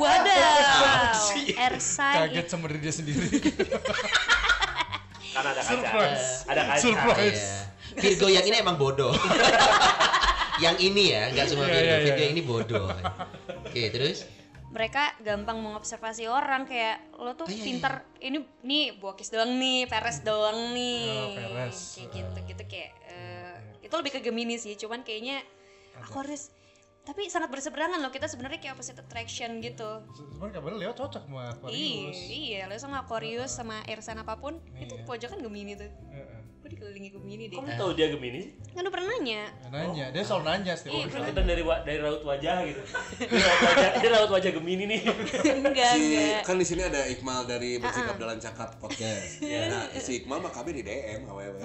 Ersai. 1.68 2.14
Kaget 2.16 2.46
sama 2.48 2.64
diri 2.68 2.80
dia 2.80 2.94
sendiri. 2.94 3.26
Karena 5.30 5.48
ada 5.52 5.60
kaca. 5.60 5.68
Surprise. 5.68 6.26
Ada 6.48 6.62
kaca. 6.64 6.80
Surprise. 6.80 7.44
Iya. 7.44 7.98
Virgo 7.98 8.26
yang 8.28 8.44
ini 8.44 8.56
emang 8.56 8.76
bodoh. 8.76 9.12
yang 10.64 10.76
ini 10.76 11.12
ya, 11.12 11.28
nggak 11.28 11.46
semua 11.46 11.68
Iya, 11.68 11.72
Virgo. 11.72 11.84
iya, 11.84 11.92
iya. 11.92 12.04
Virgo 12.08 12.22
yang 12.22 12.32
ini 12.32 12.42
bodoh. 12.42 12.86
Oke, 13.62 13.82
terus? 13.92 14.24
Mereka 14.68 15.14
gampang 15.20 15.58
mengobservasi 15.58 16.26
orang 16.26 16.64
kayak 16.64 16.98
lo 17.16 17.32
tuh 17.32 17.44
Oh, 17.44 17.48
iya, 17.48 17.62
pinter 17.62 17.92
ini 18.18 18.38
nih 18.60 18.84
buakis 18.94 19.28
doang 19.28 19.54
nih 19.54 19.86
peres 19.86 20.20
doang 20.20 20.72
nih 20.72 21.06
Oh, 21.08 21.28
Peres. 21.32 21.78
kayak 21.96 22.10
gitu 22.12 22.38
gitu 22.44 22.62
kayak 22.66 22.90
eh, 23.04 23.54
itu 23.80 23.94
lebih 23.94 24.12
ke 24.12 24.20
Gemini 24.20 24.56
sih 24.56 24.74
cuman 24.74 25.00
kayaknya 25.00 25.40
Aquarius 25.96 26.50
tapi 27.02 27.30
sangat 27.30 27.46
berseberangan 27.48 28.02
loh 28.02 28.10
kita 28.10 28.26
sebenarnya 28.26 28.58
kayak 28.58 28.74
opposite 28.74 28.98
attraction 28.98 29.62
gitu 29.62 30.02
Sebenarnya 30.10 30.52
kabarnya 30.52 30.78
Leo 30.80 30.92
cocok 30.92 31.22
sama 31.22 31.38
iya 31.38 31.50
Aquarius. 31.54 32.18
iya 32.26 32.60
lo 32.66 32.74
sama 32.74 32.96
Aquarius 32.98 33.52
sama 33.52 33.76
Ersan 33.86 34.18
apa 34.18 34.34
pun 34.34 34.58
itu 34.76 34.90
Iya. 34.92 35.06
pojokan 35.06 35.38
Gemini 35.38 35.72
tuh. 35.74 35.86
Dikelilingi 36.76 37.08
Gemini 37.10 37.44
deh. 37.48 37.56
Kamu 37.56 37.68
tahu 37.74 37.90
dia 37.92 38.06
Gemini 38.08 38.38
sih? 38.38 38.52
kan 38.68 38.84
udah 38.84 38.92
pernah 38.92 39.08
nanya? 39.10 39.42
Nanya, 39.72 40.06
dia 40.12 40.20
selalu 40.20 40.44
nanya 40.44 40.72
setiap 40.76 40.92
Iya, 40.92 41.04
pernah. 41.08 41.26
Kita 41.26 41.40
dari 41.42 41.62
wa- 41.64 41.80
dari 41.80 41.98
raut 41.98 42.20
wajah 42.22 42.56
gitu. 42.62 42.80
Dia 43.26 43.40
raut 43.40 43.62
wajah, 43.64 43.90
dia 43.96 44.08
raut 44.12 44.30
wajah 44.30 44.50
Gemini 44.52 44.84
nih. 44.86 45.00
enggak 45.58 45.90
si 45.90 46.04
enggak 46.12 46.40
kan 46.44 46.56
di 46.56 46.66
sini 46.66 46.82
ada 46.84 47.00
Iqmal 47.08 47.40
dari 47.46 47.80
bersikap 47.80 48.16
dalam 48.16 48.36
cakap 48.36 48.76
podcast. 48.76 49.40
Nah 49.72 49.88
si 49.96 50.20
Iqmal 50.20 50.38
mah 50.38 50.52
kami 50.52 50.70
di 50.74 50.82
DM 50.82 51.24
awewe 51.24 51.56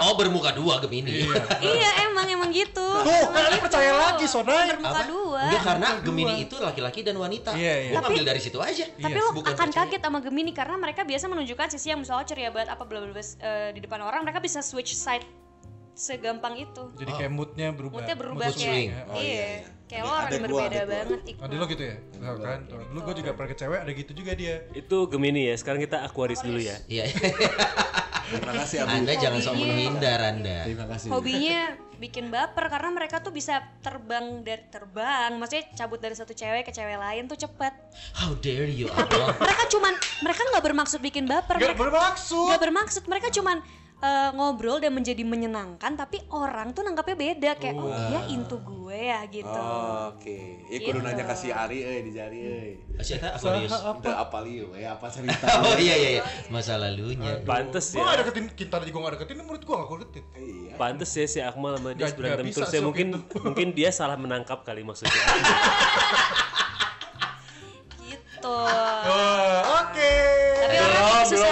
Oh, 0.00 0.14
bermuka 0.14 0.54
dua 0.54 0.78
Gemini. 0.78 1.26
iya. 1.58 1.90
Emang 2.06 2.24
emang 2.24 2.50
gitu. 2.50 2.78
Tuh, 2.78 3.26
kalian 3.28 3.58
percaya 3.58 3.92
lagi, 3.92 4.24
Sonai. 4.24 4.70
bermuka 4.70 5.02
dua 5.04 5.27
Enggak 5.48 5.62
karena 5.64 5.88
Gemini 6.00 6.34
itu 6.40 6.56
laki-laki 6.56 7.00
dan 7.00 7.16
wanita. 7.16 7.50
Iya, 7.52 7.74
iya. 7.80 7.90
Gua 7.90 8.00
ngambil 8.04 8.24
dari 8.26 8.38
situ 8.38 8.58
aja. 8.58 8.84
Tapi 8.86 9.08
Iya, 9.08 9.18
lo 9.18 9.30
bukan 9.32 9.52
akan 9.52 9.68
percaya. 9.68 9.86
kaget 9.86 10.00
sama 10.02 10.18
Gemini 10.20 10.52
karena 10.52 10.76
mereka 10.76 11.02
biasa 11.02 11.24
menunjukkan 11.26 11.68
sisi 11.70 11.86
yang 11.88 11.98
misalnya 11.98 12.24
ceria 12.24 12.48
banget 12.48 12.68
apa 12.68 12.82
bla 12.82 12.98
bla 12.98 13.10
bla 13.10 13.20
eh, 13.20 13.70
di 13.72 13.80
depan 13.80 14.00
orang 14.00 14.20
mereka 14.22 14.38
bisa 14.38 14.60
switch 14.60 14.92
side 14.92 15.24
segampang 15.92 16.54
itu. 16.56 16.94
Jadi 16.94 17.10
kayak 17.10 17.32
moodnya 17.32 17.68
berubah. 17.70 17.98
Moodnya 17.98 18.14
berubah 18.14 18.46
Mood 18.46 18.54
swing. 18.54 18.88
kayak 18.88 19.08
Oh, 19.08 19.16
iya, 19.16 19.26
iya, 19.26 19.46
iya. 19.50 19.60
kayak 19.84 20.02
lo 20.04 20.12
orang 20.12 20.30
gua, 20.30 20.38
berbeda 20.38 20.78
gua. 20.78 20.86
banget 20.86 21.20
Iqbal. 21.26 21.42
Ada 21.42 21.54
lo 21.54 21.64
gitu 21.66 21.82
ya? 21.82 21.96
Nah, 22.18 22.32
kan. 22.36 22.58
Tuh, 22.64 22.78
Dulu 22.86 22.98
gue 23.02 23.14
juga 23.18 23.30
pernah 23.34 23.48
ke 23.48 23.56
cewek 23.56 23.78
ada 23.82 23.90
gitu 23.92 24.12
juga 24.14 24.32
dia. 24.32 24.54
Itu 24.72 24.96
Gemini 25.08 25.42
ya. 25.44 25.54
Sekarang 25.56 25.80
kita 25.80 25.98
Aquarius 26.00 26.38
dulu 26.40 26.60
ya. 26.60 26.76
Iya. 26.86 27.04
terima 28.28 28.52
kasih 28.54 28.76
Abu 28.84 28.92
Anda 28.94 29.12
jangan 29.16 29.40
sok 29.40 29.54
menghindar 29.56 30.20
Anda. 30.20 30.56
terima 30.68 30.84
kasih 30.86 31.08
Hobinya 31.08 31.60
bikin 31.98 32.30
baper 32.30 32.70
karena 32.70 32.94
mereka 32.94 33.18
tuh 33.18 33.34
bisa 33.34 33.58
terbang 33.82 34.46
dari 34.46 34.62
terbang, 34.70 35.34
maksudnya 35.34 35.66
cabut 35.74 35.98
dari 35.98 36.14
satu 36.14 36.30
cewek 36.30 36.62
ke 36.62 36.72
cewek 36.72 36.94
lain 36.94 37.26
tuh 37.26 37.34
cepet. 37.34 37.74
How 38.14 38.32
dare 38.38 38.70
you, 38.70 38.86
Abang? 38.88 39.34
Mereka 39.34 39.62
cuman 39.74 39.92
mereka 40.22 40.40
nggak 40.54 40.64
bermaksud 40.64 41.00
bikin 41.02 41.26
baper, 41.26 41.58
Gak 41.58 41.74
mereka 41.74 41.82
bermaksud. 41.90 42.48
nggak 42.54 42.62
bermaksud, 42.62 43.02
mereka 43.10 43.28
cuman 43.34 43.58
eh, 43.98 44.30
ngobrol 44.30 44.78
dan 44.78 44.90
menjadi 44.90 45.20
menyenangkan, 45.20 45.92
tapi 45.92 46.22
orang 46.30 46.70
tuh 46.70 46.80
nangkapnya 46.80 47.16
beda 47.16 47.50
kayak 47.54 47.74
oh 47.74 47.90
dia 47.90 48.20
into 48.28 48.56
gue 48.58 48.76
ya 49.04 49.20
gitu. 49.26 49.50
Oh, 49.50 50.12
oke 50.12 50.38
ya 50.64 50.78
kudu 50.80 50.94
Gitu. 50.94 51.04
nanya 51.04 51.24
ke 51.24 51.34
si 51.34 51.48
Ari 51.48 51.78
euy 51.80 52.00
di 52.00 52.12
jari 52.12 52.38
euy 52.38 52.72
Siapa 52.96 53.34
Aquarius? 53.34 53.70
Udah 53.70 54.16
apa 54.20 54.38
liu 54.40 54.70
ya 54.72 54.94
apa 54.94 55.06
cerita 55.06 55.44
Oh 55.62 55.76
iya 55.76 55.94
iya 55.94 56.10
iya. 56.14 56.22
Masa 56.48 56.74
lalunya. 56.74 57.42
Pantes 57.42 57.90
Gue 57.90 58.00
gak 58.00 58.10
ya. 58.12 58.18
deketin, 58.20 58.46
kita 58.50 58.74
tadi 58.76 58.88
gue 58.88 58.98
gak 58.98 59.14
deketin, 59.14 59.36
menurut 59.38 59.60
gue 59.60 59.74
gak 59.74 59.86
gue 59.86 59.98
deketin. 60.00 60.24
iya 60.36 60.72
Pantes 60.74 61.10
ya 61.10 61.26
si 61.26 61.38
Akmal 61.40 61.76
sama 61.76 61.90
dia 61.90 62.06
Nggak- 62.06 62.16
berantem 62.16 62.36
nggak 62.38 62.48
bisa 62.48 62.58
terus 62.60 62.72
ya 62.72 62.80
mungkin 62.80 63.06
itu. 63.12 63.36
mungkin 63.46 63.68
dia 63.72 63.90
salah 63.90 64.14
menangkap 64.14 64.62
kali 64.62 64.82
maksudnya. 64.82 65.10
Gitu. 68.00 68.46
Oh, 68.48 69.47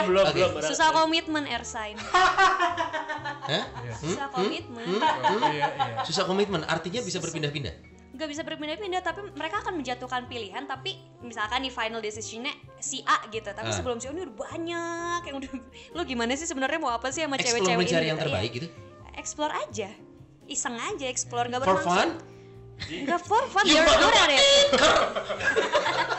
belum, 0.07 0.23
susah, 0.23 0.33
belum, 0.33 0.51
susah 0.71 0.89
komitmen 0.93 1.45
air 1.45 1.63
sign. 1.63 1.97
Hah? 1.99 3.65
Susah 3.95 4.27
komitmen. 4.29 4.87
Oh, 4.87 5.49
iya, 5.49 5.69
iya. 5.69 6.03
Susah 6.03 6.25
komitmen, 6.25 6.61
artinya 6.65 7.01
bisa 7.01 7.19
berpindah-pindah. 7.19 7.73
Gak 8.13 8.27
bisa 8.27 8.41
berpindah-pindah 8.41 9.01
tapi 9.03 9.21
mereka 9.31 9.61
akan 9.61 9.77
menjatuhkan 9.77 10.25
pilihan 10.25 10.65
tapi 10.65 10.97
misalkan 11.21 11.61
nih 11.61 11.69
final 11.69 12.01
decisionnya 12.01 12.51
si 12.79 13.03
A 13.03 13.21
gitu 13.29 13.47
tapi 13.47 13.69
Ah. 13.69 13.71
sebelum 13.71 13.97
si 13.97 14.07
A 14.07 14.11
ini 14.11 14.25
udah 14.25 14.37
banyak 14.41 15.21
yang 15.23 15.37
udah 15.37 15.49
lo 15.93 16.01
gimana 16.03 16.33
sih 16.33 16.45
sebenarnya 16.45 16.79
mau 16.79 16.91
apa 16.91 17.11
sih 17.11 17.21
sama 17.21 17.37
cewek-cewek 17.37 17.69
ini 17.69 17.77
mencari 17.77 18.07
yang 18.07 18.17
gitu. 18.17 18.25
terbaik 18.25 18.49
Iya. 18.49 18.57
gitu. 18.57 18.67
explore 19.15 19.53
aja 19.55 19.89
iseng 20.47 20.79
aja 20.79 21.05
explore 21.05 21.47
nggak 21.47 21.61
For 21.61 21.67
bermaksud 21.77 21.93
fun? 21.93 22.09
nggak 23.05 23.21
for 23.21 23.43
fun 23.47 23.65
You 23.65 23.77
they're 23.77 24.01
good 24.01 24.17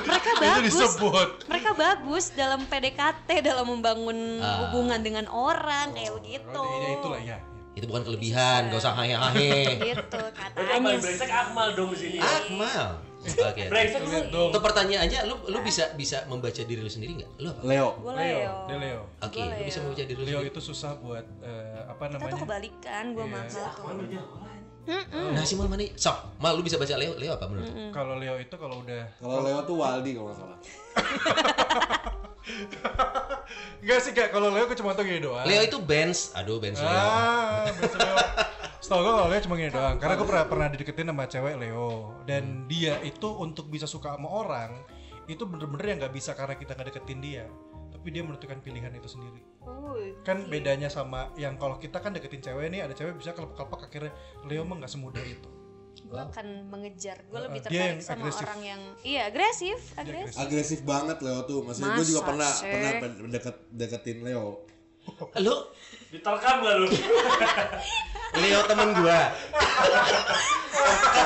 mereka 0.00 0.30
Itu 0.30 0.40
bagus 0.40 0.72
disebut. 0.72 1.28
mereka 1.44 1.70
bagus 1.72 2.24
dalam 2.32 2.60
PDKT 2.64 3.28
dalam 3.40 3.66
membangun 3.68 4.18
Ah. 4.38 4.64
hubungan 4.64 4.98
dengan 4.98 5.26
orang 5.26 5.92
kayak 5.92 6.12
begitu 6.14 6.54
Oh, 6.54 6.78
iya, 6.78 6.88
itulah 6.94 7.20
ya. 7.20 7.38
Itu 7.72 7.86
bukan 7.86 8.02
kelebihan, 8.04 8.60
gak 8.68 8.80
usah 8.80 8.90
hahe-hahe. 8.92 9.50
gitu 9.88 10.18
katanya 10.32 10.78
brengsek 10.94 11.30
Akmal 11.30 11.68
dong 11.72 11.90
di 11.90 11.98
sini. 12.00 12.18
Akmal. 12.18 12.98
Oke. 13.20 13.62
Brengsek 13.66 14.02
lu. 14.02 14.50
Untuk 14.50 14.58
pertanyaannya, 14.60 15.20
lu 15.24 15.34
lu 15.44 15.58
bisa 15.60 15.90
bisa 15.92 16.26
membaca 16.26 16.58
diri 16.60 16.78
lu 16.78 16.88
sendiri 16.88 17.18
nggak? 17.18 17.30
Lu 17.38 17.48
apa? 17.48 17.60
Leo 17.62 17.88
gue 17.96 18.12
Leo, 18.12 18.18
Leo 18.18 18.54
dia 18.64 18.76
Leo. 18.80 19.02
Oke, 19.20 19.38
Gua 19.38 19.50
lu 19.52 19.64
bisa 19.64 19.78
membaca 19.80 20.02
diri 20.02 20.14
lu 20.14 20.24
Leo 20.24 20.38
sendiri. 20.38 20.50
itu 20.50 20.60
susah 20.60 20.90
buat 20.96 21.26
eh, 21.40 21.80
apa 21.84 22.02
kita 22.04 22.14
tuh 22.14 22.18
namanya? 22.20 22.42
kebalikan 22.42 23.04
gue 23.12 23.24
Iya. 23.24 23.40
sama 23.46 24.42
tuh 24.86 25.32
Nah, 25.34 25.42
si 25.42 25.54
Mal 25.58 25.66
mana? 25.66 25.84
Sok, 25.94 26.38
Mal 26.38 26.52
lu 26.54 26.62
bisa 26.62 26.78
baca 26.78 26.94
Leo. 26.94 27.14
Leo 27.18 27.34
apa 27.34 27.44
menurut? 27.50 27.66
lu? 27.66 27.90
Kalau 27.90 28.14
Leo 28.18 28.34
itu 28.38 28.54
kalau 28.54 28.82
udah 28.82 29.02
kalau 29.18 29.40
Leo 29.42 29.58
tuh 29.64 29.76
Waldi 29.78 30.10
kalau 30.14 30.30
nggak 30.30 30.38
salah 30.38 30.58
Enggak 33.82 34.00
sih 34.02 34.12
kayak 34.16 34.30
kalau 34.34 34.48
Leo 34.52 34.64
gue 34.66 34.78
cuma 34.78 34.96
tau 34.96 35.04
gini 35.04 35.20
doang. 35.22 35.44
Leo 35.44 35.62
itu 35.64 35.78
Benz. 35.80 36.32
Aduh, 36.34 36.58
Benz 36.60 36.80
Leo. 36.80 36.88
Ah, 36.88 37.68
biasa 37.72 37.96
Leo. 37.96 38.16
Setahu 38.80 39.00
gue 39.04 39.12
kalau 39.12 39.28
Leo 39.30 39.40
cuma 39.44 39.54
gini 39.56 39.70
doang. 39.72 39.96
Karena 40.00 40.14
gue 40.16 40.26
pernah 40.26 40.44
pernah 40.48 40.66
dideketin 40.72 41.06
sama 41.08 41.24
cewek 41.28 41.54
Leo 41.60 41.90
dan 42.24 42.64
dia 42.66 42.96
itu 43.04 43.28
untuk 43.38 43.68
bisa 43.68 43.86
suka 43.86 44.16
sama 44.16 44.28
orang 44.28 44.72
itu 45.28 45.44
bener-bener 45.44 45.86
yang 45.92 45.98
nggak 46.00 46.14
bisa 46.16 46.32
karena 46.32 46.56
kita 46.56 46.72
nggak 46.72 46.88
deketin 46.94 47.20
dia. 47.20 47.44
Tapi 48.08 48.16
dia 48.16 48.24
menentukan 48.24 48.64
pilihan 48.64 48.88
itu 48.96 49.04
sendiri. 49.04 49.44
Uy, 49.68 50.16
Kan 50.24 50.48
bedanya 50.48 50.88
sama 50.88 51.28
yang 51.36 51.60
kalau 51.60 51.76
kita 51.76 52.00
kan 52.00 52.16
deketin 52.16 52.40
cewek 52.40 52.72
nih 52.72 52.80
ada 52.80 52.96
cewek 52.96 53.20
bisa 53.20 53.36
kelepek-kelepek 53.36 53.84
akhirnya 53.84 54.12
Leo 54.48 54.64
mah 54.64 54.80
nggak 54.80 54.88
semudah 54.88 55.20
itu. 55.20 55.44
gue 55.98 56.16
akan 56.16 56.72
mengejar 56.72 57.20
gue 57.20 57.36
lebih 57.36 57.60
Uh, 57.60 57.64
tertarik 57.68 57.84
yang 57.84 58.00
sama 58.00 58.16
agresif. 58.24 58.44
orang 58.48 58.60
yang 58.64 58.80
iya 59.04 59.22
agresif 59.28 59.78
agresif 59.92 60.40
agresif 60.40 60.80
banget 60.80 61.20
Leo 61.20 61.44
tuh 61.44 61.60
maksudnya 61.60 62.00
gue 62.00 62.06
juga 62.08 62.22
pernah 62.24 62.48
sih? 62.48 62.64
pernah 62.64 62.90
deket 63.28 63.56
deketin 63.68 64.18
Leo 64.24 64.64
Lu 65.36 65.56
Diterkam 66.08 66.56
gak 66.60 66.74
lu? 66.78 66.88
Leo 68.34 68.60
temen 68.64 68.88
gua. 68.94 69.20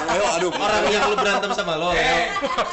Leo 0.03 0.27
aduh 0.33 0.51
Orang 0.53 0.85
yang 0.89 1.11
lu 1.11 1.17
berantem 1.19 1.51
sama 1.53 1.75
lo, 1.75 1.91
Leo. 1.91 2.19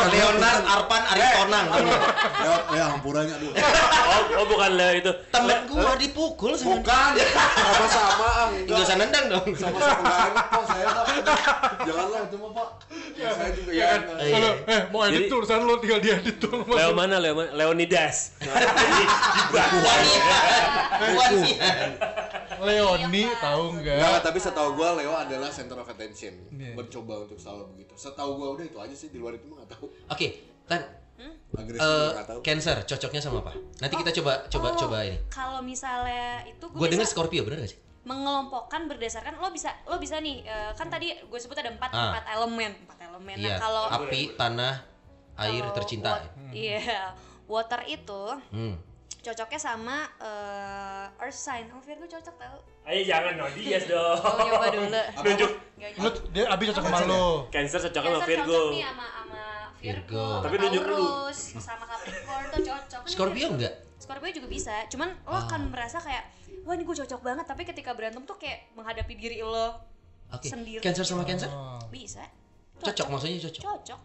Leonard 0.08 0.64
Arpan 0.64 1.02
Arif 1.10 1.30
Tonang 1.36 1.66
namanya. 1.68 2.00
Leo 2.40 2.56
Leo 2.70 2.86
hampurannya 2.94 3.34
aduh 3.36 3.52
Oh, 3.52 4.22
oh 4.38 4.46
bukan 4.46 4.72
Leo 4.74 4.92
itu. 4.96 5.12
Temen 5.30 5.58
gua 5.66 5.92
dipukul 5.96 6.54
sama 6.54 6.78
bukan 6.78 7.12
sama-sama 7.18 8.28
ah 8.28 8.48
Enggak 8.54 8.80
usah 8.80 8.96
nendang 8.96 9.26
dong. 9.28 9.48
sama-sama 9.54 9.98
nggak 10.00 10.30
enak 10.30 10.46
pak 10.48 10.64
saya 10.66 10.86
janganlah 11.84 12.22
itu 12.24 12.36
mah 12.38 12.52
pak 12.54 12.70
saya 13.20 13.50
juga 13.52 13.72
ya 13.74 13.88
Iya. 14.20 14.36
Halo, 14.36 14.50
eh 14.66 14.82
mau 14.92 15.02
edit 15.04 15.28
tuh 15.28 15.38
urusan 15.42 15.66
lo 15.66 15.74
tinggal 15.80 16.00
diedit 16.00 16.38
tuh. 16.38 16.64
Leo 16.64 16.92
mana? 16.94 17.18
Leo? 17.18 17.34
Leonidas. 17.50 18.38
Wanita. 18.40 19.64
Wanita. 21.18 21.70
Leoni 22.62 23.24
tahu 23.36 23.64
Enggak, 23.74 23.96
nggak? 23.98 24.22
tapi 24.22 24.38
setahu 24.38 24.70
gua 24.74 24.90
Leo 24.94 25.12
adalah 25.12 25.48
center 25.48 25.76
of 25.76 25.86
attention. 25.86 26.34
Iya. 26.50 26.74
Mencoba 26.74 27.24
untuk 27.24 27.36
selalu 27.36 27.64
begitu. 27.74 27.94
Setahu 27.96 28.32
gua 28.36 28.48
udah 28.52 28.66
itu 28.66 28.78
aja 28.78 28.94
sih 28.94 29.08
di 29.08 29.18
luar 29.18 29.34
itu 29.34 29.46
mah 29.46 29.60
nggak 29.60 29.72
tahu. 29.72 29.86
Oke, 30.08 30.28
Tan. 30.66 30.82
Agresif 31.52 31.78
eh, 31.78 31.88
juga 31.90 32.16
nggak 32.16 32.30
tahu. 32.30 32.40
Cancer 32.42 32.78
cocoknya 32.86 33.20
sama 33.20 33.38
apa? 33.42 33.52
Nanti 33.80 33.96
kita 33.98 34.12
coba 34.14 34.32
coba 34.48 34.68
Oh, 34.70 34.78
coba 34.78 34.98
ini. 35.04 35.18
kalau 35.28 35.60
misalnya 35.60 36.26
itu 36.46 36.64
gue 36.64 36.78
Gua 36.78 36.88
denger 36.88 37.04
Scorpio 37.06 37.44
bener 37.44 37.60
gak 37.60 37.72
sih? 37.72 37.80
mengelompokkan 38.00 38.88
berdasarkan 38.88 39.38
lo 39.38 39.50
bisa 39.50 39.70
lo 39.84 39.98
bisa 39.98 40.18
nih 40.18 40.42
eh, 40.42 40.72
kan 40.72 40.88
tadi 40.88 41.12
gue 41.12 41.36
sebut 41.38 41.54
ada 41.54 41.70
empat 41.70 41.92
Ah. 41.92 42.10
empat 42.10 42.26
elemen 42.32 42.72
empat 42.80 42.98
elemen 43.04 43.36
nah 43.36 43.44
Iya, 43.46 43.56
kalau 43.60 43.84
api, 43.92 44.22
tanah, 44.34 44.74
air, 45.38 45.62
kalau 45.62 45.76
tercinta. 45.76 46.10
wat- 46.16 46.32
iya 46.50 47.12
water 47.46 47.82
itu 47.86 48.22
Hmm. 48.50 48.80
Cocoknya 49.20 49.60
sama 49.60 49.98
eh, 50.18 51.06
earth 51.20 51.36
sign 51.36 51.68
oh 51.70 51.82
Virgo 51.82 52.08
cocok 52.08 52.36
tau 52.36 52.58
Ayo 52.84 53.06
jangan 53.06 53.38
Nodias 53.38 53.86
dong. 53.86 54.18
oh 54.26 54.42
nyoba 54.42 54.68
dulu 54.74 54.90
Nunjuk. 55.22 55.52
Lu 56.02 56.10
dia 56.34 56.50
abis 56.50 56.66
cocok 56.74 56.84
sama 56.84 57.00
lu. 57.06 57.26
Cancer 57.48 57.80
cocoknya 57.86 58.02
sama 58.02 58.18
Cancer 58.18 58.30
Virgo. 58.32 58.50
cocok 58.50 58.72
nih 58.72 58.82
sama 58.82 59.06
sama 59.06 59.42
Virgo, 59.78 60.18
Virgo. 60.18 60.26
Tapi 60.42 60.56
nunjuk 60.58 60.84
dulu. 60.84 61.06
Taurus, 61.06 61.40
sama 61.62 61.86
Capricorn 61.86 62.44
tuh 62.50 62.62
cocok. 62.66 63.00
Kan 63.00 63.12
Scorpio 63.12 63.38
Virgo. 63.38 63.54
enggak? 63.54 63.74
Scorpio 64.00 64.30
juga 64.34 64.48
bisa, 64.50 64.76
cuman 64.90 65.10
lo 65.22 65.32
Ah. 65.32 65.46
akan 65.46 65.62
merasa 65.70 65.98
kayak 66.00 66.24
wah 66.66 66.74
ini 66.74 66.84
gue 66.84 66.96
cocok 66.98 67.20
banget 67.22 67.46
tapi 67.46 67.62
ketika 67.62 67.92
berantem 67.94 68.24
tuh 68.24 68.36
kayak 68.36 68.74
menghadapi 68.74 69.14
diri 69.14 69.38
lo 69.40 69.70
Oke. 70.30 70.50
Sendiri. 70.50 70.82
Cancer 70.82 71.06
sama 71.06 71.22
Cancer? 71.22 71.50
Oh. 71.50 71.78
bisa. 71.90 72.26
Cocok 72.80 73.06
maksudnya 73.12 73.38
cocok. 73.44 73.62
Cocok. 73.62 74.00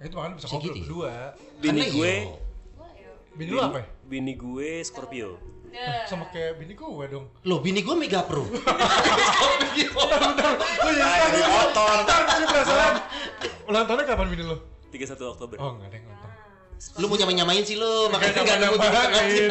Itu 0.00 0.14
makanya 0.14 0.34
bisa 0.34 0.46
ngobrol 0.48 0.70
ya? 0.70 0.74
berdua. 0.80 1.14
Bini 1.58 1.70
Karena 1.78 1.84
gue, 1.94 2.12
yuk. 3.38 3.46
Bini 3.46 3.50
lu 3.54 3.62
apa 3.62 3.78
ya? 3.78 3.86
bini 4.08 4.32
gue 4.34 4.82
Scorpio. 4.82 5.38
Dah. 5.68 6.08
Sama 6.08 6.26
kayak 6.34 6.58
bini 6.58 6.74
gue 6.74 7.04
dong. 7.06 7.30
Loh, 7.46 7.62
bini 7.62 7.86
gue 7.86 7.94
Mega 7.94 8.26
Pro. 8.26 8.42
Oh 8.42 8.50
iya, 10.90 11.06
Di 11.30 11.42
motor. 11.46 11.96
Ntar 12.02 12.20
gue 12.26 12.46
penasaran. 12.50 12.94
Ulang 13.68 13.84
tahunnya 13.86 14.04
kapan 14.08 14.26
bini 14.32 14.42
lu? 14.42 14.56
31 14.90 15.14
Oktober. 15.36 15.56
Oh 15.60 15.76
enggak 15.76 15.92
ada 15.92 15.96
yang 16.00 16.06
ulang 16.08 16.20
tahun. 16.24 16.34
lu 17.02 17.10
mau 17.10 17.18
nyamain-nyamain 17.18 17.66
sih 17.66 17.74
lu, 17.74 18.06
makanya 18.06 18.38
enggak 18.38 18.58
nemu 18.62 18.76
di 18.78 18.86
tengah 18.86 19.06
sih. 19.10 19.50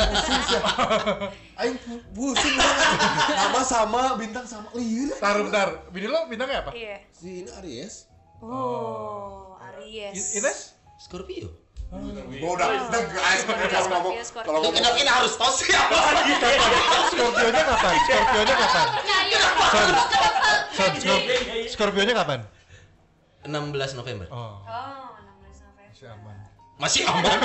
Aing 1.60 1.76
Aing 1.76 1.76
pusing 2.16 2.56
banget. 2.56 2.88
Nama 3.36 3.62
sama, 3.68 4.16
bintang 4.16 4.48
sama. 4.48 4.72
Liur. 4.72 5.12
Bentar, 5.12 5.36
bentar. 5.44 5.68
Bini 5.92 6.08
lu 6.08 6.20
bintangnya 6.32 6.64
apa? 6.64 6.72
Iya. 6.72 7.04
si 7.12 7.44
ini 7.44 7.52
Aries. 7.60 8.08
Oh, 8.40 9.60
Aries. 9.60 10.40
Ines? 10.40 10.80
Scorpio. 10.98 11.67
Gua 11.88 12.52
udah 12.60 12.68
guys, 13.08 13.48
kalau 13.48 13.88
ngomong 13.88 14.14
kalau 14.44 14.60
ngomong 14.60 14.96
ini 15.00 15.08
harus 15.08 15.40
tahu 15.40 15.52
siapa? 15.56 15.96
Scorpio-nya 17.08 17.64
kapan? 17.64 17.96
Scorpio-nya 18.04 18.56
kapan? 18.60 18.88
Scorpio-nya 21.72 22.14
kapan? 22.14 22.40
16 23.48 23.96
November. 23.96 24.28
Oh, 24.28 24.60
Oh, 24.68 25.16
16 25.16 25.64
November. 25.64 25.88
masih 25.88 26.08
aman. 26.12 26.36
Masih 26.78 27.02
aman. 27.08 27.38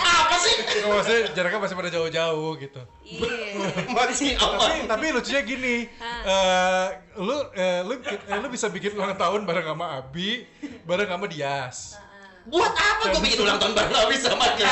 Apa 0.00 0.36
sih? 0.40 0.54
Ya, 0.80 0.86
maksudnya 0.88 1.20
jaraknya 1.36 1.60
masih 1.60 1.76
pada 1.76 1.90
jauh-jauh 1.92 2.50
gitu. 2.58 2.82
Iya. 3.04 3.92
Masih 3.92 4.30
Tapi, 4.34 4.56
aman. 4.56 4.88
tapi 4.88 5.04
lucunya 5.12 5.42
gini, 5.44 5.76
eh 6.24 6.86
lu, 7.20 7.36
eh, 7.52 7.80
lu, 7.84 7.94
eh, 8.02 8.38
lu 8.40 8.48
bisa 8.48 8.72
bikin 8.72 8.96
ulang 8.96 9.14
tahun 9.14 9.44
bareng 9.44 9.68
sama 9.68 10.00
Abi, 10.00 10.48
bareng 10.82 11.12
sama 11.12 11.28
Dias. 11.28 12.00
Buat 12.42 12.74
apa 12.74 13.06
gue 13.06 13.22
bikin 13.22 13.46
ulang 13.46 13.54
tahun 13.54 13.70
bareng 13.78 13.94
habis 13.94 14.26
sama 14.26 14.50
dia? 14.58 14.66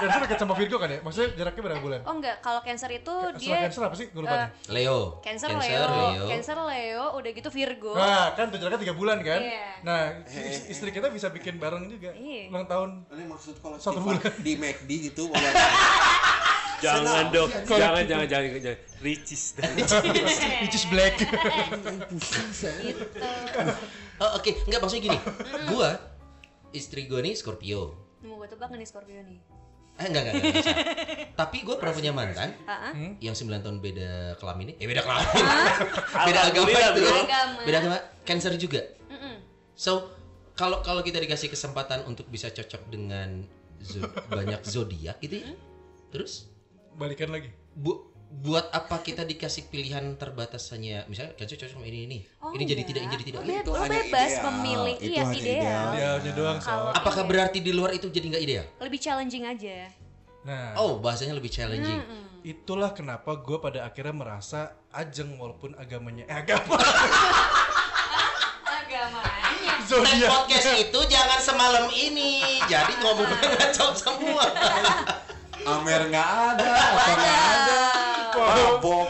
Dan 0.00 0.08
itu 0.08 0.18
dekat 0.24 0.40
sama 0.40 0.56
Virgo 0.56 0.80
kan 0.80 0.88
ya? 0.88 1.04
Maksudnya 1.04 1.36
jaraknya 1.36 1.62
berapa 1.68 1.82
bulan? 1.84 2.00
Oh 2.08 2.16
enggak, 2.16 2.40
kalau 2.40 2.64
Cancer 2.64 2.88
itu 2.88 3.12
Setelah 3.12 3.36
dia 3.36 3.60
Cancer 3.68 3.82
apa 3.84 3.96
sih? 4.00 4.06
Gue 4.08 4.24
lupa 4.24 4.32
eh, 4.32 4.40
nih. 4.40 4.48
Leo. 4.72 5.20
Cancer, 5.20 5.52
Cancer, 5.52 5.68
Leo, 5.68 5.84
Leo. 5.92 6.24
Cancer 6.32 6.56
Leo, 6.56 7.04
udah 7.20 7.30
gitu 7.36 7.48
Virgo. 7.52 7.92
Nah, 7.92 8.32
kan 8.32 8.48
tuh 8.48 8.56
jaraknya 8.56 8.88
3 8.88 8.96
bulan 8.96 9.20
kan? 9.20 9.40
Iya. 9.44 9.68
Nah, 9.84 10.24
is- 10.32 10.72
istri 10.72 10.88
kita 10.88 11.12
bisa 11.12 11.28
bikin 11.28 11.60
bareng 11.60 11.92
juga. 11.92 12.16
Iya. 12.16 12.48
Ulang 12.48 12.64
tahun. 12.64 13.04
Ini 13.12 13.24
maksud 13.28 13.60
kalau 13.60 13.76
Satu 13.76 14.00
bulan. 14.00 14.24
di 14.40 14.56
McD 14.56 15.12
gitu 15.12 15.28
Jangan 16.80 17.28
dong, 17.28 17.52
jangan, 17.68 18.08
jangan, 18.08 18.24
jangan, 18.24 18.56
jangan. 18.56 18.80
Ricis. 19.04 19.52
Which 20.64 20.72
is 20.72 20.88
black. 20.88 21.20
gitu. 21.20 21.28
Oh, 24.20 24.36
Oke, 24.36 24.52
enggak 24.68 24.84
maksudnya 24.84 25.02
gini. 25.08 25.18
Gua 25.72 25.96
istri 26.72 27.04
gue 27.04 27.18
nih 27.18 27.34
Scorpio. 27.34 27.94
Mau 28.20 28.36
gue 28.36 28.48
tebak 28.48 28.70
nih 28.70 28.84
Scorpio 28.84 29.20
nih. 29.20 29.38
Eh 29.96 30.06
enggak 30.06 30.22
enggak 30.22 30.34
enggak. 30.34 30.54
bisa. 30.54 30.72
Tapi 31.40 31.56
gue 31.60 31.76
pernah 31.76 31.92
punya 31.92 32.10
mantan 32.10 32.50
Hah? 32.64 32.92
yang 33.18 33.32
9 33.32 33.46
tahun 33.60 33.78
beda 33.78 34.10
kelamin 34.36 34.72
Eh 34.74 34.86
beda 34.86 35.02
kelamin. 35.02 35.28
beda 36.28 36.40
agama 36.46 36.68
itu. 36.68 37.02
Agama. 37.04 37.60
Beda 37.62 37.76
agama. 37.78 37.98
Cancer 38.22 38.54
juga. 38.56 38.80
So, 39.74 40.12
kalau 40.52 40.80
kalau 40.80 41.00
kita 41.00 41.16
dikasih 41.16 41.48
kesempatan 41.48 42.04
untuk 42.04 42.28
bisa 42.28 42.48
cocok 42.48 42.88
dengan 42.88 43.44
zo- 43.80 44.12
banyak 44.28 44.60
zodiak 44.62 45.16
gitu 45.18 45.40
ya. 45.40 45.52
Terus 46.10 46.48
Balikan 46.92 47.30
lagi. 47.30 47.48
bu 47.72 48.09
buat 48.30 48.70
apa 48.70 49.02
kita 49.02 49.22
dikasih 49.22 49.66
pilihan 49.66 50.14
terbatas 50.14 50.70
hanya 50.70 51.02
misalnya 51.04 51.34
cancer 51.34 51.58
cocok 51.58 51.74
sama 51.74 51.84
ini 51.84 51.98
ini. 52.06 52.18
Oh, 52.38 52.50
ini 52.50 52.62
jadi 52.62 52.80
iya. 52.80 52.88
tidak, 52.88 53.00
ini 53.02 53.10
jadi 53.10 53.24
tidak. 53.26 53.40
Lo, 53.40 53.44
be- 53.44 53.58
Itu 53.58 53.70
lo 53.70 53.76
hanya 53.76 53.90
bebas 54.00 54.30
ideal. 54.30 54.44
memilih 54.46 54.94
Itu 54.94 55.04
iya 55.04 55.20
hanya 55.20 55.34
ideal. 55.34 55.58
ideal. 55.58 55.86
Idealnya 55.90 56.32
doang 56.32 56.58
Kalau- 56.58 56.86
soal. 56.86 56.96
Apakah 56.96 57.22
berarti 57.24 57.58
di 57.58 57.72
luar 57.72 57.90
itu 57.90 58.06
jadi 58.06 58.26
nggak 58.28 58.42
ideal? 58.42 58.64
Lebih 58.78 58.98
challenging 58.98 59.44
aja. 59.44 59.76
Nah, 60.40 60.72
Oh, 60.74 60.96
bahasanya 60.96 61.34
lebih 61.34 61.50
challenging. 61.50 62.00
itulah 62.40 62.88
kenapa 62.90 63.36
gue 63.36 63.58
pada 63.58 63.84
akhirnya 63.84 64.16
merasa 64.16 64.72
ajeng 64.90 65.36
walaupun 65.36 65.76
agamanya 65.76 66.24
eh 66.24 66.36
agama 66.38 66.80
Agamanya. 68.64 69.74
Dan 69.76 69.86
zodiak. 69.86 70.30
podcast 70.30 70.68
itu 70.78 71.00
jangan 71.06 71.36
semalam 71.38 71.86
ini. 71.90 72.40
Jadi 72.64 72.92
ngomongnya 72.96 73.36
ngaco 73.50 73.86
semua. 73.92 74.44
Amer 75.60 76.08
nggak 76.08 76.28
ada, 76.56 76.68
apa 76.72 77.12
nggak 77.12 77.40
ada. 77.52 77.79
Mabok. 78.40 79.08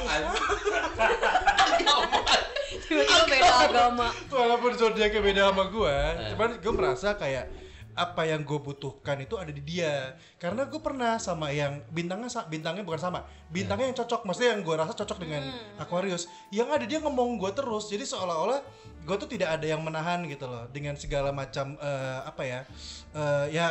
Tiba-tiba 2.91 3.22
beda 3.31 3.53
agama. 3.70 4.07
Walaupun 4.26 4.72
zodiaknya 4.74 5.20
beda 5.22 5.43
sama 5.51 5.64
gue, 5.70 5.97
cuman 6.35 6.51
gue 6.59 6.72
merasa 6.74 7.14
kayak 7.14 7.47
apa 7.91 8.22
yang 8.22 8.47
gue 8.47 8.57
butuhkan 8.59 9.18
itu 9.22 9.35
ada 9.39 9.51
di 9.51 9.62
dia. 9.62 10.14
Karena 10.43 10.66
gue 10.66 10.81
pernah 10.83 11.18
sama 11.22 11.51
yang 11.55 11.83
bintangnya 11.91 12.31
sa- 12.31 12.47
bintangnya 12.47 12.83
bukan 12.83 12.99
sama, 12.99 13.26
bintangnya 13.51 13.93
yang 13.93 13.99
cocok, 13.99 14.26
maksudnya 14.26 14.51
yang 14.59 14.62
gue 14.66 14.74
rasa 14.74 14.95
cocok 14.95 15.18
dengan 15.22 15.43
Aquarius. 15.78 16.26
Yang 16.51 16.68
ada 16.70 16.85
dia 16.87 16.99
ngomong 17.03 17.39
gue 17.39 17.51
terus, 17.55 17.91
jadi 17.91 18.03
seolah-olah 18.07 18.62
gue 19.07 19.16
tuh 19.16 19.28
tidak 19.31 19.59
ada 19.59 19.66
yang 19.66 19.83
menahan 19.83 20.22
gitu 20.28 20.47
loh 20.47 20.66
dengan 20.70 20.95
segala 20.99 21.31
macam 21.35 21.74
eh, 21.78 22.20
apa 22.26 22.43
ya, 22.47 22.61
eh, 23.14 23.47
ya 23.55 23.66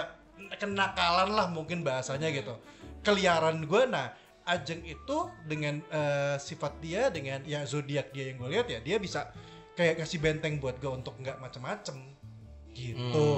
kenakalan 0.59 1.35
lah 1.35 1.47
mungkin 1.51 1.83
bahasanya 1.83 2.31
gitu, 2.31 2.55
keliaran 3.03 3.65
gue. 3.65 3.83
Nah 3.87 4.13
Ajeng 4.49 4.81
itu 4.81 5.17
dengan 5.45 5.77
eh, 5.93 6.35
sifat 6.41 6.81
dia 6.81 7.13
dengan 7.13 7.45
ya 7.45 7.61
zodiak 7.69 8.09
dia 8.09 8.33
yang 8.33 8.41
gue 8.41 8.49
lihat 8.49 8.65
ya 8.65 8.79
dia 8.81 8.97
bisa 8.97 9.29
kayak 9.77 10.01
kasih 10.01 10.17
benteng 10.17 10.57
buat 10.57 10.81
gue 10.81 10.89
untuk 10.89 11.13
nggak 11.21 11.37
macem-macem 11.37 12.01
gitu. 12.73 13.29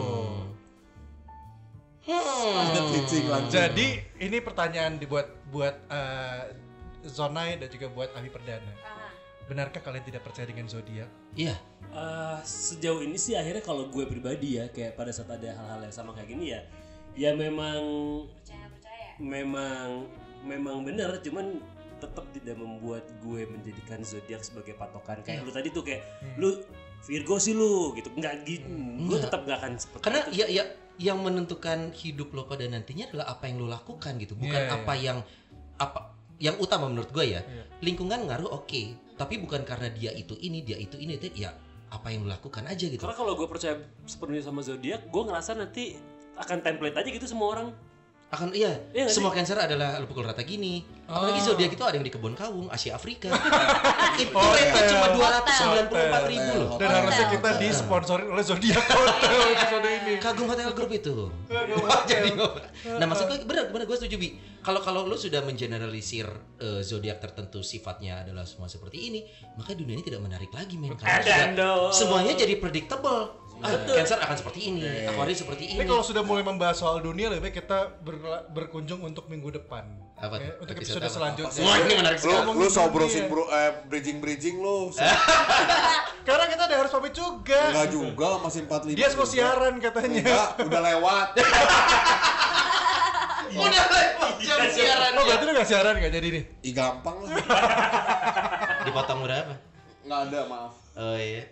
Pitching 2.91 3.28
langsung. 3.30 3.53
Jadi 3.53 4.01
ini 4.20 4.38
pertanyaan 4.41 4.97
dibuat 4.97 5.28
buat 5.51 5.76
eh, 5.88 6.55
Zonai 7.01 7.57
dan 7.57 7.68
juga 7.70 7.89
buat 7.89 8.09
Abi 8.14 8.30
Perdana. 8.30 8.74
Benarkah 9.49 9.84
kalian 9.84 10.05
tidak 10.05 10.24
percaya 10.24 10.47
dengan 10.47 10.70
zodiak? 10.70 11.09
Iya. 11.36 11.55
Eh, 11.91 12.39
sejauh 12.41 13.03
ini 13.03 13.20
sih 13.20 13.36
akhirnya 13.36 13.59
kalau 13.59 13.91
gue 13.91 14.07
pribadi 14.07 14.55
ya 14.57 14.72
kayak 14.72 14.95
pada 14.95 15.12
saat 15.12 15.28
ada 15.28 15.51
hal-hal 15.51 15.84
yang 15.84 15.91
sama 15.91 16.16
kayak 16.16 16.30
gini 16.32 16.55
ya 16.55 16.62
ya 17.12 17.36
memang 17.36 17.84
Percaya 18.39 18.72
percaya. 18.72 19.09
memang 19.20 20.07
memang 20.45 20.83
benar 20.85 21.17
cuman 21.21 21.61
tetap 22.01 22.25
tidak 22.33 22.57
membuat 22.57 23.05
gue 23.21 23.45
menjadikan 23.45 24.01
zodiak 24.01 24.41
sebagai 24.41 24.73
patokan. 24.73 25.21
Kayak 25.21 25.45
lu 25.45 25.51
tadi 25.53 25.69
tuh 25.69 25.83
kayak 25.85 26.01
lu 26.41 26.57
Virgo 27.05 27.37
sih 27.37 27.53
lu 27.53 27.93
gitu. 27.93 28.09
Nggak 28.17 28.33
gitu 28.45 28.65
gue 29.05 29.17
tetap 29.21 29.45
nggak 29.45 29.57
akan 29.61 29.73
seperti 29.77 30.03
Karena 30.05 30.21
itu. 30.29 30.41
ya 30.41 30.45
ya 30.49 30.63
yang 31.01 31.21
menentukan 31.21 31.93
hidup 31.97 32.33
lo 32.33 32.45
pada 32.45 32.65
nantinya 32.65 33.09
adalah 33.09 33.37
apa 33.37 33.49
yang 33.49 33.57
lo 33.61 33.67
lakukan 33.69 34.21
gitu, 34.21 34.37
bukan 34.37 34.53
Iya, 34.53 34.69
iya. 34.69 34.77
apa 34.77 34.93
yang 34.97 35.17
apa 35.81 35.99
yang 36.41 36.55
utama 36.61 36.89
menurut 36.89 37.09
gue 37.09 37.25
ya. 37.37 37.41
Iya. 37.41 37.63
Lingkungan 37.81 38.29
ngaruh 38.29 38.49
oke, 38.53 38.81
tapi 39.17 39.41
bukan 39.41 39.65
karena 39.65 39.89
dia 39.89 40.13
itu 40.13 40.37
ini, 40.41 40.61
dia 40.61 40.77
itu 40.77 40.97
ini, 41.01 41.17
itu 41.17 41.33
ya 41.33 41.53
apa 41.91 42.07
yang 42.07 42.23
lo 42.23 42.31
lakukan 42.31 42.63
aja 42.65 42.87
gitu. 42.87 43.03
karena 43.03 43.17
kalau 43.19 43.35
gue 43.35 43.47
percaya 43.51 43.75
sepenuhnya 44.07 44.47
sama 44.47 44.63
zodiak 44.63 45.11
gue 45.11 45.23
ngerasa 45.27 45.59
nanti 45.59 45.99
akan 46.39 46.63
template 46.63 46.95
aja 46.95 47.09
gitu 47.11 47.27
semua 47.27 47.47
orang 47.51 47.67
akan 48.32 48.55
iya, 48.55 48.71
Iya 48.95 49.11
semua 49.11 49.36
cancer 49.36 49.59
adalah 49.59 49.99
lu 49.99 50.07
pukul 50.07 50.23
rata 50.23 50.39
gini. 50.41 50.88
Apalagi 51.03 51.43
Oh. 51.43 51.51
zodiak 51.51 51.75
itu 51.75 51.84
ada 51.84 51.99
yang 51.99 52.07
di 52.07 52.13
kebun 52.15 52.32
kawung 52.32 52.71
Asia 52.71 52.95
Afrika. 52.95 53.27
Itu 54.23 54.32
Oh, 54.32 54.55
rate 54.55 54.71
iya. 54.71 54.88
cuma 54.88 55.07
294 55.11 56.32
ribu 56.32 56.51
loh. 56.55 56.79
Dan 56.79 56.88
harusnya 56.88 57.27
kita 57.27 57.49
disponsorin 57.59 58.32
oleh 58.32 58.39
zodiak 58.39 58.79
hotel 58.79 59.36
episode 59.59 59.84
ini. 59.84 60.13
kagum 60.23 60.47
hotel 60.47 60.71
group 60.71 60.95
itu. 60.95 61.27
Jadi 62.11 62.32
nah 62.95 63.05
maksud 63.05 63.27
gue 63.27 63.43
benar 63.43 63.67
benar 63.67 63.84
gue 63.84 63.97
setuju 63.99 64.15
bi. 64.15 64.39
Kalau 64.63 64.79
kalau 64.79 65.03
lu 65.03 65.19
sudah 65.19 65.43
mengeneralisir 65.43 66.32
eh, 66.55 66.79
zodiak 66.82 67.19
tertentu 67.19 67.59
sifatnya 67.59 68.23
adalah 68.23 68.47
semua 68.47 68.71
seperti 68.71 69.11
ini 69.11 69.27
maka 69.59 69.75
dunia 69.75 69.99
ini 69.99 70.07
tidak 70.07 70.23
menarik 70.23 70.47
lagi 70.55 70.79
men. 70.79 70.95
Karena 70.95 71.91
semuanya 71.91 72.32
jadi 72.34 72.55
predictable 72.55 73.36
ah, 73.62 73.72
cancer 73.88 74.18
akan 74.18 74.36
seperti 74.36 74.59
ini 74.66 74.82
Aquarius 75.05 75.39
seperti 75.39 75.64
Ini 75.68 75.78
ini 75.78 75.84
kalau 75.86 76.01
sudah 76.01 76.22
mulai 76.22 76.41
membahas 76.41 76.76
soal 76.76 76.99
dunia 76.99 77.30
lebih 77.30 77.47
baik 77.47 77.55
kita 77.59 77.97
berla- 77.99 78.45
berkunjung 78.47 79.01
untuk 79.01 79.26
minggu 79.26 79.53
depan. 79.53 79.86
Apa 80.16 80.38
tuh? 80.38 80.53
untuk 80.59 80.76
Episode 80.76 81.01
episode 81.01 81.03
apa? 81.03 81.16
selanjutnya. 81.18 81.62
Wah, 81.62 81.76
ini 81.80 81.93
menarik 81.95 82.18
Lu, 82.18 82.24
sekali. 82.24 82.38
ngomongin 82.38 82.62
lu 82.62 82.68
so 82.70 82.84
browsing 82.88 83.26
bro, 83.26 83.43
eh, 83.47 83.72
bridging 83.86 84.18
bridging 84.18 84.57
lu. 84.57 84.93
Karena 86.28 86.45
kita 86.45 86.64
ada 86.64 86.76
harus 86.78 86.91
pamit 86.91 87.14
juga. 87.14 87.62
Enggak 87.70 87.89
juga 87.89 88.30
masih 88.38 88.62
45. 88.66 88.93
Dia 88.93 89.07
mau 89.12 89.26
siaran 89.26 89.74
katanya. 89.78 90.22
Enggak, 90.22 90.49
udah 90.62 90.82
lewat. 90.84 91.28
Udah 93.51 93.68
lewat 93.84 94.34
jam 94.39 94.64
siaran 94.66 95.12
Oh 95.12 95.28
berarti 95.28 95.43
lu 95.43 95.51
gak 95.51 95.68
siaran 95.68 95.93
gak 95.99 96.14
jadi 96.14 96.28
nih? 96.32 96.43
Ih 96.64 96.72
gampang 96.72 97.20
lah. 97.20 97.36
Dipotong 98.88 99.20
berapa? 99.22 99.53
Enggak 100.12 100.28
ada, 100.28 100.39
maaf. 100.43 100.74
Oh 100.91 101.16
iya. 101.16 101.47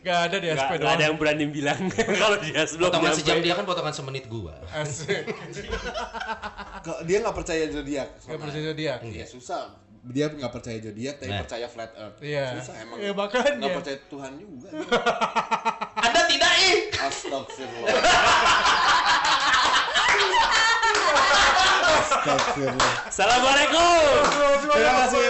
Gak 0.00 0.18
ada 0.24 0.36
di 0.38 0.46
Nggak, 0.46 0.54
SP 0.60 0.70
nggak 0.70 0.86
doang. 0.86 0.94
ada 0.94 1.04
yang 1.04 1.16
berani 1.18 1.44
bilang 1.50 1.80
kalau 2.22 2.38
dia 2.38 2.62
sebelum 2.62 2.88
Potongan 2.88 3.10
nyampe. 3.10 3.18
sejam 3.18 3.36
dia 3.42 3.52
kan 3.52 3.64
potongan 3.66 3.90
semenit 3.90 4.30
gua. 4.30 4.54
Asik. 4.70 5.26
Dia 7.02 7.18
nggak 7.18 7.34
percaya 7.34 7.66
zodiak. 7.66 8.08
Gak 8.16 8.38
percaya 8.38 8.70
dia. 8.72 8.94
Iya 9.02 9.26
susah. 9.26 9.66
Dia 10.04 10.30
nggak 10.30 10.46
percaya 10.48 10.78
zodiak, 10.78 11.18
tapi 11.18 11.26
Nah. 11.26 11.42
percaya 11.42 11.66
flat 11.66 11.90
earth. 11.96 12.18
Iya. 12.22 12.54
Susah 12.54 12.74
emang. 12.78 12.98
Ya, 13.00 13.10
makanya. 13.12 13.52
Nggak 13.58 13.74
percaya 13.74 13.98
Tuhan 14.06 14.32
juga. 14.38 14.68
Anda 16.06 16.20
tidak 16.30 16.52
ih. 16.62 16.76
Astagfirullah. 16.94 17.98
Astagfirullah. 21.90 22.92
Assalamualaikum. 23.06 23.98
Terima 24.62 24.92
kasih. 25.02 25.24